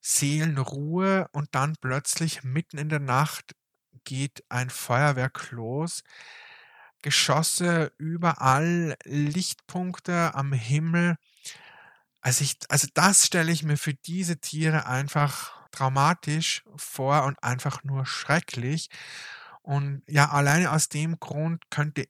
Seelenruhe 0.00 1.28
und 1.32 1.54
dann 1.54 1.76
plötzlich 1.78 2.42
mitten 2.42 2.78
in 2.78 2.88
der 2.88 3.00
Nacht 3.00 3.54
geht 4.04 4.44
ein 4.48 4.70
Feuerwerk 4.70 5.50
los. 5.50 6.02
Geschosse 7.02 7.92
überall, 7.98 8.96
Lichtpunkte 9.04 10.34
am 10.34 10.52
Himmel. 10.52 11.16
Also, 12.20 12.44
ich, 12.44 12.56
also 12.68 12.86
das 12.94 13.26
stelle 13.26 13.50
ich 13.52 13.62
mir 13.62 13.76
für 13.76 13.94
diese 13.94 14.38
Tiere 14.40 14.86
einfach 14.86 15.52
traumatisch 15.70 16.64
vor 16.76 17.24
und 17.24 17.42
einfach 17.42 17.82
nur 17.84 18.04
schrecklich. 18.06 18.90
Und 19.62 20.02
ja, 20.08 20.30
alleine 20.30 20.72
aus 20.72 20.88
dem 20.88 21.18
Grund 21.20 21.70
könnte 21.70 22.06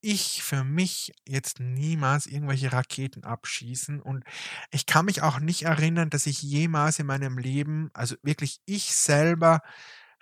ich 0.00 0.42
für 0.42 0.64
mich 0.64 1.14
jetzt 1.26 1.60
niemals 1.60 2.26
irgendwelche 2.26 2.72
Raketen 2.72 3.24
abschießen. 3.24 4.02
Und 4.02 4.24
ich 4.70 4.84
kann 4.86 5.06
mich 5.06 5.22
auch 5.22 5.38
nicht 5.40 5.62
erinnern, 5.62 6.10
dass 6.10 6.26
ich 6.26 6.42
jemals 6.42 6.98
in 6.98 7.06
meinem 7.06 7.38
Leben, 7.38 7.90
also 7.94 8.16
wirklich 8.22 8.60
ich 8.66 8.94
selber, 8.94 9.60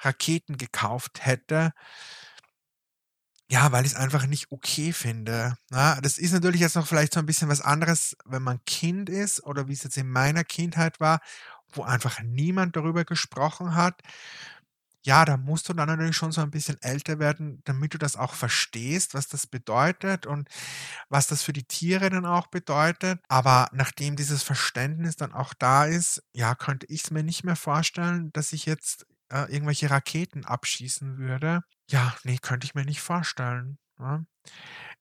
Raketen 0.01 0.57
gekauft 0.57 1.25
hätte. 1.27 1.73
Ja, 3.53 3.71
weil 3.71 3.85
ich 3.85 3.93
es 3.93 3.99
einfach 3.99 4.27
nicht 4.27 4.51
okay 4.51 4.93
finde. 4.95 5.57
Ja, 5.71 6.01
das 6.01 6.17
ist 6.17 6.33
natürlich 6.33 6.61
jetzt 6.63 6.75
noch 6.77 6.87
vielleicht 6.87 7.13
so 7.13 7.21
ein 7.21 7.27
bisschen 7.27 7.51
was 7.51 7.61
anderes, 7.61 8.17
wenn 8.25 8.43
man 8.43 8.65
Kind 8.65 9.11
ist 9.11 9.45
oder 9.45 9.69
wie 9.69 9.75
es 9.75 9.83
jetzt 9.83 9.99
in 9.99 10.09
meiner 10.09 10.43
Kindheit 10.43 11.01
war, 11.01 11.21
wo 11.75 11.83
einfach 11.83 12.21
niemand 12.23 12.77
darüber 12.77 13.05
gesprochen 13.05 13.75
hat. 13.75 14.01
Ja, 15.05 15.25
da 15.25 15.37
musst 15.37 15.69
du 15.69 15.73
dann 15.73 15.89
natürlich 15.89 16.15
schon 16.15 16.31
so 16.31 16.41
ein 16.43 16.53
bisschen 16.53 16.81
älter 16.81 17.19
werden, 17.19 17.61
damit 17.65 17.93
du 17.93 17.99
das 17.99 18.15
auch 18.17 18.35
verstehst, 18.35 19.15
was 19.15 19.27
das 19.27 19.49
bedeutet 19.49 20.27
und 20.27 20.49
was 21.09 21.27
das 21.27 21.43
für 21.43 21.53
die 21.53 21.65
Tiere 21.65 22.09
dann 22.11 22.25
auch 22.27 22.47
bedeutet. 22.49 23.21
Aber 23.29 23.69
nachdem 23.73 24.15
dieses 24.17 24.45
Verständnis 24.45 25.17
dann 25.17 25.33
auch 25.33 25.55
da 25.55 25.87
ist, 25.87 26.23
ja, 26.33 26.55
könnte 26.55 26.87
ich 26.89 27.03
es 27.05 27.11
mir 27.11 27.25
nicht 27.25 27.43
mehr 27.45 27.57
vorstellen, 27.57 28.33
dass 28.33 28.53
ich 28.53 28.65
jetzt 28.67 29.07
äh, 29.33 29.53
irgendwelche 29.53 29.91
Raketen 29.91 30.45
abschießen 30.45 31.19
würde. 31.19 31.63
Ja, 31.91 32.15
nee, 32.25 32.39
könnte 32.41 32.67
ich 32.67 32.75
mir 32.75 32.85
nicht 32.85 33.01
vorstellen. 33.01 33.79
Ne? 33.99 34.27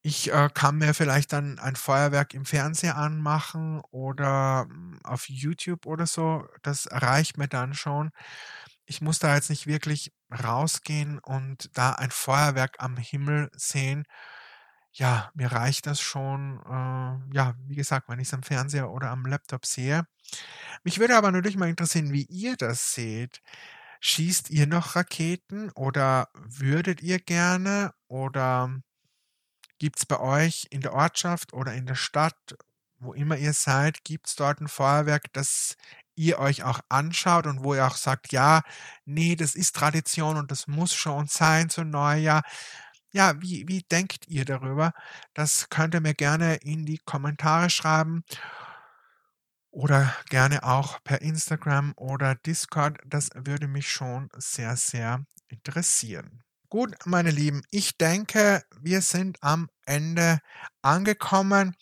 Ich 0.01 0.31
äh, 0.33 0.49
kann 0.53 0.77
mir 0.77 0.93
vielleicht 0.93 1.33
dann 1.33 1.59
ein 1.59 1.75
Feuerwerk 1.75 2.33
im 2.33 2.45
Fernseher 2.45 2.97
anmachen 2.97 3.81
oder 3.91 4.67
hm, 4.69 4.99
auf 5.03 5.29
YouTube 5.29 5.85
oder 5.85 6.07
so. 6.07 6.45
Das 6.63 6.87
reicht 6.91 7.37
mir 7.37 7.47
dann 7.47 7.73
schon. 7.73 8.11
Ich 8.85 9.01
muss 9.01 9.19
da 9.19 9.35
jetzt 9.35 9.49
nicht 9.49 9.67
wirklich 9.67 10.13
rausgehen 10.31 11.19
und 11.19 11.69
da 11.77 11.93
ein 11.93 12.11
Feuerwerk 12.11 12.77
am 12.79 12.97
Himmel 12.97 13.49
sehen. 13.55 14.05
Ja, 14.93 15.31
mir 15.35 15.51
reicht 15.51 15.87
das 15.87 16.01
schon, 16.01 16.59
äh, 16.65 17.35
ja, 17.35 17.55
wie 17.67 17.75
gesagt, 17.75 18.09
wenn 18.09 18.19
ich 18.19 18.27
es 18.27 18.33
am 18.33 18.43
Fernseher 18.43 18.91
oder 18.91 19.09
am 19.11 19.25
Laptop 19.25 19.65
sehe. 19.65 20.05
Mich 20.83 20.99
würde 20.99 21.17
aber 21.17 21.31
natürlich 21.31 21.57
mal 21.57 21.69
interessieren, 21.69 22.11
wie 22.13 22.25
ihr 22.25 22.57
das 22.57 22.93
seht. 22.93 23.41
Schießt 24.03 24.49
ihr 24.49 24.65
noch 24.65 24.95
Raketen 24.95 25.69
oder 25.71 26.29
würdet 26.33 27.03
ihr 27.03 27.19
gerne 27.19 27.93
oder 28.07 28.81
gibt 29.77 29.99
es 29.99 30.07
bei 30.07 30.19
euch 30.19 30.65
in 30.71 30.81
der 30.81 30.93
Ortschaft 30.93 31.53
oder 31.53 31.73
in 31.75 31.85
der 31.85 31.95
Stadt, 31.95 32.57
wo 32.97 33.13
immer 33.13 33.37
ihr 33.37 33.53
seid, 33.53 34.03
gibt 34.03 34.27
es 34.27 34.35
dort 34.35 34.59
ein 34.59 34.67
Feuerwerk, 34.67 35.31
das 35.33 35.75
ihr 36.15 36.39
euch 36.39 36.63
auch 36.63 36.79
anschaut 36.89 37.45
und 37.45 37.63
wo 37.63 37.75
ihr 37.75 37.85
auch 37.85 37.95
sagt, 37.95 38.31
ja, 38.31 38.63
nee, 39.05 39.35
das 39.35 39.53
ist 39.55 39.75
Tradition 39.75 40.35
und 40.35 40.49
das 40.49 40.67
muss 40.67 40.93
schon 40.95 41.27
sein 41.27 41.69
zu 41.69 41.83
Neujahr. 41.83 42.41
Ja, 43.13 43.39
wie, 43.41 43.67
wie 43.67 43.83
denkt 43.83 44.27
ihr 44.27 44.45
darüber? 44.45 44.93
Das 45.35 45.69
könnt 45.69 45.93
ihr 45.93 46.01
mir 46.01 46.15
gerne 46.15 46.55
in 46.55 46.85
die 46.85 46.99
Kommentare 46.99 47.69
schreiben 47.69 48.23
oder 49.71 50.15
gerne 50.29 50.63
auch 50.63 51.03
per 51.03 51.21
Instagram 51.21 51.93
oder 51.95 52.35
Discord. 52.35 52.99
Das 53.05 53.29
würde 53.33 53.67
mich 53.67 53.89
schon 53.89 54.29
sehr, 54.37 54.75
sehr 54.77 55.25
interessieren. 55.47 56.43
Gut, 56.69 56.95
meine 57.03 57.31
Lieben, 57.31 57.63
ich 57.69 57.97
denke, 57.97 58.63
wir 58.79 59.01
sind 59.01 59.37
am 59.41 59.67
Ende 59.85 60.39
angekommen. 60.81 61.75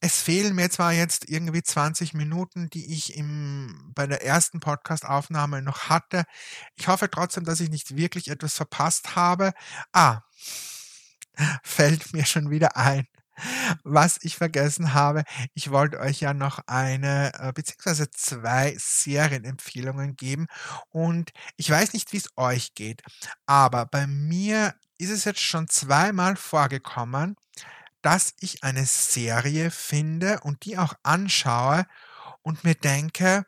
Es 0.00 0.20
fehlen 0.20 0.54
mir 0.54 0.68
zwar 0.68 0.92
jetzt 0.92 1.30
irgendwie 1.30 1.62
20 1.62 2.12
Minuten, 2.12 2.68
die 2.68 2.92
ich 2.92 3.16
im, 3.16 3.92
bei 3.94 4.06
der 4.06 4.22
ersten 4.22 4.60
Podcast-Aufnahme 4.60 5.62
noch 5.62 5.88
hatte. 5.88 6.24
Ich 6.76 6.88
hoffe 6.88 7.10
trotzdem, 7.10 7.44
dass 7.44 7.60
ich 7.60 7.70
nicht 7.70 7.96
wirklich 7.96 8.28
etwas 8.28 8.52
verpasst 8.54 9.16
habe. 9.16 9.52
Ah, 9.94 10.20
fällt 11.62 12.12
mir 12.12 12.26
schon 12.26 12.50
wieder 12.50 12.76
ein 12.76 13.06
was 13.84 14.18
ich 14.22 14.36
vergessen 14.36 14.94
habe, 14.94 15.24
ich 15.54 15.70
wollte 15.70 15.98
euch 16.00 16.20
ja 16.20 16.34
noch 16.34 16.60
eine 16.66 17.32
äh, 17.38 17.52
beziehungsweise 17.52 18.10
zwei 18.10 18.76
Serienempfehlungen 18.78 20.16
geben 20.16 20.46
und 20.90 21.32
ich 21.56 21.70
weiß 21.70 21.92
nicht, 21.92 22.12
wie 22.12 22.18
es 22.18 22.30
euch 22.36 22.74
geht, 22.74 23.02
aber 23.46 23.86
bei 23.86 24.06
mir 24.06 24.74
ist 24.98 25.10
es 25.10 25.24
jetzt 25.24 25.40
schon 25.40 25.68
zweimal 25.68 26.36
vorgekommen, 26.36 27.36
dass 28.02 28.34
ich 28.40 28.62
eine 28.62 28.84
Serie 28.86 29.70
finde 29.70 30.40
und 30.40 30.64
die 30.64 30.78
auch 30.78 30.94
anschaue 31.02 31.86
und 32.42 32.62
mir 32.62 32.74
denke, 32.74 33.46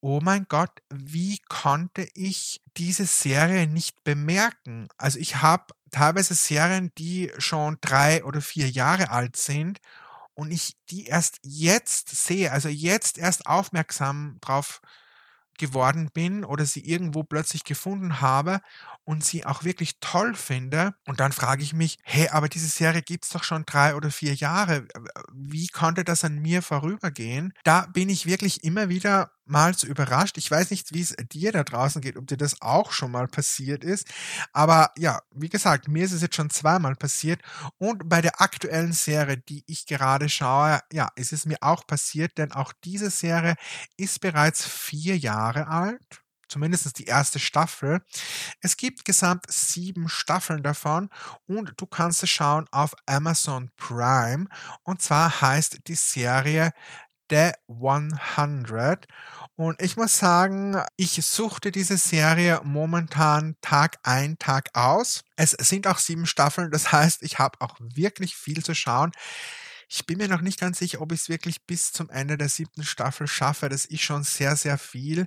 oh 0.00 0.20
mein 0.22 0.46
Gott, 0.48 0.70
wie 0.90 1.38
konnte 1.48 2.08
ich 2.14 2.62
diese 2.76 3.06
Serie 3.06 3.66
nicht 3.66 4.04
bemerken? 4.04 4.88
Also 4.98 5.18
ich 5.18 5.36
habe 5.42 5.74
teilweise 5.90 6.34
Serien, 6.34 6.92
die 6.98 7.32
schon 7.38 7.78
drei 7.80 8.24
oder 8.24 8.40
vier 8.40 8.68
Jahre 8.68 9.10
alt 9.10 9.36
sind 9.36 9.80
und 10.34 10.50
ich 10.50 10.76
die 10.90 11.06
erst 11.06 11.38
jetzt 11.42 12.10
sehe, 12.10 12.52
also 12.52 12.68
jetzt 12.68 13.18
erst 13.18 13.46
aufmerksam 13.46 14.38
drauf 14.40 14.80
geworden 15.58 16.10
bin 16.12 16.44
oder 16.44 16.66
sie 16.66 16.80
irgendwo 16.80 17.22
plötzlich 17.22 17.64
gefunden 17.64 18.20
habe 18.20 18.60
und 19.04 19.24
sie 19.24 19.46
auch 19.46 19.64
wirklich 19.64 19.98
toll 20.00 20.34
finde. 20.34 20.94
Und 21.06 21.20
dann 21.20 21.32
frage 21.32 21.62
ich 21.62 21.72
mich, 21.72 21.98
hey, 22.02 22.28
aber 22.28 22.48
diese 22.48 22.66
Serie 22.66 23.02
gibt's 23.02 23.30
doch 23.30 23.44
schon 23.44 23.64
drei 23.64 23.94
oder 23.94 24.10
vier 24.10 24.34
Jahre. 24.34 24.86
Wie 25.32 25.68
konnte 25.68 26.04
das 26.04 26.24
an 26.24 26.40
mir 26.40 26.60
vorübergehen? 26.62 27.52
Da 27.64 27.86
bin 27.86 28.08
ich 28.08 28.26
wirklich 28.26 28.64
immer 28.64 28.88
wieder 28.88 29.30
mal 29.46 29.74
so 29.74 29.86
überrascht. 29.86 30.38
Ich 30.38 30.50
weiß 30.50 30.70
nicht, 30.70 30.92
wie 30.92 31.02
es 31.02 31.14
dir 31.32 31.52
da 31.52 31.62
draußen 31.62 32.02
geht, 32.02 32.16
ob 32.16 32.26
dir 32.26 32.36
das 32.36 32.60
auch 32.60 32.90
schon 32.92 33.12
mal 33.12 33.28
passiert 33.28 33.84
ist. 33.84 34.08
Aber 34.52 34.90
ja, 34.98 35.20
wie 35.30 35.48
gesagt, 35.48 35.86
mir 35.88 36.04
ist 36.04 36.12
es 36.12 36.22
jetzt 36.22 36.34
schon 36.34 36.50
zweimal 36.50 36.96
passiert. 36.96 37.40
Und 37.78 38.08
bei 38.08 38.20
der 38.20 38.40
aktuellen 38.40 38.92
Serie, 38.92 39.38
die 39.38 39.62
ich 39.66 39.86
gerade 39.86 40.28
schaue, 40.28 40.80
ja, 40.92 41.10
ist 41.14 41.32
es 41.32 41.46
mir 41.46 41.58
auch 41.60 41.86
passiert, 41.86 42.38
denn 42.38 42.52
auch 42.52 42.72
diese 42.84 43.10
Serie 43.10 43.54
ist 43.96 44.20
bereits 44.20 44.66
vier 44.66 45.16
Jahre 45.16 45.45
alt 45.54 46.22
zumindest 46.48 46.98
die 46.98 47.04
erste 47.04 47.38
Staffel. 47.38 48.00
Es 48.60 48.76
gibt 48.76 49.04
gesamt 49.04 49.46
sieben 49.48 50.08
Staffeln 50.08 50.62
davon 50.62 51.10
und 51.46 51.72
du 51.76 51.86
kannst 51.86 52.22
es 52.22 52.30
schauen 52.30 52.66
auf 52.70 52.94
Amazon 53.06 53.70
Prime. 53.76 54.46
Und 54.82 55.02
zwar 55.02 55.40
heißt 55.40 55.80
die 55.88 55.94
Serie 55.94 56.72
The 57.30 57.50
100. 57.68 59.06
Und 59.56 59.82
ich 59.82 59.96
muss 59.96 60.16
sagen, 60.18 60.80
ich 60.96 61.24
suchte 61.24 61.72
diese 61.72 61.96
Serie 61.96 62.60
momentan 62.62 63.56
Tag 63.60 63.98
ein, 64.04 64.38
Tag 64.38 64.68
aus. 64.74 65.24
Es 65.34 65.50
sind 65.50 65.88
auch 65.88 65.98
sieben 65.98 66.26
Staffeln, 66.26 66.70
das 66.70 66.92
heißt, 66.92 67.22
ich 67.22 67.38
habe 67.38 67.60
auch 67.60 67.76
wirklich 67.80 68.36
viel 68.36 68.62
zu 68.62 68.74
schauen. 68.74 69.10
Ich 69.88 70.04
bin 70.06 70.18
mir 70.18 70.28
noch 70.28 70.40
nicht 70.40 70.58
ganz 70.58 70.78
sicher, 70.78 71.00
ob 71.00 71.12
ich 71.12 71.20
es 71.20 71.28
wirklich 71.28 71.64
bis 71.64 71.92
zum 71.92 72.10
Ende 72.10 72.36
der 72.36 72.48
siebten 72.48 72.82
Staffel 72.84 73.26
schaffe. 73.28 73.68
Das 73.68 73.84
ist 73.84 74.02
schon 74.02 74.24
sehr, 74.24 74.56
sehr 74.56 74.78
viel. 74.78 75.26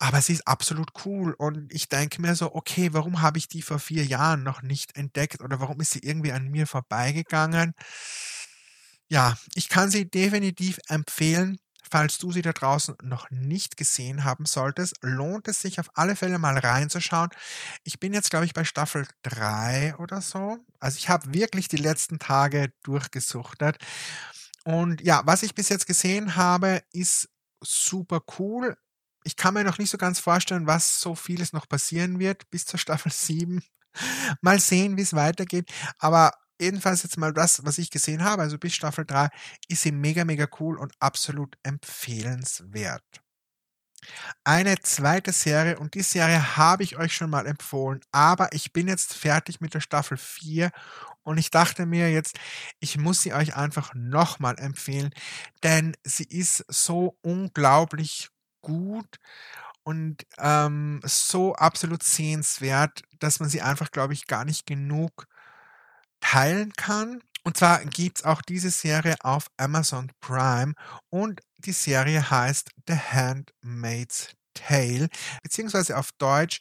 Aber 0.00 0.20
sie 0.22 0.32
ist 0.34 0.46
absolut 0.46 0.90
cool 1.04 1.34
und 1.34 1.72
ich 1.72 1.88
denke 1.88 2.22
mir 2.22 2.36
so, 2.36 2.54
okay, 2.54 2.92
warum 2.92 3.20
habe 3.20 3.38
ich 3.38 3.48
die 3.48 3.62
vor 3.62 3.80
vier 3.80 4.04
Jahren 4.04 4.44
noch 4.44 4.62
nicht 4.62 4.96
entdeckt 4.96 5.40
oder 5.40 5.58
warum 5.60 5.80
ist 5.80 5.90
sie 5.90 5.98
irgendwie 6.00 6.30
an 6.32 6.48
mir 6.48 6.68
vorbeigegangen? 6.68 7.72
Ja, 9.08 9.36
ich 9.54 9.68
kann 9.68 9.90
sie 9.90 10.08
definitiv 10.10 10.78
empfehlen. 10.88 11.58
Falls 11.90 12.18
du 12.18 12.32
sie 12.32 12.42
da 12.42 12.52
draußen 12.52 12.96
noch 13.02 13.30
nicht 13.30 13.76
gesehen 13.76 14.24
haben 14.24 14.46
solltest, 14.46 14.96
lohnt 15.02 15.48
es 15.48 15.60
sich 15.60 15.80
auf 15.80 15.90
alle 15.94 16.16
Fälle 16.16 16.38
mal 16.38 16.58
reinzuschauen. 16.58 17.30
Ich 17.84 18.00
bin 18.00 18.12
jetzt, 18.12 18.30
glaube 18.30 18.46
ich, 18.46 18.54
bei 18.54 18.64
Staffel 18.64 19.06
3 19.22 19.96
oder 19.96 20.20
so. 20.20 20.58
Also 20.80 20.98
ich 20.98 21.08
habe 21.08 21.32
wirklich 21.32 21.68
die 21.68 21.76
letzten 21.76 22.18
Tage 22.18 22.72
durchgesuchtet. 22.82 23.78
Und 24.64 25.00
ja, 25.00 25.22
was 25.24 25.42
ich 25.42 25.54
bis 25.54 25.68
jetzt 25.68 25.86
gesehen 25.86 26.36
habe, 26.36 26.82
ist 26.92 27.28
super 27.62 28.20
cool 28.38 28.76
ich 29.28 29.36
kann 29.36 29.52
mir 29.52 29.62
noch 29.62 29.76
nicht 29.76 29.90
so 29.90 29.98
ganz 29.98 30.20
vorstellen, 30.20 30.66
was 30.66 31.00
so 31.00 31.14
vieles 31.14 31.52
noch 31.52 31.68
passieren 31.68 32.18
wird 32.18 32.48
bis 32.50 32.64
zur 32.64 32.78
Staffel 32.78 33.12
7. 33.12 33.62
mal 34.40 34.58
sehen, 34.58 34.96
wie 34.96 35.02
es 35.02 35.12
weitergeht. 35.12 35.70
Aber 35.98 36.32
jedenfalls 36.60 37.02
jetzt 37.02 37.18
mal 37.18 37.32
das, 37.32 37.64
was 37.64 37.78
ich 37.78 37.90
gesehen 37.90 38.24
habe, 38.24 38.42
also 38.42 38.58
bis 38.58 38.74
Staffel 38.74 39.04
3, 39.04 39.28
ist 39.68 39.82
sie 39.82 39.92
mega, 39.92 40.24
mega 40.24 40.46
cool 40.60 40.78
und 40.78 40.92
absolut 41.00 41.56
empfehlenswert. 41.62 43.04
Eine 44.44 44.78
zweite 44.80 45.32
Serie 45.32 45.78
und 45.78 45.94
die 45.94 46.02
Serie 46.02 46.56
habe 46.56 46.82
ich 46.82 46.96
euch 46.96 47.12
schon 47.14 47.30
mal 47.30 47.46
empfohlen, 47.46 48.00
aber 48.12 48.52
ich 48.52 48.72
bin 48.72 48.88
jetzt 48.88 49.14
fertig 49.14 49.60
mit 49.60 49.74
der 49.74 49.80
Staffel 49.80 50.16
4 50.16 50.70
und 51.22 51.38
ich 51.38 51.50
dachte 51.50 51.84
mir 51.84 52.10
jetzt, 52.10 52.38
ich 52.80 52.96
muss 52.96 53.22
sie 53.22 53.34
euch 53.34 53.56
einfach 53.56 53.92
nochmal 53.94 54.58
empfehlen, 54.58 55.10
denn 55.62 55.96
sie 56.04 56.24
ist 56.24 56.64
so 56.68 57.18
unglaublich 57.22 58.30
gut 58.62 59.18
und 59.82 60.26
ähm, 60.38 61.00
so 61.04 61.54
absolut 61.54 62.02
sehenswert, 62.02 63.02
dass 63.18 63.40
man 63.40 63.48
sie 63.48 63.62
einfach, 63.62 63.90
glaube 63.90 64.12
ich, 64.14 64.26
gar 64.26 64.44
nicht 64.44 64.66
genug 64.66 65.26
teilen 66.20 66.72
kann. 66.74 67.22
Und 67.44 67.56
zwar 67.56 67.84
gibt 67.84 68.18
es 68.18 68.24
auch 68.24 68.42
diese 68.42 68.70
Serie 68.70 69.16
auf 69.20 69.46
Amazon 69.56 70.10
Prime 70.20 70.74
und 71.08 71.40
die 71.58 71.72
Serie 71.72 72.30
heißt 72.30 72.70
The 72.86 72.96
Handmaid's 72.96 74.34
Tale, 74.54 75.08
beziehungsweise 75.42 75.96
auf 75.96 76.10
Deutsch 76.18 76.60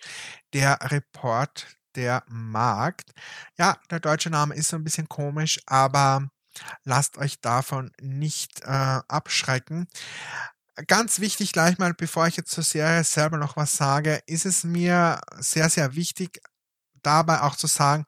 Der 0.53 0.79
Report 0.91 1.67
der 1.95 2.23
Markt. 2.27 3.11
Ja, 3.57 3.77
der 3.89 3.99
deutsche 3.99 4.29
Name 4.29 4.55
ist 4.55 4.69
so 4.69 4.75
ein 4.77 4.83
bisschen 4.83 5.09
komisch, 5.09 5.59
aber 5.65 6.29
lasst 6.83 7.17
euch 7.17 7.41
davon 7.41 7.91
nicht 7.99 8.61
äh, 8.61 8.99
abschrecken. 9.07 9.87
Ganz 10.85 11.19
wichtig 11.19 11.53
gleich 11.53 11.79
mal, 11.79 11.93
bevor 11.95 12.27
ich 12.27 12.37
jetzt 12.37 12.51
zur 12.51 12.63
Serie 12.63 13.03
selber 13.03 13.37
noch 13.37 13.57
was 13.57 13.75
sage, 13.75 14.21
ist 14.27 14.45
es 14.45 14.63
mir 14.63 15.19
sehr, 15.39 15.69
sehr 15.69 15.95
wichtig, 15.95 16.39
dabei 17.01 17.41
auch 17.41 17.55
zu 17.55 17.67
sagen, 17.67 18.05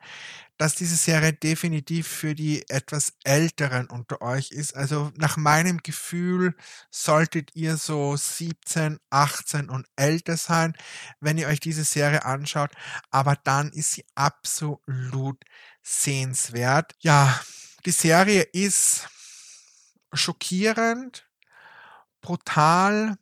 dass 0.59 0.75
diese 0.75 0.97
Serie 0.97 1.31
definitiv 1.31 2.05
für 2.05 2.35
die 2.35 2.69
etwas 2.69 3.13
Älteren 3.23 3.89
unter 3.89 4.21
euch 4.21 4.51
ist. 4.51 4.75
Also 4.75 5.09
nach 5.15 5.37
meinem 5.37 5.77
Gefühl 5.77 6.53
solltet 6.91 7.55
ihr 7.55 7.77
so 7.77 8.17
17, 8.17 8.99
18 9.09 9.69
und 9.69 9.87
älter 9.95 10.35
sein, 10.35 10.75
wenn 11.21 11.37
ihr 11.37 11.47
euch 11.47 11.61
diese 11.61 11.85
Serie 11.85 12.25
anschaut. 12.25 12.71
Aber 13.09 13.37
dann 13.45 13.71
ist 13.71 13.91
sie 13.93 14.05
absolut 14.15 15.41
sehenswert. 15.81 16.93
Ja, 16.99 17.39
die 17.85 17.91
Serie 17.91 18.41
ist 18.41 19.07
schockierend, 20.11 21.25
brutal, 22.19 23.15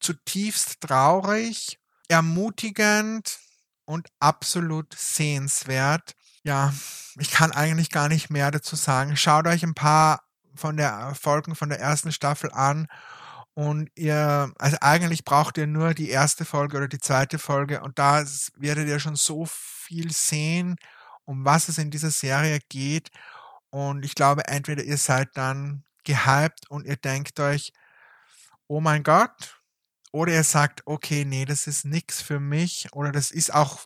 zutiefst 0.00 0.80
traurig, 0.80 1.78
ermutigend 2.08 3.40
und 3.84 4.08
absolut 4.20 4.94
sehenswert 4.98 6.16
ja, 6.46 6.72
ich 7.18 7.30
kann 7.30 7.50
eigentlich 7.50 7.90
gar 7.90 8.08
nicht 8.08 8.30
mehr 8.30 8.50
dazu 8.52 8.76
sagen. 8.76 9.16
Schaut 9.16 9.48
euch 9.48 9.64
ein 9.64 9.74
paar 9.74 10.22
von 10.54 10.76
der 10.76 11.14
Folgen 11.20 11.56
von 11.56 11.68
der 11.68 11.80
ersten 11.80 12.12
Staffel 12.12 12.52
an 12.52 12.86
und 13.54 13.90
ihr, 13.96 14.52
also 14.58 14.76
eigentlich 14.80 15.24
braucht 15.24 15.58
ihr 15.58 15.66
nur 15.66 15.92
die 15.92 16.08
erste 16.08 16.44
Folge 16.44 16.76
oder 16.76 16.88
die 16.88 17.00
zweite 17.00 17.38
Folge 17.40 17.82
und 17.82 17.98
da 17.98 18.24
werdet 18.56 18.88
ihr 18.88 19.00
schon 19.00 19.16
so 19.16 19.46
viel 19.46 20.12
sehen, 20.12 20.76
um 21.24 21.44
was 21.44 21.68
es 21.68 21.78
in 21.78 21.90
dieser 21.90 22.12
Serie 22.12 22.60
geht. 22.68 23.10
Und 23.70 24.04
ich 24.04 24.14
glaube, 24.14 24.46
entweder 24.46 24.84
ihr 24.84 24.98
seid 24.98 25.30
dann 25.34 25.84
gehypt 26.04 26.70
und 26.70 26.86
ihr 26.86 26.96
denkt 26.96 27.40
euch, 27.40 27.72
oh 28.68 28.80
mein 28.80 29.02
Gott, 29.02 29.60
oder 30.12 30.32
ihr 30.32 30.44
sagt, 30.44 30.82
okay, 30.86 31.24
nee, 31.24 31.44
das 31.44 31.66
ist 31.66 31.84
nichts 31.84 32.22
für 32.22 32.40
mich 32.40 32.88
oder 32.92 33.12
das 33.12 33.30
ist 33.30 33.52
auch 33.52 33.80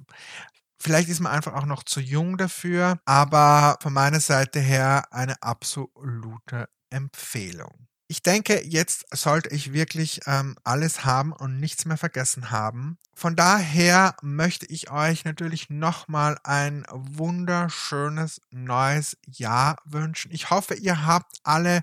Vielleicht 0.83 1.09
ist 1.11 1.21
man 1.21 1.33
einfach 1.33 1.55
auch 1.55 1.67
noch 1.67 1.85
zu 1.85 2.01
jung 2.01 2.39
dafür, 2.39 2.99
aber 3.05 3.77
von 3.83 3.93
meiner 3.93 4.21
Seite 4.21 4.61
her 4.61 5.05
eine 5.11 5.43
absolute 5.43 6.69
Empfehlung. 6.89 7.87
Ich 8.09 8.23
denke, 8.23 8.65
jetzt 8.67 9.05
sollte 9.15 9.51
ich 9.51 9.73
wirklich 9.73 10.23
ähm, 10.27 10.57
alles 10.65 11.05
haben 11.05 11.33
und 11.33 11.61
nichts 11.61 11.85
mehr 11.85 11.97
vergessen 11.97 12.51
haben. 12.51 12.99
Von 13.15 13.37
daher 13.37 14.17
möchte 14.21 14.67
ich 14.67 14.91
euch 14.91 15.25
natürlich 15.25 15.71
nochmal 15.71 16.39
ein 16.43 16.85
wunderschönes 16.91 18.41
neues 18.51 19.17
Jahr 19.27 19.77
wünschen. 19.85 20.33
Ich 20.33 20.51
hoffe, 20.51 20.75
ihr 20.75 21.07
habt 21.07 21.37
alle 21.45 21.83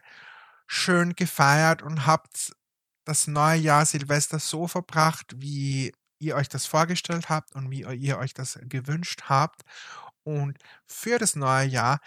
schön 0.65 1.15
gefeiert 1.15 1.81
und 1.81 2.05
habt 2.05 2.51
das 3.05 3.27
neue 3.27 3.59
Jahr 3.59 3.85
Silvester 3.85 4.39
so 4.39 4.67
verbracht, 4.67 5.33
wie 5.37 5.93
ihr 6.19 6.35
euch 6.35 6.49
das 6.49 6.65
vorgestellt 6.65 7.29
habt 7.29 7.55
und 7.55 7.71
wie 7.71 7.83
ihr 7.83 8.17
euch 8.17 8.33
das 8.33 8.59
gewünscht 8.63 9.23
habt. 9.25 9.61
Und 10.23 10.57
für 10.85 11.19
das 11.19 11.35
neue 11.35 11.65
Jahr 11.67 11.99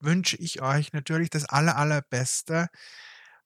wünsche 0.00 0.36
ich 0.36 0.62
euch 0.62 0.92
natürlich 0.92 1.30
das 1.30 1.44
aller, 1.46 1.76
allerbeste. 1.76 2.68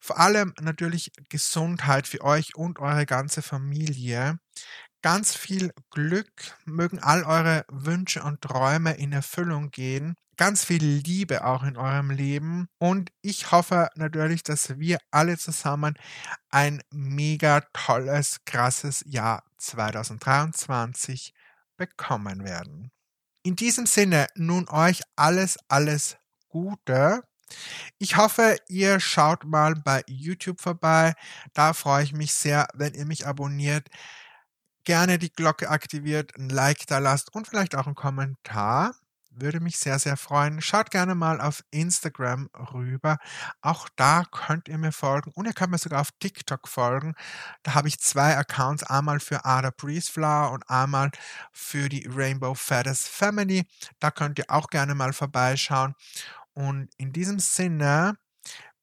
Vor 0.00 0.18
allem 0.20 0.54
natürlich 0.60 1.12
Gesundheit 1.28 2.06
für 2.06 2.22
euch 2.22 2.54
und 2.56 2.78
eure 2.78 3.06
ganze 3.06 3.42
Familie. 3.42 4.38
Ganz 5.02 5.34
viel 5.36 5.72
Glück, 5.90 6.56
mögen 6.64 6.98
all 7.00 7.24
eure 7.24 7.64
Wünsche 7.70 8.22
und 8.22 8.40
Träume 8.42 8.94
in 8.94 9.12
Erfüllung 9.12 9.70
gehen 9.70 10.16
ganz 10.38 10.64
viel 10.64 10.82
Liebe 10.82 11.44
auch 11.44 11.62
in 11.64 11.76
eurem 11.76 12.10
Leben. 12.10 12.68
Und 12.78 13.10
ich 13.20 13.52
hoffe 13.52 13.90
natürlich, 13.96 14.42
dass 14.42 14.78
wir 14.78 14.98
alle 15.10 15.36
zusammen 15.36 15.98
ein 16.48 16.80
mega 16.90 17.60
tolles, 17.74 18.38
krasses 18.46 19.04
Jahr 19.06 19.42
2023 19.58 21.34
bekommen 21.76 22.44
werden. 22.44 22.90
In 23.42 23.56
diesem 23.56 23.84
Sinne 23.86 24.28
nun 24.34 24.68
euch 24.68 25.02
alles, 25.16 25.58
alles 25.68 26.16
Gute. 26.48 27.22
Ich 27.98 28.16
hoffe, 28.16 28.56
ihr 28.68 29.00
schaut 29.00 29.44
mal 29.44 29.74
bei 29.74 30.02
YouTube 30.06 30.60
vorbei. 30.60 31.14
Da 31.52 31.72
freue 31.72 32.04
ich 32.04 32.12
mich 32.12 32.34
sehr, 32.34 32.68
wenn 32.74 32.94
ihr 32.94 33.06
mich 33.06 33.26
abonniert. 33.26 33.88
Gerne 34.84 35.18
die 35.18 35.32
Glocke 35.32 35.68
aktiviert, 35.68 36.36
ein 36.38 36.48
Like 36.48 36.86
da 36.86 36.98
lasst 36.98 37.34
und 37.34 37.46
vielleicht 37.48 37.74
auch 37.74 37.86
einen 37.86 37.94
Kommentar. 37.94 38.94
Würde 39.40 39.60
mich 39.60 39.78
sehr, 39.78 39.98
sehr 39.98 40.16
freuen. 40.16 40.60
Schaut 40.60 40.90
gerne 40.90 41.14
mal 41.14 41.40
auf 41.40 41.62
Instagram 41.70 42.48
rüber. 42.72 43.18
Auch 43.60 43.88
da 43.96 44.24
könnt 44.30 44.68
ihr 44.68 44.78
mir 44.78 44.92
folgen 44.92 45.30
und 45.34 45.46
ihr 45.46 45.52
könnt 45.52 45.70
mir 45.70 45.78
sogar 45.78 46.00
auf 46.00 46.10
TikTok 46.18 46.68
folgen. 46.68 47.14
Da 47.62 47.74
habe 47.74 47.88
ich 47.88 48.00
zwei 48.00 48.36
Accounts, 48.36 48.82
einmal 48.84 49.20
für 49.20 49.44
Ada 49.44 49.70
Breezeflower 49.70 50.52
und 50.52 50.68
einmal 50.68 51.10
für 51.52 51.88
die 51.88 52.06
Rainbow 52.08 52.54
Feathers 52.54 53.06
Family. 53.08 53.66
Da 53.98 54.10
könnt 54.10 54.38
ihr 54.38 54.46
auch 54.48 54.68
gerne 54.68 54.94
mal 54.94 55.12
vorbeischauen. 55.12 55.94
Und 56.54 56.88
in 56.96 57.12
diesem 57.12 57.38
Sinne, 57.38 58.16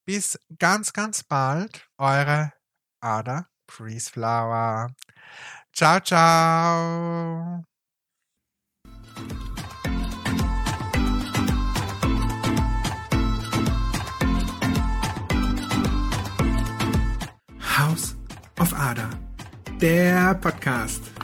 bis 0.06 0.38
ganz, 0.58 0.92
ganz 0.92 1.22
bald, 1.24 1.88
eure 1.98 2.52
Ada 3.00 3.48
Breezeflower. 3.66 4.94
Ciao, 5.72 6.00
ciao. 6.00 7.64
Ada, 18.76 19.08
der 19.80 20.34
Podcast. 20.34 21.15